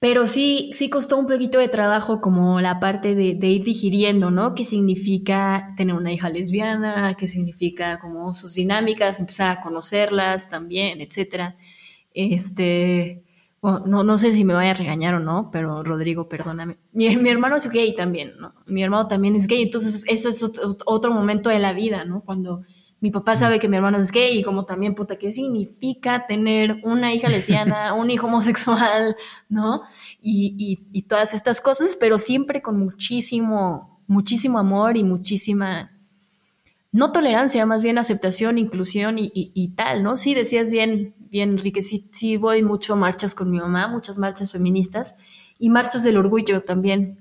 Pero 0.00 0.26
sí, 0.26 0.72
sí 0.74 0.90
costó 0.90 1.16
un 1.16 1.28
poquito 1.28 1.58
de 1.60 1.68
trabajo 1.68 2.20
como 2.20 2.60
la 2.60 2.80
parte 2.80 3.14
de, 3.14 3.34
de, 3.34 3.46
ir 3.46 3.62
digiriendo, 3.62 4.32
¿no? 4.32 4.52
¿Qué 4.54 4.64
significa 4.64 5.74
tener 5.76 5.94
una 5.94 6.12
hija 6.12 6.28
lesbiana? 6.28 7.14
¿Qué 7.16 7.28
significa 7.28 8.00
como 8.00 8.34
sus 8.34 8.54
dinámicas? 8.54 9.20
Empezar 9.20 9.50
a 9.50 9.60
conocerlas 9.60 10.50
también, 10.50 11.00
etcétera. 11.00 11.56
Este, 12.14 13.22
no, 13.62 14.02
no 14.02 14.18
sé 14.18 14.32
si 14.32 14.44
me 14.44 14.54
vaya 14.54 14.72
a 14.72 14.74
regañar 14.74 15.14
o 15.14 15.20
no, 15.20 15.50
pero 15.52 15.84
Rodrigo, 15.84 16.28
perdóname. 16.28 16.78
Mi, 16.92 17.16
mi, 17.16 17.28
hermano 17.28 17.56
es 17.56 17.70
gay 17.70 17.94
también, 17.94 18.32
¿no? 18.38 18.54
Mi 18.66 18.82
hermano 18.82 19.06
también 19.06 19.36
es 19.36 19.46
gay, 19.46 19.62
entonces 19.62 20.04
ese 20.08 20.30
es 20.30 20.42
otro 20.84 21.12
momento 21.12 21.48
de 21.48 21.60
la 21.60 21.72
vida, 21.72 22.04
¿no? 22.04 22.22
Cuando 22.22 22.64
mi 23.02 23.10
papá 23.10 23.36
sabe 23.36 23.60
que 23.60 23.68
mi 23.68 23.76
hermano 23.76 23.98
es 23.98 24.10
gay 24.10 24.38
y 24.38 24.42
como 24.42 24.64
también, 24.64 24.94
puta, 24.94 25.16
¿qué 25.16 25.30
significa 25.30 26.26
tener 26.26 26.80
una 26.82 27.12
hija 27.12 27.28
lesbiana, 27.28 27.94
un 27.94 28.10
hijo 28.10 28.26
homosexual, 28.26 29.16
¿no? 29.48 29.82
Y, 30.20 30.56
y, 30.58 30.98
y, 30.98 31.02
todas 31.02 31.32
estas 31.32 31.60
cosas, 31.60 31.96
pero 31.98 32.18
siempre 32.18 32.62
con 32.62 32.78
muchísimo, 32.78 34.02
muchísimo 34.06 34.58
amor 34.58 34.96
y 34.96 35.04
muchísima, 35.04 35.92
no 36.92 37.10
tolerancia, 37.10 37.64
más 37.64 37.82
bien 37.82 37.98
aceptación, 37.98 38.58
inclusión 38.58 39.16
y, 39.18 39.68
tal, 39.74 40.02
¿no? 40.02 40.16
Sí, 40.16 40.34
decías 40.34 40.70
bien, 40.70 41.14
bien, 41.30 41.50
Enrique, 41.50 41.80
sí, 41.80 42.36
voy 42.36 42.62
mucho 42.62 42.96
marchas 42.96 43.34
con 43.34 43.50
mi 43.50 43.58
mamá, 43.58 43.88
muchas 43.88 44.18
marchas 44.18 44.52
feministas 44.52 45.16
y 45.58 45.70
marchas 45.70 46.04
del 46.04 46.18
orgullo 46.18 46.62
también. 46.62 47.18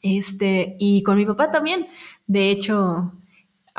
Este, 0.00 0.76
y 0.78 1.02
con 1.02 1.16
mi 1.16 1.26
papá 1.26 1.50
también. 1.50 1.88
De 2.26 2.50
hecho, 2.50 3.12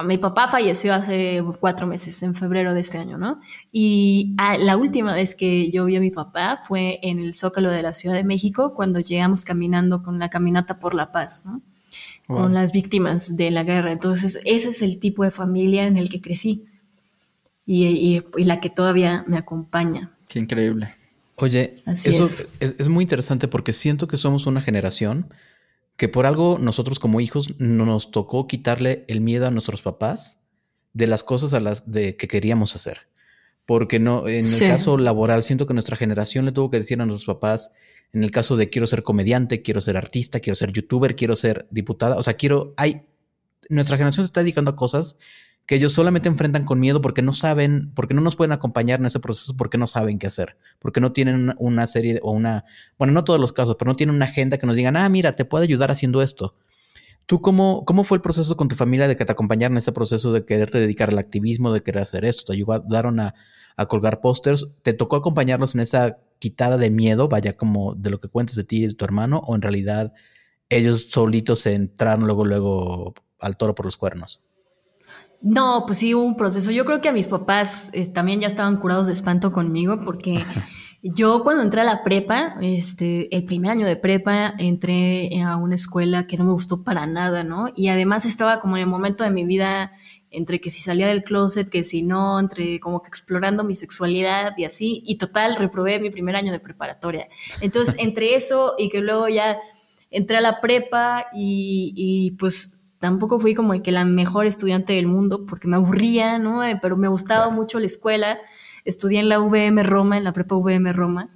mi 0.03 0.17
papá 0.17 0.49
falleció 0.49 0.93
hace 0.93 1.43
cuatro 1.59 1.87
meses, 1.87 2.21
en 2.23 2.35
febrero 2.35 2.73
de 2.73 2.81
este 2.81 2.97
año, 2.97 3.17
¿no? 3.17 3.39
Y 3.71 4.35
la 4.37 4.75
última 4.75 5.13
vez 5.13 5.35
que 5.35 5.71
yo 5.71 5.85
vi 5.85 5.95
a 5.95 6.01
mi 6.01 6.11
papá 6.11 6.59
fue 6.61 6.99
en 7.03 7.19
el 7.19 7.35
Zócalo 7.35 7.69
de 7.69 7.83
la 7.83 7.93
Ciudad 7.93 8.15
de 8.15 8.25
México, 8.25 8.73
cuando 8.73 8.99
llegamos 8.99 9.45
caminando 9.45 10.03
con 10.03 10.19
la 10.19 10.29
caminata 10.29 10.79
por 10.79 10.93
la 10.93 11.11
paz, 11.11 11.45
¿no? 11.45 11.61
Con 12.31 12.53
las 12.53 12.71
víctimas 12.71 13.35
de 13.35 13.51
la 13.51 13.63
guerra. 13.63 13.91
Entonces, 13.91 14.39
ese 14.45 14.69
es 14.69 14.81
el 14.81 14.99
tipo 14.99 15.23
de 15.23 15.31
familia 15.31 15.85
en 15.85 15.97
el 15.97 16.09
que 16.09 16.21
crecí 16.21 16.65
y, 17.65 18.21
la 18.37 18.59
que 18.59 18.69
todavía 18.69 19.23
me 19.27 19.37
acompaña. 19.37 20.11
Qué 20.27 20.39
increíble. 20.39 20.93
Oye, 21.35 21.75
eso 21.85 22.47
es 22.59 22.89
muy 22.89 23.03
interesante 23.03 23.47
porque 23.47 23.73
siento 23.73 24.07
que 24.07 24.17
somos 24.17 24.45
una 24.45 24.61
generación 24.61 25.33
que 25.97 26.07
por 26.07 26.25
algo 26.25 26.57
nosotros 26.59 26.99
como 26.99 27.21
hijos 27.21 27.59
nos 27.59 28.11
tocó 28.11 28.47
quitarle 28.47 29.05
el 29.07 29.21
miedo 29.21 29.47
a 29.47 29.51
nuestros 29.51 29.81
papás 29.81 30.39
de 30.93 31.07
las 31.07 31.23
cosas 31.23 31.53
a 31.53 31.59
las 31.59 31.91
de 31.91 32.15
que 32.15 32.27
queríamos 32.27 32.75
hacer. 32.75 33.07
Porque 33.65 33.99
no, 33.99 34.27
en 34.27 34.43
el 34.43 34.59
caso 34.59 34.97
laboral, 34.97 35.43
siento 35.43 35.65
que 35.65 35.73
nuestra 35.73 35.95
generación 35.95 36.45
le 36.45 36.51
tuvo 36.51 36.69
que 36.69 36.77
decir 36.77 36.99
a 37.01 37.05
nuestros 37.05 37.35
papás, 37.35 37.71
en 38.13 38.23
el 38.23 38.31
caso 38.31 38.57
de 38.57 38.69
quiero 38.69 38.87
ser 38.87 39.03
comediante, 39.03 39.61
quiero 39.61 39.81
ser 39.81 39.97
artista, 39.97 40.39
quiero 40.39 40.55
ser 40.55 40.71
youtuber, 40.71 41.15
quiero 41.15 41.35
ser 41.35 41.67
diputada, 41.71 42.17
o 42.17 42.23
sea, 42.23 42.33
quiero, 42.33 42.73
hay, 42.77 43.03
nuestra 43.69 43.97
generación 43.97 44.25
se 44.25 44.29
está 44.29 44.41
dedicando 44.41 44.71
a 44.71 44.75
cosas 44.75 45.17
que 45.65 45.75
ellos 45.75 45.93
solamente 45.93 46.27
enfrentan 46.27 46.65
con 46.65 46.79
miedo 46.79 47.01
porque 47.01 47.21
no 47.21 47.33
saben, 47.33 47.91
porque 47.95 48.13
no 48.13 48.21
nos 48.21 48.35
pueden 48.35 48.51
acompañar 48.51 48.99
en 48.99 49.05
ese 49.05 49.19
proceso, 49.19 49.55
porque 49.55 49.77
no 49.77 49.87
saben 49.87 50.19
qué 50.19 50.27
hacer, 50.27 50.57
porque 50.79 50.99
no 50.99 51.13
tienen 51.13 51.53
una 51.57 51.87
serie 51.87 52.19
o 52.23 52.31
una, 52.31 52.65
bueno, 52.97 53.13
no 53.13 53.23
todos 53.23 53.39
los 53.39 53.53
casos, 53.53 53.75
pero 53.79 53.89
no 53.89 53.95
tienen 53.95 54.15
una 54.15 54.25
agenda 54.25 54.57
que 54.57 54.67
nos 54.67 54.75
digan, 54.75 54.97
ah, 54.97 55.07
mira, 55.07 55.35
te 55.35 55.45
puedo 55.45 55.63
ayudar 55.63 55.91
haciendo 55.91 56.21
esto. 56.21 56.55
¿Tú 57.25 57.41
cómo, 57.41 57.85
cómo 57.85 58.03
fue 58.03 58.17
el 58.17 58.21
proceso 58.21 58.57
con 58.57 58.67
tu 58.67 58.75
familia 58.75 59.07
de 59.07 59.15
que 59.15 59.23
te 59.23 59.31
acompañaron 59.31 59.75
en 59.75 59.77
ese 59.77 59.93
proceso 59.93 60.33
de 60.33 60.43
quererte 60.43 60.79
dedicar 60.79 61.09
al 61.11 61.19
activismo, 61.19 61.71
de 61.71 61.81
querer 61.81 62.01
hacer 62.01 62.25
esto? 62.25 62.43
¿Te 62.45 62.53
ayudaron 62.53 63.21
a, 63.21 63.35
a 63.77 63.85
colgar 63.85 64.19
pósters? 64.19 64.67
¿Te 64.81 64.91
tocó 64.91 65.15
acompañarlos 65.15 65.75
en 65.75 65.81
esa 65.81 66.17
quitada 66.41 66.77
de 66.77 66.89
miedo, 66.89 67.29
vaya 67.29 67.55
como 67.55 67.93
de 67.93 68.09
lo 68.09 68.19
que 68.19 68.27
cuentas 68.27 68.55
de 68.55 68.63
ti 68.63 68.83
y 68.83 68.87
de 68.87 68.95
tu 68.95 69.05
hermano, 69.05 69.43
o 69.45 69.55
en 69.55 69.61
realidad 69.61 70.11
ellos 70.69 71.07
solitos 71.11 71.59
se 71.59 71.75
entraron 71.75 72.25
luego, 72.25 72.45
luego 72.45 73.13
al 73.39 73.57
toro 73.57 73.75
por 73.75 73.85
los 73.85 73.95
cuernos? 73.95 74.43
No, 75.39 75.83
pues 75.85 75.99
sí 75.99 76.15
hubo 76.15 76.23
un 76.23 76.35
proceso. 76.35 76.71
Yo 76.71 76.83
creo 76.83 76.99
que 76.99 77.09
a 77.09 77.13
mis 77.13 77.27
papás 77.27 77.91
eh, 77.93 78.07
también 78.07 78.39
ya 78.39 78.47
estaban 78.47 78.77
curados 78.77 79.05
de 79.05 79.13
espanto 79.13 79.51
conmigo 79.51 79.99
porque 80.03 80.43
yo 81.03 81.43
cuando 81.43 81.61
entré 81.61 81.81
a 81.81 81.83
la 81.83 82.03
prepa, 82.03 82.55
este, 82.61 83.35
el 83.35 83.45
primer 83.45 83.71
año 83.71 83.85
de 83.85 83.95
prepa, 83.95 84.55
entré 84.57 85.43
a 85.43 85.57
una 85.57 85.75
escuela 85.75 86.25
que 86.25 86.37
no 86.37 86.45
me 86.45 86.53
gustó 86.53 86.83
para 86.83 87.05
nada, 87.05 87.43
¿no? 87.43 87.67
Y 87.75 87.89
además 87.89 88.25
estaba 88.25 88.59
como 88.59 88.77
en 88.77 88.83
el 88.83 88.89
momento 88.89 89.23
de 89.23 89.29
mi 89.29 89.45
vida 89.45 89.91
entre 90.31 90.61
que 90.61 90.69
si 90.69 90.81
salía 90.81 91.07
del 91.07 91.23
closet, 91.23 91.69
que 91.69 91.83
si 91.83 92.03
no, 92.03 92.39
entre 92.39 92.79
como 92.79 93.01
que 93.03 93.09
explorando 93.09 93.65
mi 93.65 93.75
sexualidad 93.75 94.53
y 94.57 94.63
así, 94.63 95.03
y 95.05 95.17
total, 95.17 95.57
reprobé 95.57 95.99
mi 95.99 96.09
primer 96.09 96.37
año 96.37 96.53
de 96.53 96.59
preparatoria. 96.59 97.27
Entonces, 97.59 97.95
entre 97.99 98.35
eso 98.35 98.75
y 98.77 98.89
que 98.89 99.01
luego 99.01 99.27
ya 99.27 99.59
entré 100.09 100.37
a 100.37 100.41
la 100.41 100.61
prepa 100.61 101.27
y, 101.33 101.93
y 101.95 102.31
pues 102.31 102.79
tampoco 102.99 103.39
fui 103.39 103.53
como 103.53 103.79
que 103.81 103.91
la 103.91 104.05
mejor 104.05 104.45
estudiante 104.45 104.93
del 104.93 105.07
mundo 105.07 105.45
porque 105.45 105.67
me 105.67 105.75
aburría, 105.75 106.37
¿no? 106.37 106.63
Eh, 106.63 106.79
pero 106.81 106.95
me 106.95 107.09
gustaba 107.09 107.49
mucho 107.49 107.79
la 107.79 107.87
escuela. 107.87 108.39
Estudié 108.85 109.19
en 109.19 109.29
la 109.29 109.39
VM 109.39 109.83
Roma, 109.83 110.17
en 110.17 110.23
la 110.23 110.31
prepa 110.31 110.55
VM 110.55 110.93
Roma. 110.93 111.29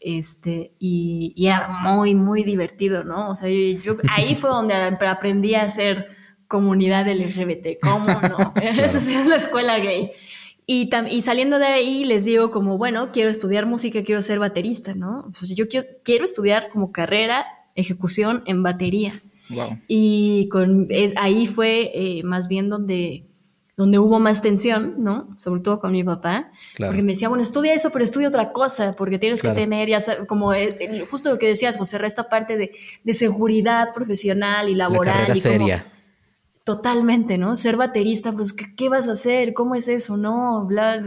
Este, 0.00 0.72
y, 0.78 1.34
era 1.36 1.68
muy, 1.68 2.14
muy 2.14 2.42
divertido, 2.42 3.04
¿no? 3.04 3.28
O 3.30 3.34
sea, 3.34 3.50
yo, 3.50 3.96
ahí 4.08 4.34
fue 4.34 4.48
donde 4.48 4.74
aprendí 4.74 5.54
a 5.54 5.64
hacer 5.64 6.08
comunidad 6.50 7.06
LGBT. 7.06 7.78
¿Cómo 7.80 8.06
no? 8.06 8.52
Esa 8.60 8.98
es 8.98 9.26
la 9.26 9.36
escuela 9.36 9.78
gay. 9.78 10.10
Y, 10.66 10.90
y, 11.10 11.22
saliendo 11.22 11.58
de 11.58 11.66
ahí 11.66 12.04
les 12.04 12.24
digo 12.24 12.50
como, 12.50 12.76
bueno, 12.76 13.10
quiero 13.12 13.30
estudiar 13.30 13.66
música, 13.66 14.02
quiero 14.02 14.20
ser 14.20 14.38
baterista, 14.38 14.94
¿no? 14.94 15.30
Pues 15.38 15.54
yo 15.54 15.68
quiero, 15.68 15.86
quiero 16.04 16.24
estudiar 16.24 16.70
como 16.70 16.92
carrera 16.92 17.46
ejecución 17.74 18.42
en 18.46 18.62
batería. 18.62 19.22
Y 19.88 20.48
con, 20.48 20.86
es, 20.90 21.12
ahí 21.16 21.46
fue 21.46 21.90
eh, 21.92 22.22
más 22.22 22.46
bien 22.46 22.68
donde, 22.68 23.24
donde 23.76 23.98
hubo 23.98 24.20
más 24.20 24.42
tensión, 24.42 24.94
¿no? 24.98 25.36
Sobre 25.38 25.60
todo 25.60 25.80
con 25.80 25.90
mi 25.90 26.04
papá. 26.04 26.52
Porque 26.78 27.02
me 27.02 27.12
decía, 27.12 27.28
bueno, 27.28 27.42
estudia 27.42 27.74
eso, 27.74 27.90
pero 27.90 28.04
estudia 28.04 28.28
otra 28.28 28.52
cosa, 28.52 28.94
porque 28.96 29.18
tienes 29.18 29.42
que 29.42 29.50
tener, 29.50 29.88
ya 29.88 30.00
como 30.26 30.54
eh, 30.54 31.04
justo 31.10 31.30
lo 31.30 31.38
que 31.38 31.48
decías, 31.48 31.78
José, 31.78 31.98
esta 32.04 32.28
parte 32.28 32.56
de, 32.56 32.70
de 33.02 33.14
seguridad 33.14 33.92
profesional 33.92 34.68
y 34.68 34.76
laboral. 34.76 35.26
La 35.28 35.36
y 35.36 35.40
seria. 35.40 35.84
Totalmente, 36.70 37.36
¿no? 37.36 37.56
Ser 37.56 37.76
baterista, 37.76 38.32
pues, 38.32 38.52
¿qué, 38.52 38.88
vas 38.88 39.08
a 39.08 39.12
hacer? 39.12 39.54
¿Cómo 39.54 39.74
es 39.74 39.88
eso? 39.88 40.16
No, 40.16 40.64
bla, 40.66 41.02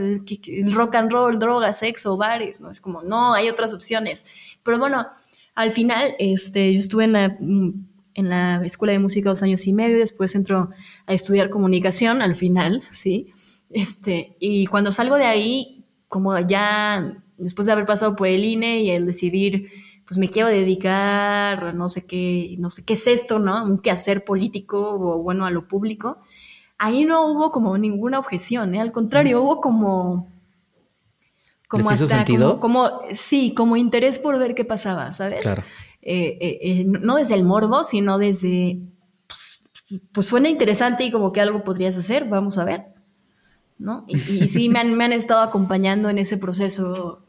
rock 0.74 0.96
and 0.96 1.10
roll, 1.10 1.40
drogas, 1.40 1.80
sexo, 1.80 2.18
bares, 2.18 2.60
¿no? 2.60 2.70
Es 2.70 2.82
como, 2.82 3.02
no, 3.02 3.34
hay 3.34 3.48
otras 3.48 3.74
opciones. 3.74 4.26
Pero 4.62 4.78
bueno, 4.78 5.08
al 5.56 5.72
final, 5.72 6.16
este, 6.20 6.74
yo 6.74 6.80
estuve 6.80 7.06
en 7.06 7.14
la 7.14 7.38
la 8.16 8.66
escuela 8.66 8.92
de 8.92 9.00
música 9.00 9.30
dos 9.30 9.42
años 9.42 9.66
y 9.66 9.72
medio, 9.72 10.00
después 10.00 10.36
entro 10.36 10.70
a 11.08 11.14
estudiar 11.14 11.50
comunicación 11.50 12.22
al 12.22 12.36
final, 12.36 12.84
¿sí? 12.90 13.32
Este, 13.70 14.36
y 14.42 14.66
cuando 14.66 14.92
salgo 14.92 15.16
de 15.16 15.28
ahí, 15.28 15.86
como 16.10 16.38
ya 16.40 17.24
después 17.38 17.68
de 17.68 17.72
haber 17.72 17.86
pasado 17.86 18.18
por 18.18 18.28
el 18.28 18.44
INE 18.44 18.82
y 18.82 18.90
el 18.90 19.06
decidir, 19.06 19.70
pues 20.06 20.18
me 20.18 20.30
quiero 20.30 20.50
dedicar, 20.50 21.74
no 21.74 21.90
sé 21.90 22.06
qué, 22.06 22.56
no 22.60 22.70
sé 22.70 22.84
qué 22.84 22.94
es 22.94 23.08
esto, 23.08 23.40
¿no? 23.40 23.64
Un 23.64 23.80
quehacer 23.80 24.26
político 24.26 24.96
o 25.00 25.22
bueno, 25.22 25.46
a 25.46 25.52
lo 25.52 25.68
público. 25.68 26.20
Ahí 26.78 27.06
no 27.06 27.28
hubo 27.28 27.52
como 27.52 27.78
ninguna 27.78 28.20
objeción, 28.20 28.76
¿eh? 28.76 28.82
Al 28.82 28.92
contrario, 28.92 29.42
hubo 29.42 29.62
como... 29.62 30.28
Como 31.70 31.90
¿Les 31.90 32.02
hizo 32.02 32.08
sentido? 32.08 32.60
Como, 32.60 32.84
como, 32.84 33.02
sí, 33.14 33.54
como 33.56 33.78
interés 33.78 34.20
por 34.20 34.38
ver 34.38 34.54
qué 34.54 34.66
pasaba, 34.66 35.12
¿sabes? 35.12 35.42
Claro. 35.42 35.64
Eh, 36.02 36.60
eh, 36.62 36.84
no 36.86 37.16
desde 37.16 37.36
el 37.36 37.44
morbo, 37.44 37.84
sino 37.84 38.18
desde, 38.18 38.80
pues, 39.26 39.64
pues, 40.12 40.28
suena 40.28 40.50
interesante 40.50 41.06
y 41.06 41.12
como 41.12 41.32
que 41.32 41.40
algo 41.40 41.64
podrías 41.64 41.96
hacer, 41.96 42.26
vamos 42.26 42.58
a 42.58 42.66
ver, 42.66 42.88
¿no? 43.80 44.04
Y, 44.08 44.18
sí, 44.50 44.68
me 44.68 44.80
han, 44.80 44.96
me 44.96 45.06
han 45.06 45.14
estado 45.14 45.42
acompañando 45.42 46.10
en 46.10 46.20
ese 46.20 46.38
proceso, 46.38 47.24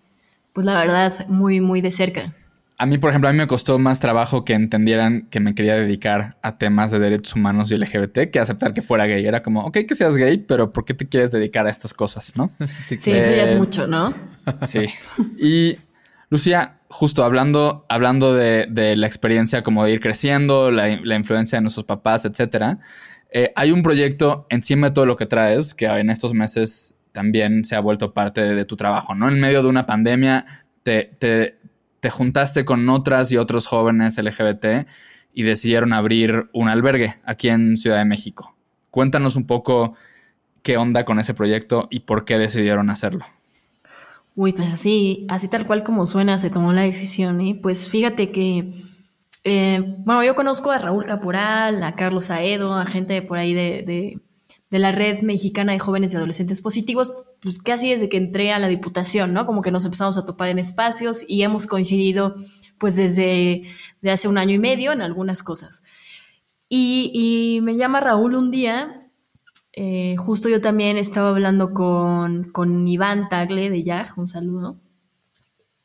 pues 0.52 0.66
la 0.66 0.74
verdad, 0.74 1.26
muy, 1.28 1.60
muy 1.60 1.80
de 1.80 1.92
cerca. 1.92 2.34
A 2.76 2.86
mí, 2.86 2.98
por 2.98 3.10
ejemplo, 3.10 3.28
a 3.28 3.32
mí 3.32 3.38
me 3.38 3.46
costó 3.46 3.78
más 3.78 4.00
trabajo 4.00 4.44
que 4.44 4.52
entendieran 4.52 5.28
que 5.30 5.38
me 5.38 5.54
quería 5.54 5.76
dedicar 5.76 6.36
a 6.42 6.58
temas 6.58 6.90
de 6.90 6.98
derechos 6.98 7.36
humanos 7.36 7.70
y 7.70 7.76
LGBT 7.76 8.30
que 8.32 8.40
aceptar 8.40 8.74
que 8.74 8.82
fuera 8.82 9.06
gay. 9.06 9.24
Era 9.24 9.42
como, 9.42 9.64
ok, 9.64 9.78
que 9.86 9.94
seas 9.94 10.16
gay, 10.16 10.38
pero 10.38 10.72
¿por 10.72 10.84
qué 10.84 10.92
te 10.92 11.08
quieres 11.08 11.30
dedicar 11.30 11.66
a 11.66 11.70
estas 11.70 11.94
cosas, 11.94 12.36
no? 12.36 12.50
Sí, 12.86 13.12
eso 13.12 13.30
ya 13.30 13.44
es 13.44 13.56
mucho, 13.56 13.86
¿no? 13.86 14.12
Sí. 14.66 14.86
Y 15.38 15.78
Lucía, 16.30 16.80
justo 16.88 17.22
hablando, 17.22 17.86
hablando 17.88 18.34
de, 18.34 18.94
la 18.96 19.06
experiencia 19.06 19.62
como 19.62 19.84
de 19.84 19.92
ir 19.92 20.00
creciendo, 20.00 20.70
la, 20.70 20.90
influencia 20.90 21.58
de 21.58 21.62
nuestros 21.62 21.84
papás, 21.84 22.24
etcétera, 22.24 22.78
eh, 23.30 23.52
hay 23.54 23.70
un 23.70 23.82
proyecto 23.82 24.46
encima 24.50 24.88
de 24.88 24.94
todo 24.94 25.06
lo 25.06 25.16
que 25.16 25.26
traes 25.26 25.74
que 25.74 25.86
en 25.86 26.10
estos 26.10 26.34
meses 26.34 26.96
también 27.12 27.64
se 27.64 27.76
ha 27.76 27.80
vuelto 27.80 28.12
parte 28.14 28.54
de, 28.54 28.64
tu 28.64 28.76
trabajo, 28.76 29.14
¿no? 29.14 29.28
En 29.28 29.38
medio 29.38 29.62
de 29.62 29.68
una 29.68 29.86
pandemia 29.86 30.44
te, 30.82 31.04
te, 31.18 31.58
juntaste 32.10 32.64
con 32.64 32.88
otras 32.88 33.30
y 33.32 33.36
otros 33.36 33.66
jóvenes 33.66 34.18
LGBT 34.18 34.86
y 35.32 35.42
decidieron 35.42 35.92
abrir 35.92 36.48
un 36.52 36.68
albergue 36.68 37.16
aquí 37.24 37.48
en 37.48 37.76
Ciudad 37.76 37.98
de 37.98 38.04
México. 38.04 38.54
Cuéntanos 38.90 39.36
un 39.36 39.46
poco 39.46 39.94
qué 40.62 40.76
onda 40.76 41.04
con 41.04 41.18
ese 41.18 41.34
proyecto 41.34 41.88
y 41.90 42.00
por 42.00 42.24
qué 42.24 42.38
decidieron 42.38 42.90
hacerlo. 42.90 43.26
Uy, 44.36 44.52
pues 44.52 44.72
así, 44.72 45.26
así 45.28 45.48
tal 45.48 45.66
cual 45.66 45.84
como 45.84 46.06
suena, 46.06 46.38
se 46.38 46.50
tomó 46.50 46.72
la 46.72 46.82
decisión. 46.82 47.40
Y 47.40 47.54
pues 47.54 47.88
fíjate 47.88 48.30
que, 48.30 48.72
eh, 49.44 49.94
bueno, 49.98 50.24
yo 50.24 50.34
conozco 50.34 50.70
a 50.70 50.78
Raúl 50.78 51.06
Caporal, 51.06 51.82
a 51.82 51.92
Carlos 51.94 52.30
Aedo, 52.30 52.74
a 52.74 52.86
gente 52.86 53.22
por 53.22 53.38
ahí 53.38 53.54
de 53.54 54.18
la 54.78 54.92
Red 54.92 55.22
Mexicana 55.22 55.72
de 55.72 55.78
Jóvenes 55.78 56.12
y 56.12 56.16
Adolescentes 56.16 56.60
Positivos, 56.60 57.14
pues 57.40 57.58
casi 57.58 57.90
desde 57.90 58.08
que 58.08 58.16
entré 58.16 58.52
a 58.52 58.58
la 58.58 58.68
Diputación, 58.68 59.32
¿no? 59.32 59.46
Como 59.46 59.62
que 59.62 59.70
nos 59.70 59.84
empezamos 59.84 60.18
a 60.18 60.26
topar 60.26 60.48
en 60.48 60.58
espacios 60.58 61.24
y 61.28 61.42
hemos 61.42 61.66
coincidido 61.66 62.36
pues 62.78 62.96
desde 62.96 63.62
de 64.02 64.10
hace 64.10 64.28
un 64.28 64.38
año 64.38 64.54
y 64.54 64.58
medio 64.58 64.92
en 64.92 65.02
algunas 65.02 65.42
cosas. 65.42 65.82
Y, 66.68 67.10
y 67.14 67.60
me 67.60 67.76
llama 67.76 68.00
Raúl 68.00 68.34
un 68.34 68.50
día, 68.50 69.10
eh, 69.72 70.16
justo 70.18 70.48
yo 70.48 70.60
también 70.60 70.96
estaba 70.96 71.30
hablando 71.30 71.72
con, 71.72 72.50
con 72.52 72.86
Iván 72.86 73.28
Tagle 73.28 73.70
de 73.70 73.82
YAG, 73.82 74.18
un 74.18 74.28
saludo, 74.28 74.80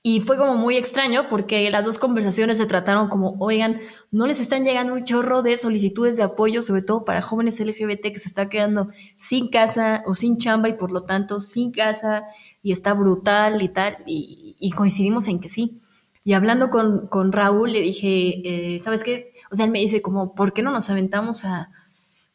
y 0.02 0.22
fue 0.22 0.38
como 0.38 0.56
muy 0.56 0.78
extraño 0.78 1.28
porque 1.30 1.70
las 1.70 1.84
dos 1.84 1.98
conversaciones 1.98 2.58
se 2.58 2.66
trataron 2.66 3.10
como, 3.10 3.36
oigan, 3.40 3.82
no 4.12 4.28
les 4.28 4.40
están 4.40 4.64
llegando 4.64 4.94
un 4.94 5.04
chorro 5.04 5.42
de 5.42 5.58
solicitudes 5.58 6.16
de 6.16 6.24
apoyo, 6.24 6.62
sobre 6.62 6.84
todo 6.84 7.04
para 7.04 7.22
jóvenes 7.22 7.60
LGBT 7.60 8.04
que 8.04 8.20
se 8.20 8.30
está 8.30 8.48
quedando 8.48 8.90
sin 9.18 9.50
casa 9.50 10.04
o 10.06 10.14
sin 10.14 10.38
chamba 10.38 10.70
y 10.70 10.74
por 10.74 10.94
lo 10.94 11.04
tanto 11.04 11.42
sin 11.42 11.72
casa 11.72 12.24
y 12.64 12.72
está 12.72 12.94
brutal 12.94 13.62
y 13.62 13.68
tal. 13.68 13.98
Y, 14.06 14.72
coincidimos 14.76 15.28
en 15.28 15.42
que 15.42 15.50
sí. 15.50 15.82
Y 16.24 16.32
hablando 16.34 16.70
con, 16.70 17.08
con 17.08 17.34
Raúl, 17.34 17.74
le 17.74 17.82
dije, 17.82 18.76
eh, 18.76 18.80
¿sabes 18.80 19.04
qué? 19.04 19.34
O 19.52 19.56
sea, 19.56 19.66
él 19.66 19.72
me 19.72 19.80
dice 19.80 20.02
como, 20.02 20.34
¿por 20.34 20.54
qué 20.54 20.62
no 20.62 20.72
nos 20.72 20.90
aventamos 20.90 21.44
a, 21.44 21.72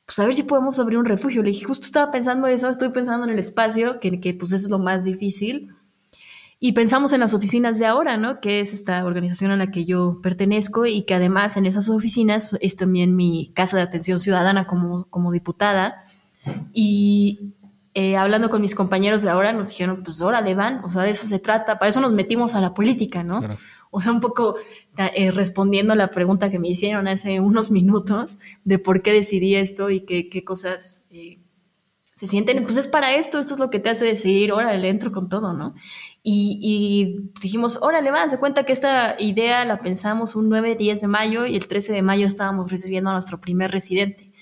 pues 0.04 0.18
a 0.18 0.24
ver 0.26 0.34
si 0.34 0.42
podemos 0.42 0.78
abrir 0.78 0.98
un 0.98 1.06
refugio? 1.06 1.42
Le 1.42 1.50
dije, 1.50 1.64
justo 1.64 1.86
estaba 1.86 2.10
pensando 2.12 2.46
eso, 2.46 2.68
estoy 2.68 2.90
pensando 2.90 3.24
en 3.24 3.32
el 3.32 3.38
espacio, 3.38 4.00
que, 4.00 4.20
que 4.20 4.34
pues 4.34 4.52
eso 4.52 4.66
es 4.66 4.70
lo 4.70 4.78
más 4.78 5.04
difícil 5.04 5.70
y 6.60 6.72
pensamos 6.72 7.12
en 7.12 7.20
las 7.20 7.34
oficinas 7.34 7.78
de 7.78 7.86
ahora, 7.86 8.16
¿no? 8.16 8.40
Que 8.40 8.60
es 8.60 8.72
esta 8.72 9.04
organización 9.04 9.50
a 9.50 9.56
la 9.56 9.70
que 9.70 9.84
yo 9.84 10.20
pertenezco 10.22 10.86
y 10.86 11.02
que 11.02 11.14
además 11.14 11.56
en 11.56 11.66
esas 11.66 11.88
oficinas 11.88 12.56
es 12.60 12.76
también 12.76 13.16
mi 13.16 13.52
casa 13.54 13.76
de 13.76 13.82
atención 13.82 14.18
ciudadana 14.18 14.66
como, 14.66 15.04
como 15.10 15.32
diputada. 15.32 16.02
Y 16.72 17.54
eh, 17.96 18.16
hablando 18.16 18.50
con 18.50 18.60
mis 18.60 18.74
compañeros 18.74 19.22
de 19.22 19.30
ahora, 19.30 19.52
nos 19.52 19.68
dijeron, 19.68 20.02
pues 20.02 20.20
órale, 20.20 20.54
van, 20.56 20.84
o 20.84 20.90
sea, 20.90 21.02
de 21.02 21.10
eso 21.10 21.26
se 21.28 21.38
trata, 21.38 21.78
para 21.78 21.90
eso 21.90 22.00
nos 22.00 22.12
metimos 22.12 22.54
a 22.56 22.60
la 22.60 22.74
política, 22.74 23.22
¿no? 23.22 23.40
O 23.92 24.00
sea, 24.00 24.10
un 24.10 24.20
poco 24.20 24.56
eh, 24.96 25.30
respondiendo 25.30 25.92
a 25.92 25.96
la 25.96 26.10
pregunta 26.10 26.50
que 26.50 26.58
me 26.58 26.68
hicieron 26.68 27.06
hace 27.06 27.38
unos 27.38 27.70
minutos 27.70 28.38
de 28.64 28.80
por 28.80 29.02
qué 29.02 29.12
decidí 29.12 29.54
esto 29.54 29.90
y 29.90 30.00
qué, 30.00 30.28
qué 30.28 30.42
cosas 30.42 31.06
eh, 31.12 31.38
se 32.14 32.26
sienten, 32.26 32.62
pues 32.64 32.76
es 32.76 32.86
para 32.86 33.14
esto, 33.14 33.38
esto 33.38 33.54
es 33.54 33.60
lo 33.60 33.70
que 33.70 33.80
te 33.80 33.90
hace 33.90 34.04
decidir, 34.04 34.52
órale, 34.52 34.88
entro 34.88 35.10
con 35.10 35.28
todo, 35.28 35.52
¿no? 35.52 35.74
Y, 36.22 37.30
dijimos, 37.42 37.80
órale, 37.82 38.10
va, 38.10 38.28
se 38.28 38.38
cuenta 38.38 38.64
que 38.64 38.72
esta 38.72 39.16
idea 39.18 39.64
la 39.66 39.80
pensamos 39.80 40.36
un 40.36 40.48
9, 40.48 40.76
10 40.76 41.02
de 41.02 41.06
mayo 41.06 41.44
y 41.44 41.54
el 41.56 41.66
13 41.66 41.92
de 41.92 42.02
mayo 42.02 42.26
estábamos 42.26 42.70
recibiendo 42.70 43.10
a 43.10 43.12
nuestro 43.12 43.40
primer 43.40 43.70
residente. 43.70 44.32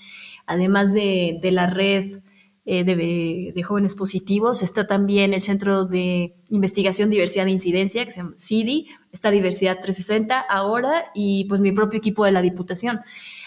Además 0.45 0.93
de, 0.93 1.39
de 1.41 1.51
la 1.51 1.67
red 1.67 2.21
eh, 2.65 2.85
de, 2.85 3.51
de, 3.53 3.63
jóvenes 3.63 3.95
positivos, 3.95 4.61
está 4.61 4.87
también 4.87 5.33
el 5.33 5.41
Centro 5.41 5.85
de 5.85 6.37
Investigación, 6.49 7.09
Diversidad 7.09 7.47
e 7.47 7.51
Incidencia, 7.51 8.05
que 8.05 8.11
se 8.11 8.21
llama 8.21 8.33
CIDI, 8.37 8.87
está 9.11 9.31
Diversidad 9.31 9.79
360 9.81 10.39
ahora 10.39 11.05
y 11.13 11.45
pues 11.45 11.59
mi 11.59 11.73
propio 11.73 11.97
equipo 11.97 12.23
de 12.23 12.31
la 12.31 12.41
Diputación. 12.41 13.01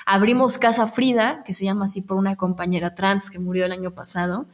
Abrimos 0.09 0.57
Casa 0.57 0.87
Frida, 0.87 1.43
que 1.45 1.53
se 1.53 1.65
llama 1.65 1.87
así 1.87 2.01
por 2.01 2.17
una 2.17 2.37
compañera 2.37 2.95
trans 2.95 3.29
que 3.29 3.41
murió 3.41 3.67
el 3.67 3.73
año 3.73 3.91
pasado, 3.93 4.47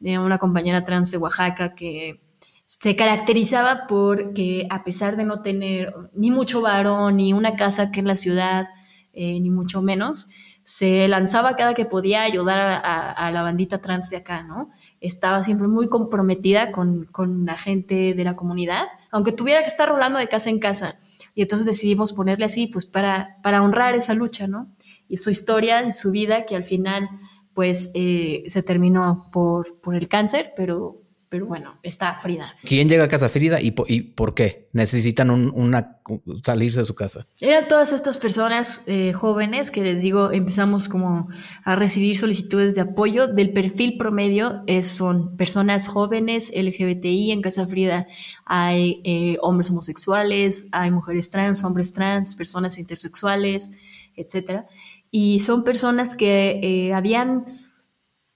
de 0.00 0.18
una 0.18 0.38
compañera 0.38 0.84
trans 0.84 1.12
de 1.12 1.18
Oaxaca 1.18 1.76
que 1.76 2.20
se 2.64 2.96
caracterizaba 2.96 3.86
porque 3.86 4.66
a 4.68 4.82
pesar 4.82 5.16
de 5.16 5.24
no 5.24 5.42
tener 5.42 5.94
ni 6.12 6.32
mucho 6.32 6.60
varón, 6.60 7.18
ni 7.18 7.32
una 7.32 7.54
casa 7.54 7.92
que 7.92 8.00
en 8.00 8.08
la 8.08 8.16
ciudad, 8.16 8.66
eh, 9.12 9.38
ni 9.38 9.48
mucho 9.48 9.80
menos, 9.80 10.26
se 10.64 11.06
lanzaba 11.06 11.54
cada 11.54 11.74
que 11.74 11.84
podía 11.84 12.22
ayudar 12.22 12.82
a, 12.84 13.30
la 13.30 13.42
bandita 13.42 13.78
trans 13.78 14.10
de 14.10 14.16
acá, 14.16 14.42
¿no? 14.42 14.70
Estaba 15.00 15.44
siempre 15.44 15.68
muy 15.68 15.88
comprometida 15.88 16.72
con, 16.72 17.04
con, 17.04 17.46
la 17.46 17.56
gente 17.56 18.14
de 18.14 18.24
la 18.24 18.34
comunidad, 18.34 18.86
aunque 19.12 19.30
tuviera 19.30 19.60
que 19.60 19.68
estar 19.68 19.88
rolando 19.88 20.18
de 20.18 20.26
casa 20.28 20.50
en 20.50 20.58
casa. 20.58 20.98
Y 21.36 21.42
entonces 21.42 21.66
decidimos 21.66 22.12
ponerle 22.12 22.46
así, 22.46 22.66
pues 22.66 22.84
para, 22.84 23.36
para 23.44 23.62
honrar 23.62 23.94
esa 23.94 24.14
lucha, 24.14 24.48
¿no? 24.48 24.66
Y 25.08 25.18
su 25.18 25.30
historia 25.30 25.84
y 25.84 25.90
su 25.90 26.10
vida, 26.10 26.44
que 26.44 26.56
al 26.56 26.64
final, 26.64 27.08
pues, 27.54 27.90
eh, 27.94 28.44
se 28.46 28.62
terminó 28.62 29.28
por, 29.32 29.80
por 29.80 29.94
el 29.94 30.08
cáncer, 30.08 30.52
pero 30.56 31.06
pero 31.28 31.46
bueno, 31.46 31.78
está 31.82 32.14
Frida. 32.14 32.54
¿Quién 32.62 32.88
llega 32.88 33.04
a 33.04 33.08
casa 33.08 33.28
Frida 33.28 33.60
y, 33.60 33.72
por 33.72 34.34
qué? 34.34 34.68
¿Necesitan 34.72 35.30
una, 35.30 35.98
salirse 36.44 36.80
de 36.80 36.86
su 36.86 36.94
casa? 36.94 37.26
Eran 37.40 37.66
todas 37.66 37.92
estas 37.92 38.16
personas 38.16 38.84
eh, 38.86 39.12
jóvenes 39.12 39.72
que 39.72 39.82
les 39.82 40.02
digo, 40.02 40.30
empezamos 40.30 40.88
como 40.88 41.28
a 41.64 41.74
recibir 41.74 42.16
solicitudes 42.16 42.76
de 42.76 42.82
apoyo. 42.82 43.26
Del 43.26 43.52
perfil 43.52 43.98
promedio 43.98 44.62
es, 44.66 44.86
son 44.86 45.36
personas 45.36 45.88
jóvenes 45.88 46.52
LGBTI 46.54 47.32
en 47.32 47.42
casa 47.42 47.66
Frida. 47.66 48.06
Hay 48.44 49.00
eh, 49.04 49.36
hombres 49.42 49.70
homosexuales, 49.70 50.68
hay 50.70 50.92
mujeres 50.92 51.28
trans, 51.30 51.64
hombres 51.64 51.92
trans, 51.92 52.36
personas 52.36 52.78
intersexuales, 52.78 53.72
etcétera. 54.14 54.68
Y 55.10 55.40
son 55.40 55.64
personas 55.64 56.14
que 56.16 56.60
eh, 56.62 56.94
habían 56.94 57.60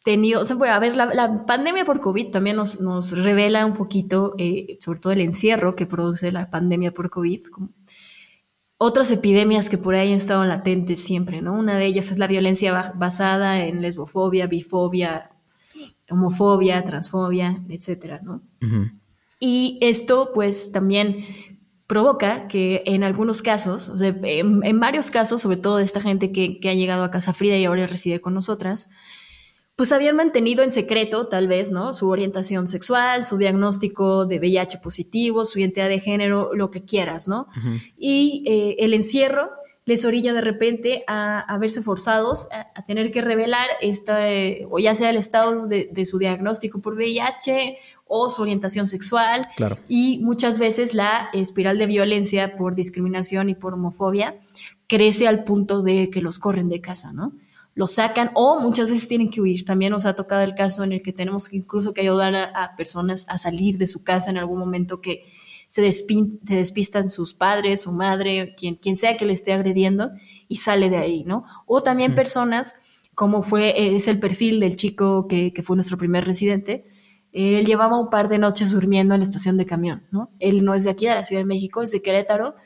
tenido, 0.03 0.41
o 0.41 0.45
sea, 0.45 0.57
a 0.75 0.79
ver, 0.79 0.97
la, 0.97 1.45
pandemia 1.47 1.85
por 1.85 2.01
COVID 2.01 2.31
también 2.31 2.57
nos, 2.57 2.81
nos 2.81 3.13
revela 3.13 3.67
un 3.67 3.75
poquito, 3.75 4.35
eh, 4.39 4.79
sobre 4.81 5.01
todo 5.01 5.13
el 5.13 5.21
encierro 5.21 5.77
que 5.77 5.87
produce 5.87 6.33
la 6.33 6.51
pandemia 6.51 6.93
por 6.93 7.11
COVID, 7.11 7.41
otras 8.79 9.11
epidemias 9.11 9.69
que 9.69 9.77
por 9.77 9.95
ahí 9.95 10.11
han 10.11 10.17
estado 10.17 10.43
latentes 10.45 11.05
siempre, 11.05 11.43
¿no? 11.43 11.53
Una 11.53 11.77
de 11.77 11.85
ellas 11.85 12.11
es 12.11 12.19
la 12.19 12.27
violencia 12.27 12.95
basada 12.95 13.63
en 13.67 13.83
lesbofobia, 13.83 14.47
bifobia, 14.47 15.33
homofobia, 16.09 16.83
transfobia, 16.83 17.63
etcétera, 17.69 18.21
¿no? 18.23 18.43
Y 19.39 19.79
esto, 19.83 20.31
pues, 20.35 20.73
también 20.73 21.25
provoca 21.91 22.47
que 22.47 22.85
en 22.87 23.03
algunos 23.03 23.43
casos, 23.43 23.89
o 23.89 23.97
sea, 23.97 24.15
en, 24.23 24.79
varios 24.79 25.11
casos, 25.11 25.41
sobre 25.41 25.57
todo 25.57 25.79
de 25.79 25.83
esta 25.83 26.01
gente 26.01 26.31
que, 26.31 26.61
que 26.61 26.69
ha 26.69 26.75
llegado 26.75 27.03
a 27.03 27.11
Casa 27.11 27.33
Frida 27.33 27.57
y 27.57 27.65
ahora 27.65 27.89
reside 27.89 28.21
con 28.21 28.33
nosotras, 28.33 28.91
pues 29.75 29.91
habían 29.91 30.15
mantenido 30.15 30.63
en 30.63 30.71
secreto, 30.71 31.27
tal 31.27 31.49
vez, 31.49 31.73
¿no? 31.73 31.93
Su 31.93 32.09
orientación 32.09 32.69
sexual, 32.69 33.25
su 33.25 33.39
diagnóstico 33.39 34.25
de 34.25 34.39
VIH 34.39 34.79
positivo, 34.79 35.45
su 35.45 35.59
identidad 35.59 35.89
de 35.89 35.99
género, 35.99 36.55
lo 36.55 36.71
que 36.71 36.85
quieras, 36.85 37.27
¿no? 37.27 37.49
Y 37.99 38.45
eh, 38.47 38.77
el 38.85 38.95
encierro 38.95 39.51
les 39.87 40.05
orilla 40.05 40.33
de 40.33 40.41
repente 40.41 41.05
a, 41.07 41.57
verse 41.61 41.83
forzados 41.83 42.49
a, 42.53 42.85
tener 42.85 43.11
que 43.11 43.23
revelar 43.23 43.67
esta, 43.81 44.31
eh, 44.31 44.67
o 44.71 44.79
ya 44.79 44.95
sea 44.95 45.11
el 45.11 45.17
estado 45.17 45.67
de, 45.67 45.89
de, 45.91 46.05
su 46.05 46.19
diagnóstico 46.19 46.81
por 46.81 46.95
VIH 46.95 47.79
o 48.07 48.29
su 48.29 48.43
orientación 48.43 48.87
sexual. 48.87 49.49
Claro. 49.57 49.79
Y 49.89 50.21
muchas 50.23 50.59
veces 50.59 50.95
la 50.95 51.31
espiral 51.33 51.79
de 51.79 51.87
violencia 51.87 52.57
por 52.57 52.75
discriminación 52.75 53.49
y 53.49 53.55
por 53.55 53.75
homofobia 53.75 54.39
crece 54.87 55.27
al 55.27 55.45
punto 55.45 55.83
de 55.83 56.11
que 56.11 56.21
los 56.21 56.39
corren 56.39 56.69
de 56.69 56.81
casa, 56.81 57.13
¿no? 57.13 57.33
lo 57.75 57.87
sacan 57.87 58.31
o 58.35 58.61
muchas 58.61 58.91
veces 58.91 59.09
tienen 59.09 59.31
que 59.31 59.41
huir. 59.41 59.65
También 59.65 59.93
nos 59.93 60.05
ha 60.05 60.15
tocado 60.15 60.43
el 60.43 60.55
caso 60.55 60.85
en 60.85 60.93
el 60.93 61.03
que 61.03 61.13
tenemos 61.13 61.49
que 61.49 61.57
incluso 61.57 61.95
que 61.95 62.03
ayudar 62.03 62.35
a, 62.35 62.77
personas 62.77 63.27
a 63.29 63.39
salir 63.39 63.79
de 63.79 63.87
su 63.87 64.05
casa 64.05 64.31
en 64.31 64.37
algún 64.37 64.59
momento 64.59 65.01
que 65.01 65.25
se, 65.71 65.83
despistan 65.83 67.11
sus 67.11 67.33
padres, 67.33 67.83
su 67.83 67.93
madre, 67.93 68.57
quien, 68.57 68.75
quien 68.75 68.97
sea 68.97 69.17
que 69.17 69.25
le 69.25 69.33
esté 69.33 69.53
agrediendo 69.53 70.11
y 70.49 70.57
sale 70.57 70.91
de 70.91 70.97
ahí, 70.97 71.23
¿no? 71.23 71.45
O 71.65 71.81
también 71.85 72.17
personas, 72.17 72.75
como 73.15 73.43
fue, 73.43 73.95
es 73.95 74.09
el 74.09 74.19
perfil 74.19 74.59
del 74.59 74.75
chico 74.75 75.29
que, 75.29 75.53
que 75.53 75.63
fue 75.63 75.77
nuestro 75.77 75.97
primer 75.97 76.25
residente, 76.25 76.87
él 77.31 77.65
llevaba 77.65 78.01
un 78.01 78.11
par 78.11 78.29
de 78.29 78.39
noches 78.39 78.73
durmiendo 78.73 79.15
en 79.15 79.21
la 79.21 79.27
estación 79.27 79.57
de 79.57 79.65
camión, 79.65 80.09
¿no? 80.11 80.33
Él 80.41 80.65
no 80.65 80.75
es 80.75 80.83
de 80.83 80.91
aquí, 80.91 81.07
de 81.07 81.15
la 81.15 81.23
Ciudad 81.23 81.43
de 81.43 81.47
México, 81.47 81.83
es 81.83 81.93
de 81.93 82.03
Querétaro, 82.03 82.57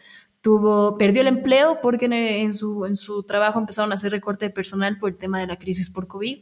tuvo, 0.40 0.96
perdió 0.96 1.20
el 1.20 1.28
empleo 1.28 1.80
porque 1.82 2.06
en, 2.06 2.54
su, 2.54 2.86
en 2.86 2.96
su 2.96 3.24
trabajo 3.24 3.58
empezaron 3.58 3.92
a 3.92 3.96
hacer 3.96 4.12
recorte 4.12 4.46
de 4.46 4.50
personal 4.50 4.98
por 4.98 5.10
el 5.10 5.18
tema 5.18 5.40
de 5.40 5.46
la 5.46 5.58
crisis 5.58 5.90
por 5.90 6.06
COVID. 6.06 6.38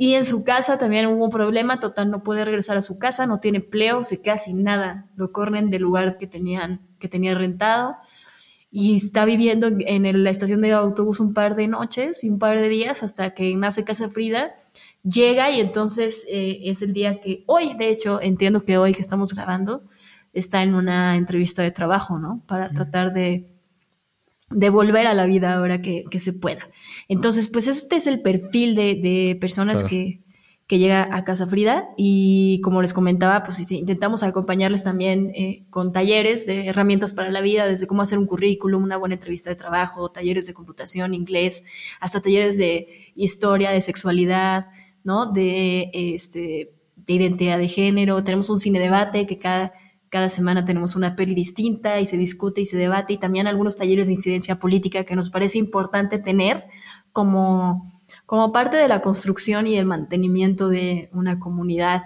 Y 0.00 0.14
en 0.14 0.24
su 0.24 0.44
casa 0.44 0.78
también 0.78 1.04
hubo 1.08 1.26
un 1.26 1.30
problema, 1.30 1.78
total, 1.78 2.10
no 2.10 2.22
puede 2.22 2.46
regresar 2.46 2.74
a 2.74 2.80
su 2.80 2.98
casa, 2.98 3.26
no 3.26 3.38
tiene 3.38 3.58
empleo, 3.58 4.02
se 4.02 4.22
queda 4.22 4.38
sin 4.38 4.62
nada, 4.62 5.10
lo 5.14 5.30
corren 5.30 5.68
del 5.68 5.82
lugar 5.82 6.16
que, 6.16 6.26
tenían, 6.26 6.80
que 6.98 7.06
tenía 7.06 7.34
rentado. 7.34 7.96
Y 8.70 8.96
está 8.96 9.26
viviendo 9.26 9.66
en 9.68 10.24
la 10.24 10.30
estación 10.30 10.62
de 10.62 10.72
autobús 10.72 11.20
un 11.20 11.34
par 11.34 11.54
de 11.54 11.68
noches 11.68 12.24
y 12.24 12.30
un 12.30 12.38
par 12.38 12.58
de 12.58 12.70
días 12.70 13.02
hasta 13.02 13.34
que 13.34 13.54
nace 13.56 13.84
Casa 13.84 14.08
Frida, 14.08 14.54
llega 15.02 15.50
y 15.50 15.60
entonces 15.60 16.24
eh, 16.30 16.60
es 16.62 16.80
el 16.80 16.94
día 16.94 17.20
que 17.20 17.44
hoy, 17.46 17.74
de 17.74 17.90
hecho, 17.90 18.22
entiendo 18.22 18.64
que 18.64 18.78
hoy 18.78 18.94
que 18.94 19.02
estamos 19.02 19.34
grabando, 19.34 19.82
está 20.32 20.62
en 20.62 20.76
una 20.76 21.18
entrevista 21.18 21.60
de 21.60 21.72
trabajo, 21.72 22.18
¿no? 22.18 22.42
Para 22.46 22.70
tratar 22.70 23.12
de, 23.12 23.52
de 24.50 24.70
volver 24.70 25.06
a 25.06 25.14
la 25.14 25.26
vida 25.26 25.54
ahora 25.54 25.80
que, 25.80 26.04
que, 26.10 26.18
se 26.18 26.32
pueda. 26.32 26.68
Entonces, 27.08 27.48
pues 27.48 27.68
este 27.68 27.96
es 27.96 28.06
el 28.06 28.20
perfil 28.20 28.74
de, 28.74 28.96
de 28.96 29.38
personas 29.40 29.84
que, 29.84 30.20
que 30.70 30.78
llega 30.78 31.08
a 31.10 31.24
Casa 31.24 31.48
Frida 31.48 31.88
y 31.96 32.60
como 32.62 32.80
les 32.80 32.92
comentaba, 32.92 33.42
pues 33.42 33.72
intentamos 33.72 34.22
acompañarles 34.22 34.84
también 34.84 35.32
eh, 35.34 35.64
con 35.68 35.92
talleres 35.92 36.46
de 36.46 36.68
herramientas 36.68 37.12
para 37.12 37.28
la 37.30 37.40
vida, 37.40 37.66
desde 37.66 37.88
cómo 37.88 38.02
hacer 38.02 38.18
un 38.18 38.26
currículum, 38.26 38.84
una 38.84 38.96
buena 38.96 39.16
entrevista 39.16 39.50
de 39.50 39.56
trabajo, 39.56 40.12
talleres 40.12 40.46
de 40.46 40.54
computación, 40.54 41.12
inglés, 41.12 41.64
hasta 41.98 42.20
talleres 42.20 42.56
de 42.56 42.86
historia, 43.16 43.72
de 43.72 43.80
sexualidad, 43.80 44.66
¿no? 45.02 45.32
De, 45.32 45.90
este, 45.92 46.72
de 46.94 47.12
identidad 47.14 47.58
de 47.58 47.66
género, 47.66 48.22
tenemos 48.22 48.48
un 48.48 48.60
cine 48.60 48.78
debate 48.78 49.26
que 49.26 49.38
cada, 49.38 49.72
cada 50.10 50.28
semana 50.28 50.64
tenemos 50.64 50.96
una 50.96 51.14
peli 51.14 51.34
distinta 51.34 52.00
y 52.00 52.04
se 52.04 52.16
discute 52.16 52.60
y 52.60 52.64
se 52.64 52.76
debate 52.76 53.14
y 53.14 53.18
también 53.18 53.46
algunos 53.46 53.76
talleres 53.76 54.08
de 54.08 54.14
incidencia 54.14 54.58
política 54.58 55.04
que 55.04 55.14
nos 55.14 55.30
parece 55.30 55.58
importante 55.58 56.18
tener 56.18 56.64
como, 57.12 57.90
como 58.26 58.52
parte 58.52 58.76
de 58.76 58.88
la 58.88 59.02
construcción 59.02 59.68
y 59.68 59.76
el 59.76 59.86
mantenimiento 59.86 60.68
de 60.68 61.08
una 61.12 61.38
comunidad 61.38 62.02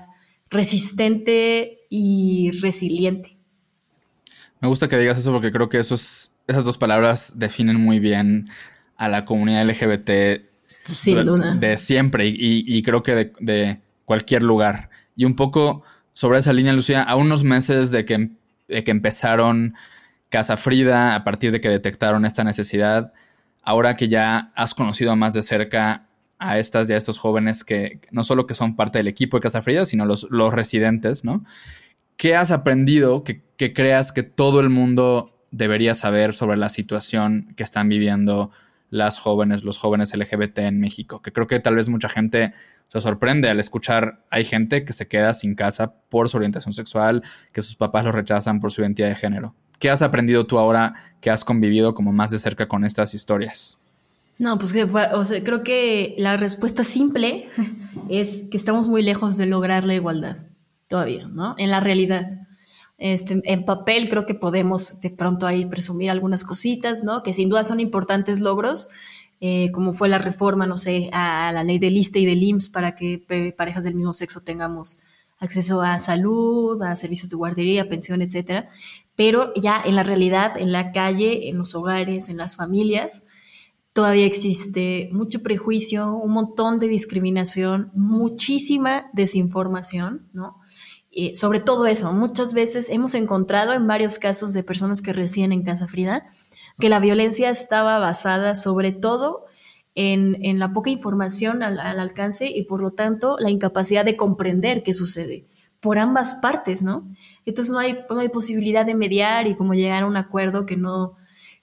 resistente 0.50 1.80
y 1.88 2.50
resiliente. 2.61 3.38
Me 4.61 4.68
gusta 4.68 4.86
que 4.86 4.98
digas 4.98 5.18
eso 5.18 5.32
porque 5.32 5.50
creo 5.50 5.70
que 5.70 5.78
esos, 5.78 6.32
esas 6.46 6.64
dos 6.64 6.76
palabras 6.76 7.32
definen 7.36 7.80
muy 7.80 8.00
bien 8.00 8.50
a 8.96 9.09
la 9.09 9.24
comunidad 9.24 9.66
LGBT 9.66 10.44
Sin 10.78 11.16
de, 11.16 11.24
duda. 11.24 11.55
de 11.55 11.76
siempre 11.78 12.26
y, 12.26 12.36
y 12.38 12.82
creo 12.82 13.02
que 13.02 13.14
de, 13.14 13.32
de, 13.40 13.80
cualquier 14.05 14.42
lugar. 14.42 14.90
Y 15.16 15.24
un 15.24 15.36
poco 15.36 15.82
sobre 16.14 16.38
esa 16.38 16.52
línea, 16.52 16.72
Lucía, 16.72 17.02
a 17.02 17.16
unos 17.16 17.44
meses 17.44 17.90
de 17.90 18.04
que, 18.04 18.30
de 18.68 18.84
que 18.84 18.90
empezaron 18.90 19.74
Casa 20.30 20.56
Frida, 20.56 21.14
a 21.14 21.24
partir 21.24 21.52
de 21.52 21.60
que 21.60 21.68
detectaron 21.68 22.24
esta 22.24 22.44
necesidad, 22.44 23.12
ahora 23.62 23.96
que 23.96 24.08
ya 24.08 24.52
has 24.54 24.74
conocido 24.74 25.14
más 25.16 25.34
de 25.34 25.42
cerca 25.42 26.06
a 26.38 26.58
estas 26.58 26.88
y 26.88 26.92
a 26.92 26.96
estos 26.96 27.18
jóvenes 27.18 27.64
que 27.64 28.00
no 28.10 28.24
solo 28.24 28.46
que 28.46 28.54
son 28.54 28.76
parte 28.76 28.98
del 28.98 29.08
equipo 29.08 29.36
de 29.36 29.42
Casa 29.42 29.62
Frida, 29.62 29.84
sino 29.84 30.06
los, 30.06 30.26
los 30.30 30.52
residentes, 30.52 31.24
¿no? 31.24 31.44
¿Qué 32.16 32.36
has 32.36 32.52
aprendido 32.52 33.24
que, 33.24 33.42
que, 33.56 33.72
creas 33.72 34.12
que 34.12 34.22
todo 34.22 34.60
el 34.60 34.70
mundo 34.70 35.36
debería 35.50 35.94
saber 35.94 36.32
sobre 36.32 36.56
la 36.56 36.68
situación 36.68 37.52
que 37.56 37.64
están 37.64 37.88
viviendo 37.88 38.50
las 38.91 39.18
jóvenes, 39.18 39.64
los 39.64 39.78
jóvenes 39.78 40.16
LGBT 40.16 40.59
en 40.59 40.80
México? 40.80 41.22
Que 41.22 41.32
creo 41.32 41.47
que 41.47 41.61
tal 41.61 41.76
vez 41.76 41.89
mucha 41.89 42.09
gente 42.09 42.53
se 42.89 43.01
sorprende 43.01 43.49
al 43.49 43.61
escuchar, 43.61 44.24
hay 44.30 44.45
gente 44.45 44.85
que 44.85 44.93
se 44.93 45.09
queda 45.09 45.35
sin 45.35 45.55
casa 45.55 45.95
por 46.09 46.28
su 46.28 46.37
orientación 46.37 46.72
sexual, 46.72 47.22
que 47.53 47.62
sus 47.62 47.76
papás 47.76 48.05
lo 48.05 48.12
rechazan 48.12 48.61
por 48.61 48.72
su 48.72 48.82
identidad 48.82 49.09
de 49.09 49.16
género. 49.16 49.55
¿Qué 49.78 49.91
has 49.91 50.03
aprendido 50.03 50.47
tú 50.47 50.59
ahora 50.59 50.95
que 51.20 51.30
has 51.30 51.45
convivido 51.45 51.95
como 51.95 52.12
más 52.12 52.30
de 52.30 52.39
cerca 52.39 52.68
con 52.68 52.85
estas 52.85 53.14
historias? 53.14 53.80
No, 54.39 54.59
pues 54.59 54.72
que, 54.72 54.85
o 54.85 55.24
sea, 55.24 55.45
creo 55.45 55.62
que 55.62 56.14
la 56.18 56.37
respuesta 56.37 56.85
simple 56.85 57.49
es 58.09 58.45
que 58.51 58.57
estamos 58.57 58.89
muy 58.89 59.03
lejos 59.03 59.37
de 59.37 59.47
lograr 59.47 59.85
la 59.85 59.95
igualdad 59.95 60.47
todavía, 60.89 61.26
¿no? 61.28 61.55
En 61.59 61.70
la 61.70 61.80
realidad. 61.80 62.43
Este, 62.97 63.40
en 63.45 63.64
papel 63.64 64.09
creo 64.09 64.24
que 64.24 64.34
podemos 64.34 65.01
de 65.01 65.11
pronto 65.11 65.47
ahí 65.47 65.66
presumir 65.66 66.11
algunas 66.11 66.45
cositas, 66.45 67.03
¿no? 67.05 67.22
Que 67.22 67.32
sin 67.32 67.49
duda 67.49 67.64
son 67.64 67.80
importantes 67.80 68.40
logros, 68.40 68.88
eh, 69.40 69.70
como 69.72 69.92
fue 69.92 70.09
la 70.09 70.18
reforma, 70.18 70.66
no 70.66 70.76
sé, 70.76 71.11
a 71.12 71.51
la 71.53 71.64
ley 71.64 71.78
del 71.78 71.97
ISTE 71.97 72.20
y 72.20 72.26
del 72.26 72.42
IMSS 72.42 72.68
para 72.68 72.95
que 72.95 73.24
parejas 73.57 73.84
del 73.84 73.95
mismo 73.95 74.12
sexo 74.12 74.42
tengamos 74.42 75.01
acceso 75.38 75.82
a 75.82 75.99
salud, 75.99 76.80
a 76.82 76.97
servicios 76.97 77.30
de 77.30 77.36
guardería, 77.36 77.88
pensión, 77.88 78.22
etcétera. 78.22 78.68
Pero 79.16 79.53
ya 79.55 79.82
en 79.84 79.97
la 79.97 80.03
realidad, 80.03 80.57
en 80.57 80.72
la 80.72 80.92
calle, 80.92 81.49
en 81.49 81.59
los 81.59 81.74
hogares, 81.74 82.28
en 82.28 82.36
las 82.36 82.57
familias, 82.57 83.26
todavía 83.92 84.26
existe 84.26 85.09
mucho 85.12 85.42
prejuicio, 85.42 86.14
un 86.14 86.32
montón 86.32 86.78
de 86.78 86.88
discriminación, 86.88 87.90
muchísima 87.95 89.11
desinformación, 89.12 90.28
¿no? 90.32 90.57
Eh, 91.16 91.34
sobre 91.34 91.60
todo 91.60 91.86
eso, 91.86 92.12
muchas 92.12 92.54
veces 92.54 92.90
hemos 92.90 93.14
encontrado 93.14 93.72
en 93.72 93.86
varios 93.86 94.18
casos 94.18 94.52
de 94.52 94.62
personas 94.62 95.00
que 95.00 95.12
residen 95.12 95.52
en 95.52 95.62
Casa 95.62 95.86
Frida 95.86 96.26
que 96.78 96.88
la 96.88 96.98
violencia 96.98 97.50
estaba 97.50 97.98
basada 97.98 98.54
sobre 98.54 98.92
todo 98.92 99.44
en, 99.94 100.44
en 100.44 100.58
la 100.58 100.72
poca 100.72 100.90
información 100.90 101.62
al, 101.62 101.78
al, 101.78 102.00
alcance 102.00 102.50
y 102.50 102.64
por 102.64 102.82
lo 102.82 102.90
tanto 102.90 103.36
la 103.38 103.50
incapacidad 103.50 104.04
de 104.04 104.16
comprender 104.16 104.82
qué 104.82 104.92
sucede 104.92 105.46
por 105.78 105.98
ambas 105.98 106.34
partes, 106.36 106.82
¿no? 106.82 107.06
Entonces 107.46 107.70
no 107.70 107.78
hay, 107.78 108.00
no 108.08 108.18
hay 108.18 108.28
posibilidad 108.28 108.86
de 108.86 108.94
mediar 108.94 109.46
y 109.46 109.54
como 109.54 109.74
llegar 109.74 110.02
a 110.02 110.06
un 110.06 110.16
acuerdo 110.16 110.66
que 110.66 110.76
no, 110.76 111.14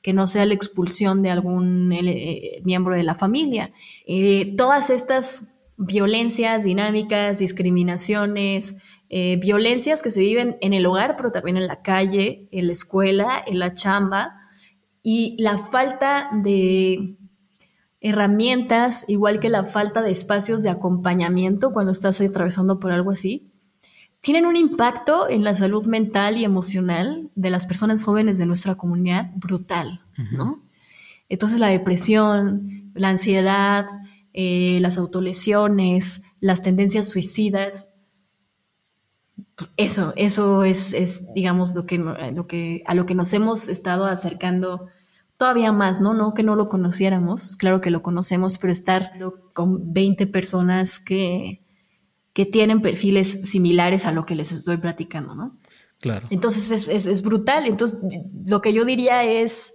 que 0.01 0.13
no 0.13 0.27
sea 0.27 0.45
la 0.45 0.53
expulsión 0.53 1.21
de 1.23 1.31
algún 1.31 1.91
eh, 1.91 2.61
miembro 2.63 2.95
de 2.95 3.03
la 3.03 3.15
familia. 3.15 3.71
Eh, 4.05 4.53
todas 4.55 4.89
estas 4.91 5.55
violencias 5.75 6.63
dinámicas, 6.63 7.39
discriminaciones, 7.39 8.77
eh, 9.14 9.36
violencias 9.36 10.01
que 10.01 10.09
se 10.09 10.22
viven 10.22 10.55
en 10.62 10.72
el 10.72 10.86
hogar, 10.86 11.18
pero 11.18 11.34
también 11.34 11.57
en 11.57 11.68
la 11.68 11.82
calle, 11.82 12.47
en 12.49 12.68
la 12.68 12.72
escuela, 12.72 13.43
en 13.45 13.59
la 13.59 13.74
chamba, 13.74 14.38
y 15.03 15.36
la 15.38 15.57
falta 15.57 16.30
de 16.32 17.18
herramientas, 17.99 19.03
igual 19.09 19.41
que 19.41 19.49
la 19.49 19.66
falta 19.66 20.01
de 20.01 20.12
espacios 20.12 20.64
de 20.64 20.70
acompañamiento 20.70 21.74
cuando 21.74 21.91
estás 21.91 22.22
atravesando 22.22 22.80
por 22.80 22.93
algo 22.93 23.12
así, 23.12 23.51
tienen 24.22 24.45
un 24.45 24.55
impacto 24.55 25.28
en 25.28 25.43
la 25.43 25.55
salud 25.55 25.86
mental 25.88 26.38
y 26.38 26.45
emocional 26.45 27.32
de 27.36 27.49
las 27.49 27.66
personas 27.66 28.03
jóvenes 28.03 28.38
de 28.38 28.45
nuestra 28.45 28.76
comunidad 28.76 29.32
brutal, 29.36 30.05
uh 30.18 30.22
-huh. 30.22 30.38
¿no? 30.38 30.64
Entonces 31.28 31.59
la 31.59 31.68
depresión, 31.68 32.91
la 32.93 33.09
ansiedad, 33.09 33.88
eh, 34.32 34.78
las 34.80 34.97
autolesiones, 34.97 36.24
las 36.39 36.62
tendencias 36.62 37.09
suicidas, 37.09 37.90
eso, 39.78 40.14
eso 40.16 40.64
es, 40.64 40.93
es 40.93 41.34
digamos, 41.34 41.76
lo 41.76 41.86
que, 41.86 41.97
lo 41.97 42.47
que, 42.47 42.84
a 42.86 42.93
lo 42.93 43.05
que 43.05 43.16
nos 43.16 43.34
hemos 43.34 43.68
estado 43.68 44.05
acercando 44.05 44.88
todavía 45.38 45.72
más, 45.72 45.99
¿no? 45.99 46.14
No 46.14 46.34
que 46.34 46.43
no 46.43 46.55
lo 46.55 46.70
conociéramos, 46.70 47.55
claro 47.55 47.82
que 47.82 47.89
lo 47.89 48.03
conocemos, 48.03 48.57
pero 48.57 48.72
estar 48.72 49.12
con 49.53 49.93
20 49.93 50.28
personas 50.28 50.99
que, 50.99 51.62
que 52.34 52.45
tienen 52.45 52.82
perfiles 52.82 53.49
similares 53.49 54.05
a 54.05 54.12
lo 54.12 54.26
que 54.26 54.36
les 54.36 54.51
estoy 54.51 54.78
platicando, 54.78 55.36
¿no? 55.36 55.57
Claro. 55.99 56.28
Entonces 56.30 56.72
es, 56.72 56.88
es, 56.88 57.05
es 57.05 57.22
brutal. 57.22 57.66
Entonces, 57.66 57.99
lo 58.47 58.62
que 58.62 58.74
yo 58.74 58.86
diría 58.86 59.24
es, 59.24 59.74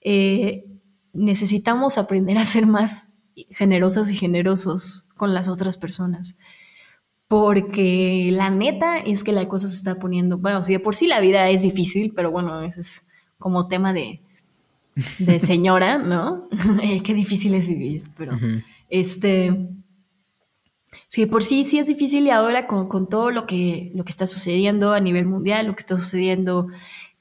eh, 0.00 0.64
necesitamos 1.12 1.98
aprender 1.98 2.38
a 2.38 2.44
ser 2.44 2.66
más 2.66 3.14
generosas 3.50 4.10
y 4.10 4.16
generosos 4.16 5.08
con 5.16 5.34
las 5.34 5.48
otras 5.48 5.76
personas. 5.76 6.38
Porque 7.28 8.30
la 8.32 8.50
neta 8.50 8.98
es 8.98 9.24
que 9.24 9.32
la 9.32 9.48
cosa 9.48 9.66
se 9.66 9.74
está 9.74 9.96
poniendo, 9.96 10.38
bueno, 10.38 10.62
si 10.62 10.72
de 10.72 10.80
por 10.80 10.94
sí 10.94 11.06
la 11.06 11.20
vida 11.20 11.48
es 11.50 11.62
difícil, 11.62 12.12
pero 12.14 12.30
bueno, 12.30 12.62
ese 12.62 12.80
es 12.82 13.06
como 13.38 13.66
tema 13.66 13.92
de, 13.92 14.20
de 15.18 15.38
señora, 15.40 15.98
¿no? 15.98 16.42
Qué 17.04 17.14
difícil 17.14 17.54
es 17.54 17.68
vivir, 17.68 18.04
pero 18.16 18.34
uh 18.34 18.38
-huh. 18.38 18.64
este 18.88 19.68
Sí, 21.08 21.26
por 21.26 21.42
sí 21.42 21.64
sí 21.64 21.78
es 21.78 21.86
difícil 21.86 22.26
y 22.26 22.30
ahora 22.30 22.66
con, 22.66 22.88
con, 22.88 23.08
todo 23.08 23.30
lo 23.30 23.46
que, 23.46 23.92
lo 23.94 24.04
que 24.04 24.10
está 24.10 24.26
sucediendo 24.26 24.92
a 24.92 25.00
nivel 25.00 25.26
mundial, 25.26 25.66
lo 25.66 25.74
que 25.74 25.80
está 25.80 25.96
sucediendo 25.96 26.68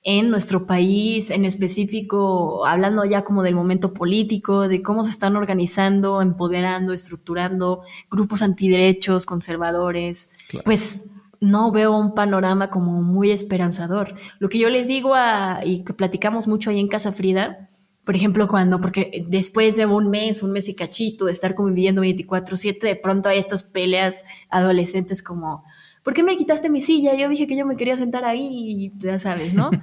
en 0.08 0.30
nuestro 0.30 0.68
país, 0.68 1.32
en 1.32 1.46
específico, 1.46 2.64
hablando 2.68 3.04
ya 3.06 3.24
como 3.24 3.42
del 3.42 3.56
momento 3.56 3.92
político, 3.92 4.68
de 4.68 4.84
cómo 4.84 5.04
se 5.04 5.10
están 5.10 5.36
organizando, 5.36 6.22
empoderando, 6.22 6.94
estructurando 6.94 7.82
grupos 8.12 8.44
antiderechos, 8.44 9.26
conservadores, 9.26 10.38
claro. 10.48 10.64
pues 10.64 11.10
no 11.42 11.72
veo 11.72 11.98
un 11.98 12.14
panorama 12.14 12.70
como 12.70 13.02
muy 13.02 13.32
esperanzador. 13.32 14.14
Lo 14.38 14.48
que 14.48 14.60
yo 14.60 14.70
les 14.70 14.88
digo 14.88 15.16
a, 15.16 15.62
y 15.66 15.84
que 15.84 15.94
platicamos 15.94 16.48
mucho 16.48 16.70
ahí 16.70 16.80
en 16.80 16.88
Casa 16.88 17.12
Frida, 17.12 17.72
por 18.04 18.16
ejemplo, 18.16 18.48
cuando, 18.48 18.80
porque 18.80 19.26
después 19.28 19.76
de 19.76 19.88
un 19.88 20.12
mes, 20.12 20.44
un 20.44 20.52
mes 20.52 20.70
y 20.70 20.76
cachito 20.76 21.26
de 21.26 21.32
estar 21.32 21.56
conviviendo 21.56 22.04
24-7, 22.04 22.80
de 22.80 22.96
pronto 22.96 23.30
hay 23.30 23.40
estas 23.40 23.64
peleas 23.64 24.24
adolescentes 24.52 25.24
como, 25.24 25.64
¿por 26.06 26.14
qué 26.14 26.22
me 26.22 26.38
quitaste 26.38 26.70
mi 26.70 26.82
silla? 26.82 27.16
Yo 27.16 27.28
dije 27.28 27.48
que 27.48 27.58
yo 27.58 27.66
me 27.66 27.76
quería 27.76 27.98
sentar 27.98 28.26
ahí 28.26 28.48
y 28.48 28.92
ya 28.96 29.18
sabes, 29.18 29.56
¿no? 29.56 29.72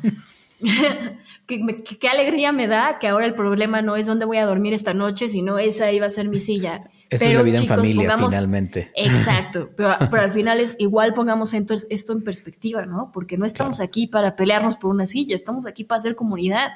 ¿Qué, 1.46 1.82
qué, 2.00 2.08
alegría 2.08 2.52
me 2.52 2.68
da 2.68 3.00
que 3.00 3.08
ahora 3.08 3.26
el 3.26 3.34
problema 3.34 3.82
no 3.82 3.96
es 3.96 4.06
dónde 4.06 4.24
voy 4.24 4.36
a 4.36 4.46
dormir 4.46 4.72
esta 4.72 4.94
noche, 4.94 5.28
sino 5.28 5.58
esa 5.58 5.90
iba 5.90 6.06
a 6.06 6.10
ser 6.10 6.28
mi 6.28 6.38
silla. 6.38 6.84
Esa 7.10 7.24
pero, 7.24 7.30
es 7.30 7.34
la 7.34 7.42
vida 7.42 7.60
chicos, 7.60 7.70
en 7.70 7.76
familia, 7.76 8.02
pongamos, 8.02 8.32
finalmente. 8.32 8.92
Exacto, 8.94 9.70
pero, 9.76 9.96
pero, 10.08 10.22
al 10.22 10.30
final 10.30 10.60
es 10.60 10.76
igual 10.78 11.14
pongamos 11.14 11.52
esto, 11.52 11.74
esto 11.90 12.12
en 12.12 12.22
perspectiva, 12.22 12.86
¿no? 12.86 13.10
Porque 13.12 13.36
no 13.36 13.44
estamos 13.44 13.78
claro. 13.78 13.88
aquí 13.88 14.06
para 14.06 14.36
pelearnos 14.36 14.76
por 14.76 14.90
una 14.92 15.06
silla, 15.06 15.34
estamos 15.34 15.66
aquí 15.66 15.82
para 15.82 15.98
hacer 15.98 16.14
comunidad 16.14 16.70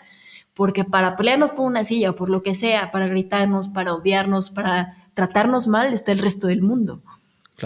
porque 0.53 0.85
para 0.85 1.15
pelearnos 1.17 1.53
por 1.53 1.67
una 1.67 1.85
silla 1.85 2.11
o 2.11 2.17
por 2.17 2.31
lo 2.31 2.43
que 2.43 2.55
sea, 2.57 2.91
para 2.91 3.07
gritarnos, 3.07 3.69
para 3.69 3.95
odiarnos, 3.95 4.51
para 4.51 4.97
tratarnos 5.15 5.69
mal, 5.69 5.93
está 5.93 6.11
el 6.13 6.19
resto 6.19 6.49
del 6.49 6.63
mundo. 6.63 7.03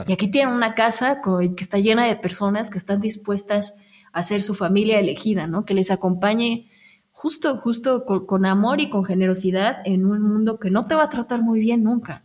Y 0.06 0.12
aquí 0.12 0.30
tienen 0.30 0.54
una 0.54 0.74
casa 0.74 1.20
que 1.22 1.62
está 1.62 1.78
llena 1.78 2.06
de 2.06 2.16
personas 2.16 2.70
que 2.70 2.78
están 2.78 3.00
dispuestas 3.00 3.74
a 4.12 4.22
ser 4.22 4.42
su 4.42 4.54
familia 4.54 4.98
elegida, 5.00 5.46
¿no? 5.46 5.64
Que 5.64 5.74
les 5.74 5.90
acompañe 5.90 6.68
justo, 7.10 7.56
justo 7.58 8.04
con, 8.04 8.26
con 8.26 8.46
amor 8.46 8.80
y 8.80 8.88
con 8.88 9.04
generosidad 9.04 9.78
en 9.84 10.06
un 10.06 10.22
mundo 10.22 10.58
que 10.58 10.70
no 10.70 10.84
te 10.84 10.94
va 10.94 11.04
a 11.04 11.08
tratar 11.08 11.42
muy 11.42 11.60
bien 11.60 11.82
nunca. 11.82 12.24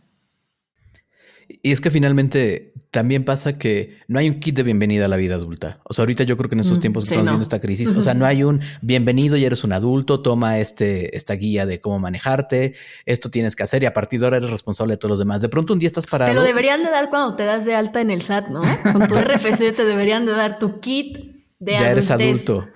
Y 1.48 1.70
es 1.72 1.80
que 1.80 1.90
finalmente 1.90 2.72
también 2.90 3.24
pasa 3.24 3.56
que 3.58 3.98
no 4.08 4.18
hay 4.18 4.28
un 4.28 4.40
kit 4.40 4.56
de 4.56 4.62
bienvenida 4.64 5.04
a 5.04 5.08
la 5.08 5.16
vida 5.16 5.34
adulta. 5.36 5.80
O 5.84 5.94
sea, 5.94 6.02
ahorita 6.02 6.24
yo 6.24 6.36
creo 6.36 6.48
que 6.48 6.54
en 6.56 6.60
estos 6.60 6.78
Mm, 6.78 6.80
tiempos 6.80 7.04
que 7.04 7.08
sí, 7.08 7.14
estamos 7.14 7.26
no. 7.26 7.32
viendo 7.32 7.42
esta 7.42 7.60
crisis, 7.60 7.90
o 7.92 8.02
sea, 8.02 8.14
no 8.14 8.24
hay 8.26 8.42
un 8.42 8.60
bienvenido, 8.82 9.36
ya 9.36 9.46
eres 9.46 9.62
un 9.62 9.72
adulto, 9.72 10.22
toma 10.22 10.58
este, 10.58 11.16
esta 11.16 11.34
guía 11.34 11.66
de 11.66 11.80
cómo 11.80 11.98
manejarte, 11.98 12.74
esto 13.04 13.30
tienes 13.30 13.54
que 13.54 13.62
hacer 13.62 13.82
y 13.82 13.86
a 13.86 13.92
partir 13.92 14.18
de 14.20 14.26
ahora 14.26 14.38
eres 14.38 14.50
responsable 14.50 14.94
de 14.94 14.98
todos 14.98 15.10
los 15.10 15.18
demás. 15.18 15.40
De 15.40 15.48
pronto 15.48 15.72
un 15.72 15.78
día 15.78 15.86
estás 15.86 16.06
parado. 16.06 16.30
Te 16.30 16.34
lo 16.34 16.42
deberían 16.42 16.82
de 16.82 16.90
dar 16.90 17.10
cuando 17.10 17.36
te 17.36 17.44
das 17.44 17.64
de 17.64 17.74
alta 17.74 18.00
en 18.00 18.10
el 18.10 18.22
SAT, 18.22 18.48
¿no? 18.48 18.62
Con 18.92 19.06
tu 19.06 19.14
RFC 19.20 19.72
te 19.74 19.84
deberían 19.84 20.26
de 20.26 20.32
dar 20.32 20.58
tu 20.58 20.80
kit 20.80 21.18
de 21.58 21.72
ya 21.72 21.90
eres 21.92 22.10
adultez. 22.10 22.48
adulto. 22.48 22.68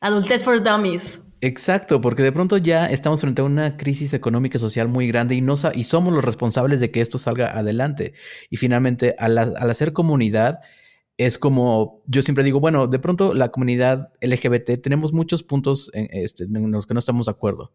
Adultez 0.00 0.42
for 0.44 0.62
Dummies. 0.62 1.31
Exacto, 1.44 2.00
porque 2.00 2.22
de 2.22 2.30
pronto 2.30 2.56
ya 2.56 2.86
estamos 2.86 3.20
frente 3.20 3.42
a 3.42 3.44
una 3.44 3.76
crisis 3.76 4.14
económica 4.14 4.58
y 4.58 4.60
social 4.60 4.86
muy 4.88 5.08
grande 5.08 5.34
y, 5.34 5.40
no, 5.40 5.56
y 5.74 5.82
somos 5.84 6.12
los 6.14 6.24
responsables 6.24 6.78
de 6.78 6.92
que 6.92 7.00
esto 7.00 7.18
salga 7.18 7.58
adelante. 7.58 8.14
Y 8.48 8.58
finalmente, 8.58 9.16
al, 9.18 9.36
ha- 9.38 9.42
al 9.58 9.70
hacer 9.70 9.92
comunidad, 9.92 10.60
es 11.16 11.38
como, 11.38 12.00
yo 12.06 12.22
siempre 12.22 12.44
digo, 12.44 12.60
bueno, 12.60 12.86
de 12.86 12.98
pronto 13.00 13.34
la 13.34 13.50
comunidad 13.50 14.12
LGBT 14.20 14.76
tenemos 14.78 15.12
muchos 15.12 15.42
puntos 15.42 15.90
este, 15.94 16.44
en 16.44 16.70
los 16.70 16.86
que 16.86 16.94
no 16.94 17.00
estamos 17.00 17.26
de 17.26 17.32
acuerdo. 17.32 17.72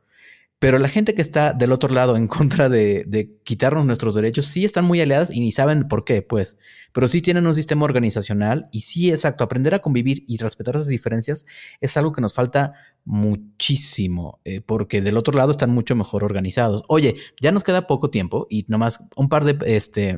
Pero 0.60 0.80
la 0.80 0.89
gente 0.89 1.14
que 1.14 1.22
está 1.22 1.53
del 1.53 1.72
otro 1.72 1.93
lado 1.93 2.18
en 2.18 2.26
contra 2.28 2.68
de, 2.68 3.03
de 3.05 3.38
quitarnos 3.43 3.86
nuestros 3.86 4.16
derechos, 4.16 4.45
sí 4.45 4.66
están 4.66 4.86
muy 4.86 4.99
aliadas 4.99 5.30
y 5.30 5.39
ni 5.39 5.51
saben 5.51 5.88
por 5.88 6.03
qué, 6.03 6.24
pues. 6.24 6.58
Pero 6.93 7.08
sí 7.08 7.22
tienen 7.22 7.45
un 7.45 7.53
sistema 7.53 7.86
organizacional 7.86 8.68
y 8.72 8.82
sí, 8.82 9.12
exacto, 9.12 9.43
aprender 9.43 9.76
a 9.76 9.80
convivir 9.80 10.24
y 10.28 10.38
respetar 10.38 10.76
esas 10.76 10.88
diferencias 10.88 11.45
es 11.80 11.95
algo 11.95 12.12
que 12.12 12.22
nos 12.22 12.34
falta 12.34 12.74
muchísimo, 13.05 14.39
eh, 14.45 14.62
porque 14.62 15.01
del 15.01 15.18
otro 15.18 15.38
lado 15.38 15.51
están 15.51 15.70
mucho 15.70 15.95
mejor 15.95 16.24
organizados. 16.24 16.84
Oye, 16.88 17.16
ya 17.39 17.51
nos 17.51 17.64
queda 17.64 17.86
poco 17.86 18.10
tiempo 18.10 18.47
y 18.49 18.66
nomás 18.68 19.03
un 19.16 19.30
par 19.30 19.45
de 19.45 19.58
este, 19.76 20.18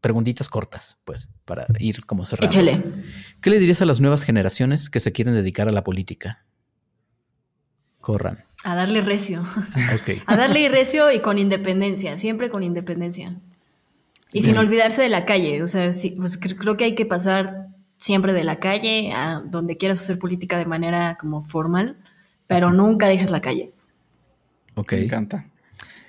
preguntitas 0.00 0.48
cortas, 0.48 0.98
pues, 1.04 1.30
para 1.44 1.66
ir 1.78 2.04
como 2.04 2.26
cerrando. 2.26 2.54
Échale. 2.54 2.82
¿Qué 3.40 3.50
le 3.50 3.58
dirías 3.58 3.80
a 3.80 3.86
las 3.86 4.00
nuevas 4.00 4.22
generaciones 4.22 4.90
que 4.90 5.00
se 5.00 5.12
quieren 5.12 5.34
dedicar 5.34 5.68
a 5.68 5.72
la 5.72 5.82
política? 5.82 6.44
Corran. 8.00 8.44
A 8.64 8.74
darle 8.74 9.00
recio. 9.00 9.44
A 10.26 10.36
darle 10.36 10.68
recio 10.68 11.10
y 11.10 11.18
con 11.20 11.38
independencia, 11.38 12.16
siempre 12.16 12.48
con 12.50 12.62
independencia. 12.62 13.34
Y 14.32 14.42
sin 14.42 14.56
olvidarse 14.56 15.02
de 15.02 15.08
la 15.10 15.24
calle. 15.26 15.62
O 15.62 15.66
sea, 15.66 15.92
sí, 15.92 16.14
pues 16.18 16.40
cre- 16.40 16.56
creo 16.56 16.76
que 16.76 16.84
hay 16.84 16.94
que 16.94 17.04
pasar 17.04 17.68
siempre 17.98 18.32
de 18.32 18.44
la 18.44 18.58
calle 18.60 19.12
a 19.12 19.42
donde 19.44 19.76
quieras 19.76 20.00
hacer 20.00 20.18
política 20.18 20.56
de 20.58 20.64
manera 20.64 21.16
como 21.20 21.42
formal, 21.42 21.96
pero 22.46 22.72
nunca 22.72 23.08
dejes 23.08 23.30
la 23.30 23.40
calle. 23.40 23.72
Ok. 24.74 24.92
Me 24.92 25.04
encanta. 25.04 25.46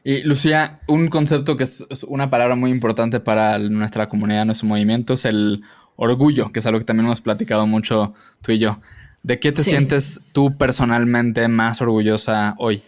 Y 0.06 0.22
Lucía, 0.24 0.80
un 0.88 1.08
concepto 1.08 1.58
que 1.58 1.64
es 1.64 1.86
es 1.90 2.04
una 2.04 2.30
palabra 2.30 2.56
muy 2.56 2.72
importante 2.72 3.20
para 3.20 3.58
nuestra 3.58 4.08
comunidad, 4.10 4.46
nuestro 4.46 4.68
movimiento, 4.68 5.14
es 5.14 5.26
el 5.26 5.64
orgullo, 5.96 6.52
que 6.52 6.60
es 6.60 6.66
algo 6.66 6.80
que 6.80 6.86
también 6.86 7.06
hemos 7.06 7.22
platicado 7.22 7.68
mucho 7.68 8.14
tú 8.42 8.52
y 8.52 8.58
yo. 8.60 8.80
¿De 9.24 9.40
qué 9.40 9.52
te 9.52 9.64
Sí. 9.64 9.72
sientes 9.72 10.22
tú 10.34 10.58
personalmente 10.58 11.48
más 11.48 11.82
orgullosa 11.82 12.56
hoy? 12.60 12.84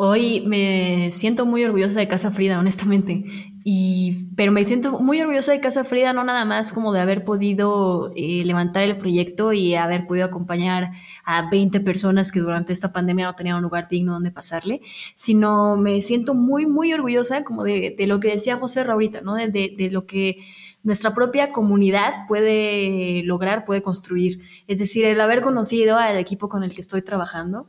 Hoy 0.00 0.44
me 0.46 1.10
siento 1.10 1.44
muy 1.44 1.64
orgullosa 1.64 1.98
de 1.98 2.06
Casa 2.06 2.30
Frida, 2.30 2.60
honestamente. 2.60 3.24
Y, 3.64 4.28
pero 4.36 4.52
me 4.52 4.64
siento 4.64 5.00
muy 5.00 5.20
orgullosa 5.20 5.50
de 5.52 5.60
Casa 5.60 5.82
Frida, 5.82 6.12
no 6.12 6.22
nada 6.22 6.44
más 6.44 6.72
como 6.72 6.92
de 6.92 7.00
haber 7.00 7.24
podido 7.24 8.12
eh, 8.14 8.44
levantar 8.44 8.84
el 8.84 8.96
proyecto 8.96 9.52
y 9.52 9.74
haber 9.74 10.06
podido 10.06 10.24
acompañar 10.26 10.92
a 11.24 11.50
20 11.50 11.80
personas 11.80 12.30
que 12.30 12.38
durante 12.40 12.72
esta 12.72 12.92
pandemia 12.92 13.24
no 13.26 13.34
tenían 13.34 13.56
un 13.56 13.62
lugar 13.62 13.88
digno 13.90 14.12
donde 14.12 14.30
pasarle, 14.30 14.80
sino 15.16 15.76
me 15.76 16.00
siento 16.00 16.32
muy, 16.34 16.66
muy 16.66 16.92
orgullosa 16.92 17.42
como 17.42 17.64
de, 17.64 17.94
de 17.98 18.06
lo 18.06 18.20
que 18.20 18.28
decía 18.28 18.56
José 18.56 18.82
ahorita, 18.82 19.20
¿no? 19.22 19.34
De, 19.34 19.48
de- 19.48 19.74
de 19.76 19.90
lo 19.90 20.06
que 20.06 20.38
nuestra 20.82 21.14
propia 21.14 21.52
comunidad 21.52 22.26
puede 22.28 23.22
lograr, 23.24 23.64
puede 23.64 23.82
construir. 23.82 24.40
Es 24.66 24.78
decir, 24.78 25.04
el 25.04 25.20
haber 25.20 25.40
conocido 25.40 25.96
al 25.96 26.18
equipo 26.18 26.48
con 26.48 26.64
el 26.64 26.72
que 26.72 26.80
estoy 26.80 27.02
trabajando 27.02 27.68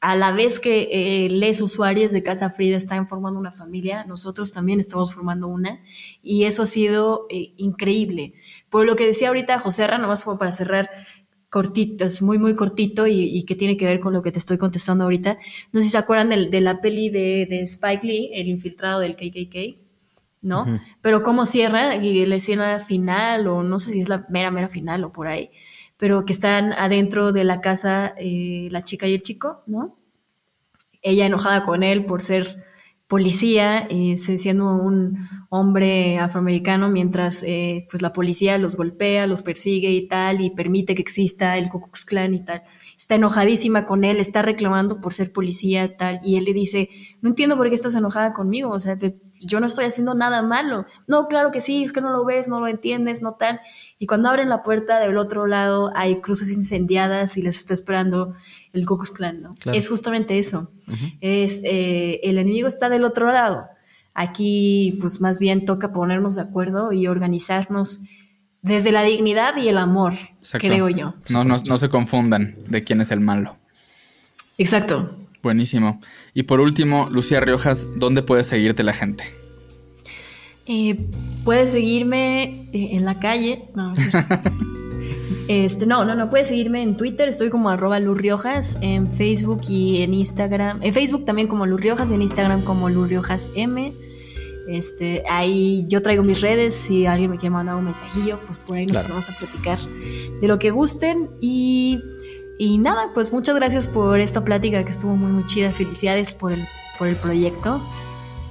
a 0.00 0.16
la 0.16 0.32
vez 0.32 0.60
que 0.60 0.88
eh, 0.90 1.28
les 1.30 1.60
usuarios 1.60 2.12
de 2.12 2.22
Casa 2.22 2.48
Frida 2.50 2.76
están 2.76 3.06
formando 3.06 3.38
una 3.38 3.52
familia, 3.52 4.04
nosotros 4.06 4.50
también 4.50 4.80
estamos 4.80 5.14
formando 5.14 5.46
una 5.46 5.80
y 6.22 6.44
eso 6.44 6.62
ha 6.62 6.66
sido 6.66 7.26
eh, 7.28 7.52
increíble. 7.58 8.32
Por 8.70 8.86
lo 8.86 8.96
que 8.96 9.06
decía 9.06 9.28
ahorita 9.28 9.58
José 9.58 9.86
Ra, 9.86 9.98
nomás 9.98 10.24
como 10.24 10.38
para 10.38 10.52
cerrar 10.52 10.90
cortito, 11.50 12.04
es 12.06 12.22
muy, 12.22 12.38
muy 12.38 12.54
cortito 12.54 13.06
y, 13.06 13.24
y 13.24 13.44
que 13.44 13.56
tiene 13.56 13.76
que 13.76 13.84
ver 13.84 14.00
con 14.00 14.14
lo 14.14 14.22
que 14.22 14.32
te 14.32 14.38
estoy 14.38 14.56
contestando 14.56 15.04
ahorita. 15.04 15.36
No 15.72 15.80
sé 15.80 15.86
si 15.86 15.90
se 15.90 15.98
acuerdan 15.98 16.30
de, 16.50 16.60
la 16.60 16.80
peli 16.80 17.10
de, 17.10 17.46
de 17.50 17.62
Spike 17.62 18.06
Lee, 18.06 18.30
El 18.32 18.48
infiltrado 18.48 19.00
del 19.00 19.16
KKK, 19.16 19.89
¿no? 20.42 20.80
Pero 21.00 21.22
cómo 21.22 21.44
cierra, 21.44 21.96
y 21.96 22.24
la 22.26 22.36
escena 22.36 22.80
final, 22.80 23.46
o 23.48 23.62
no 23.62 23.78
sé 23.78 23.92
si 23.92 24.00
es 24.00 24.08
la 24.08 24.26
mera, 24.28 24.50
mera 24.50 24.68
final 24.68 25.04
o 25.04 25.12
por 25.12 25.26
ahí, 25.26 25.50
pero 25.96 26.24
que 26.24 26.32
están 26.32 26.72
adentro 26.72 27.32
de 27.32 27.44
la 27.44 27.60
casa 27.60 28.14
eh, 28.18 28.68
la 28.70 28.82
chica 28.82 29.06
y 29.06 29.14
el 29.14 29.22
chico, 29.22 29.62
¿no? 29.66 29.98
Ella 31.02 31.26
enojada 31.26 31.64
con 31.64 31.82
él 31.82 32.04
por 32.06 32.22
ser 32.22 32.64
policía, 33.10 33.88
eh, 33.90 34.16
siendo 34.18 34.76
un 34.76 35.26
hombre 35.48 36.18
afroamericano, 36.18 36.88
mientras 36.88 37.42
eh, 37.42 37.84
pues 37.90 38.02
la 38.02 38.12
policía 38.12 38.56
los 38.56 38.76
golpea, 38.76 39.26
los 39.26 39.42
persigue 39.42 39.90
y 39.90 40.06
tal, 40.06 40.40
y 40.40 40.50
permite 40.50 40.94
que 40.94 41.02
exista 41.02 41.58
el 41.58 41.68
Ku 41.70 41.80
Klux 41.80 42.04
Klan 42.04 42.34
y 42.34 42.44
tal. 42.44 42.62
Está 42.96 43.16
enojadísima 43.16 43.84
con 43.84 44.04
él, 44.04 44.20
está 44.20 44.42
reclamando 44.42 45.00
por 45.00 45.12
ser 45.12 45.32
policía 45.32 45.96
tal, 45.96 46.20
y 46.22 46.36
él 46.36 46.44
le 46.44 46.52
dice, 46.52 46.88
no 47.20 47.30
entiendo 47.30 47.56
por 47.56 47.68
qué 47.68 47.74
estás 47.74 47.96
enojada 47.96 48.32
conmigo, 48.32 48.70
o 48.70 48.78
sea, 48.78 48.96
yo 49.40 49.60
no 49.60 49.66
estoy 49.66 49.86
haciendo 49.86 50.14
nada 50.14 50.42
malo. 50.42 50.86
No, 51.06 51.28
claro 51.28 51.50
que 51.50 51.60
sí, 51.60 51.82
es 51.82 51.92
que 51.92 52.00
no 52.00 52.10
lo 52.10 52.24
ves, 52.24 52.48
no 52.48 52.60
lo 52.60 52.68
entiendes, 52.68 53.22
no 53.22 53.34
tal. 53.34 53.60
Y 53.98 54.06
cuando 54.06 54.28
abren 54.28 54.48
la 54.48 54.62
puerta 54.62 55.00
del 55.00 55.16
otro 55.16 55.46
lado 55.46 55.92
hay 55.94 56.20
cruces 56.20 56.50
incendiadas 56.50 57.36
y 57.36 57.42
les 57.42 57.56
está 57.56 57.74
esperando 57.74 58.34
el 58.72 58.86
Ku 58.86 58.98
Klan, 58.98 59.42
¿no? 59.42 59.54
Claro. 59.54 59.76
Es 59.76 59.88
justamente 59.88 60.38
eso. 60.38 60.70
Es 61.20 61.62
eh, 61.64 62.20
el 62.22 62.38
enemigo 62.38 62.68
está 62.68 62.88
del 62.88 63.04
otro 63.04 63.32
lado. 63.32 63.66
Aquí, 64.14 64.98
pues 65.00 65.20
más 65.20 65.38
bien 65.38 65.64
toca 65.64 65.92
ponernos 65.92 66.34
de 66.34 66.42
acuerdo 66.42 66.92
y 66.92 67.06
organizarnos 67.06 68.02
desde 68.62 68.92
la 68.92 69.02
dignidad 69.02 69.56
y 69.56 69.68
el 69.68 69.78
amor, 69.78 70.14
Exacto. 70.38 70.66
creo 70.66 70.88
yo. 70.88 71.14
No, 71.30 71.44
no, 71.44 71.56
no 71.66 71.76
se 71.76 71.88
confundan 71.88 72.56
de 72.68 72.84
quién 72.84 73.00
es 73.00 73.10
el 73.10 73.20
malo. 73.20 73.56
Exacto. 74.58 75.16
Buenísimo. 75.42 76.00
Y 76.34 76.42
por 76.44 76.60
último, 76.60 77.08
Lucía 77.10 77.40
Riojas, 77.40 77.88
¿dónde 77.96 78.22
puede 78.22 78.44
seguirte 78.44 78.82
la 78.82 78.92
gente? 78.92 79.24
Eh, 80.66 80.96
puedes 81.44 81.72
seguirme 81.72 82.68
eh, 82.72 82.90
en 82.92 83.04
la 83.04 83.18
calle. 83.18 83.64
No. 83.74 83.92
Este, 85.48 85.84
no, 85.84 86.04
no, 86.04 86.14
no, 86.14 86.30
puedes 86.30 86.46
seguirme 86.46 86.80
en 86.80 86.96
Twitter, 86.96 87.28
estoy 87.28 87.50
como 87.50 87.70
arroba 87.70 87.98
Lurriojas, 87.98 88.78
en 88.82 89.10
Facebook 89.12 89.62
y 89.68 90.02
en 90.02 90.14
Instagram. 90.14 90.80
En 90.80 90.94
Facebook 90.94 91.24
también 91.24 91.48
como 91.48 91.66
Lurriojas 91.66 92.12
y 92.12 92.14
en 92.14 92.22
Instagram 92.22 92.62
como 92.62 92.88
Lurriojas 92.88 93.50
M. 93.56 93.92
Este, 94.68 95.24
ahí 95.28 95.84
yo 95.88 96.02
traigo 96.02 96.22
mis 96.22 96.40
redes, 96.40 96.72
si 96.74 97.04
alguien 97.06 97.30
me 97.32 97.36
quiere 97.36 97.50
mandar 97.50 97.74
un 97.74 97.84
mensajillo, 97.84 98.38
pues 98.46 98.60
por 98.60 98.76
ahí 98.76 98.86
nos 98.86 98.92
Claro. 98.92 99.08
vamos 99.08 99.28
a 99.28 99.32
platicar 99.36 99.80
de 100.40 100.46
lo 100.46 100.60
que 100.60 100.70
gusten. 100.70 101.28
Y, 101.40 101.98
y 102.62 102.76
nada, 102.76 103.08
pues 103.14 103.32
muchas 103.32 103.54
gracias 103.54 103.86
por 103.86 104.20
esta 104.20 104.44
plática 104.44 104.84
que 104.84 104.90
estuvo 104.90 105.16
muy, 105.16 105.32
muy 105.32 105.46
chida. 105.46 105.70
Felicidades 105.72 106.34
por 106.34 106.52
el, 106.52 106.62
por 106.98 107.08
el 107.08 107.16
proyecto. 107.16 107.80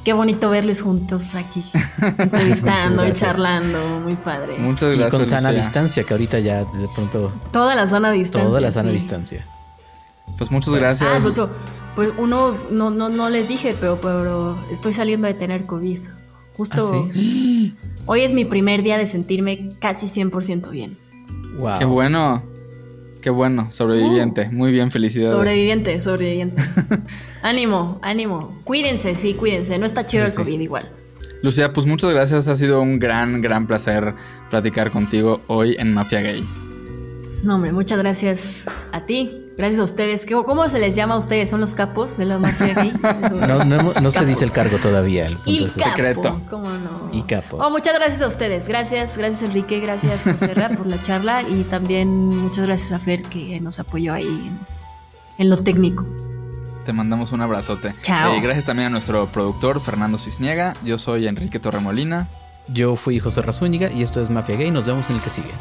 Qué 0.04 0.14
bonito 0.14 0.50
verles 0.50 0.82
juntos 0.82 1.36
aquí, 1.36 1.64
entrevistando 2.18 3.06
y 3.08 3.14
charlando, 3.14 3.78
muy 4.00 4.16
padre. 4.16 4.58
Muchas 4.58 4.96
Y 4.96 4.98
gracias. 4.98 5.14
con 5.14 5.28
sana 5.30 5.50
Lucía. 5.50 5.62
distancia, 5.64 6.04
que 6.06 6.14
ahorita 6.16 6.40
ya 6.40 6.64
de 6.64 6.88
pronto 6.96 7.32
Toda 7.52 7.76
la 7.76 7.86
sana 7.86 8.10
distancia. 8.10 8.50
toda 8.50 8.62
la 8.62 8.72
sana 8.72 8.90
sí. 8.90 8.96
distancia. 8.96 9.46
Pues 10.40 10.50
muchas 10.50 10.74
gracias. 10.74 11.08
Ah, 11.08 11.16
eso, 11.18 11.30
eso. 11.30 11.52
Pues 11.96 12.12
uno, 12.18 12.56
no, 12.72 12.90
no, 12.90 13.10
no 13.10 13.30
les 13.30 13.48
dije, 13.48 13.76
pero, 13.80 14.02
pero 14.02 14.58
estoy 14.72 14.94
saliendo 14.94 15.28
de 15.28 15.36
tener 15.36 15.68
COVID. 15.68 16.00
Justo 16.58 17.06
¿Ah, 17.08 17.12
sí? 17.14 17.78
hoy 18.08 18.22
es 18.22 18.34
mi 18.34 18.44
primer 18.44 18.82
día 18.82 18.98
de 18.98 19.06
sentirme 19.06 19.70
casi 19.80 20.08
100% 20.08 20.72
bien. 20.72 20.98
Wow. 21.60 21.78
Qué 21.78 21.86
bueno. 21.86 22.42
Qué 23.22 23.30
bueno. 23.30 23.68
Sobreviviente. 23.72 24.50
Muy 24.50 24.72
bien, 24.72 24.92
felicidades. 24.92 25.32
Sobreviviente, 25.32 26.00
sobreviviente. 26.00 26.62
ánimo, 27.42 28.00
ánimo. 28.02 28.60
Cuídense, 28.64 29.16
sí, 29.16 29.34
cuídense. 29.34 29.78
No 29.78 29.86
está 29.86 30.06
chido 30.06 30.24
Sí, 30.26 30.28
el 30.28 30.32
sí. 30.32 30.38
COVID 30.38 30.60
igual. 30.60 30.90
Lucía, 31.42 31.72
pues 31.74 31.86
muchas 31.86 32.10
gracias. 32.12 32.48
Ha 32.48 32.56
sido 32.56 32.82
un 32.82 33.00
gran, 33.00 33.42
gran 33.42 33.68
placer 33.68 34.14
platicar 34.50 34.92
contigo 34.92 35.42
hoy 35.48 35.76
en 35.80 35.94
Mafia 35.94 36.22
Gay. 36.22 36.46
No, 37.44 37.56
hombre, 37.56 37.72
muchas 37.72 37.98
gracias 38.00 38.66
a 38.92 39.06
ti. 39.06 39.46
Gracias 39.60 39.80
a 39.82 39.84
ustedes. 39.84 40.26
¿Qué- 40.26 40.34
¿Cómo 40.34 40.68
se 40.70 40.80
les 40.80 40.96
llama 40.96 41.14
a 41.16 41.18
ustedes? 41.18 41.50
¿Son 41.50 41.60
los 41.60 41.74
capos 41.74 42.18
de 42.18 42.26
la 42.26 42.40
mafia 42.40 42.74
aquí? 42.76 42.92
No, 43.48 43.64
no, 43.66 43.94
no 43.94 44.10
se 44.12 44.26
dice 44.26 44.46
el 44.46 44.52
cargo 44.52 44.78
todavía. 44.78 45.28
El 45.28 45.36
punto 45.36 45.52
Y 45.52 45.64
es 45.66 45.70
ese. 45.72 45.80
capo, 45.82 45.90
secreto. 45.92 46.42
¿cómo 46.50 46.70
no? 46.70 47.10
Y 47.12 47.22
capo. 47.24 47.58
Oh, 47.58 47.70
muchas 47.70 47.94
gracias 47.94 48.22
a 48.22 48.28
ustedes. 48.28 48.68
Gracias, 48.70 49.18
gracias 49.18 49.44
Enrique, 49.44 49.80
gracias 49.82 50.24
José 50.24 50.54
Ra, 50.54 50.70
por 50.70 50.88
la 50.88 51.02
charla 51.02 51.42
y 51.44 51.64
también 51.66 52.10
muchas 52.10 52.66
gracias 52.66 52.94
a 52.94 53.00
Fer 53.00 53.24
que 53.24 53.60
nos 53.60 53.80
apoyó 53.80 54.14
ahí 54.14 54.26
en, 54.28 54.60
en 55.38 55.50
lo 55.50 55.58
técnico. 55.58 56.06
Te 56.86 56.94
mandamos 56.94 57.34
un 57.34 57.42
abrazote. 57.42 57.94
Chao. 58.02 58.34
Eh, 58.36 58.42
gracias 58.42 58.64
también 58.66 58.88
a 58.88 58.90
nuestro 58.90 59.30
productor 59.32 59.80
Fernando 59.82 60.18
Cisniega. 60.18 60.74
Yo 60.84 60.98
soy 60.98 61.28
Enrique 61.28 61.60
Torremolina. 61.60 62.28
Yo 62.70 62.96
fui 62.96 63.20
José 63.20 63.42
Razúñiga 63.42 63.92
y 63.92 64.04
esto 64.04 64.22
es 64.22 64.30
Mafia 64.30 64.56
Gay. 64.56 64.72
Nos 64.72 64.86
vemos 64.86 65.10
en 65.10 65.18
el 65.18 65.22
que 65.22 65.30
sigue. 65.30 65.52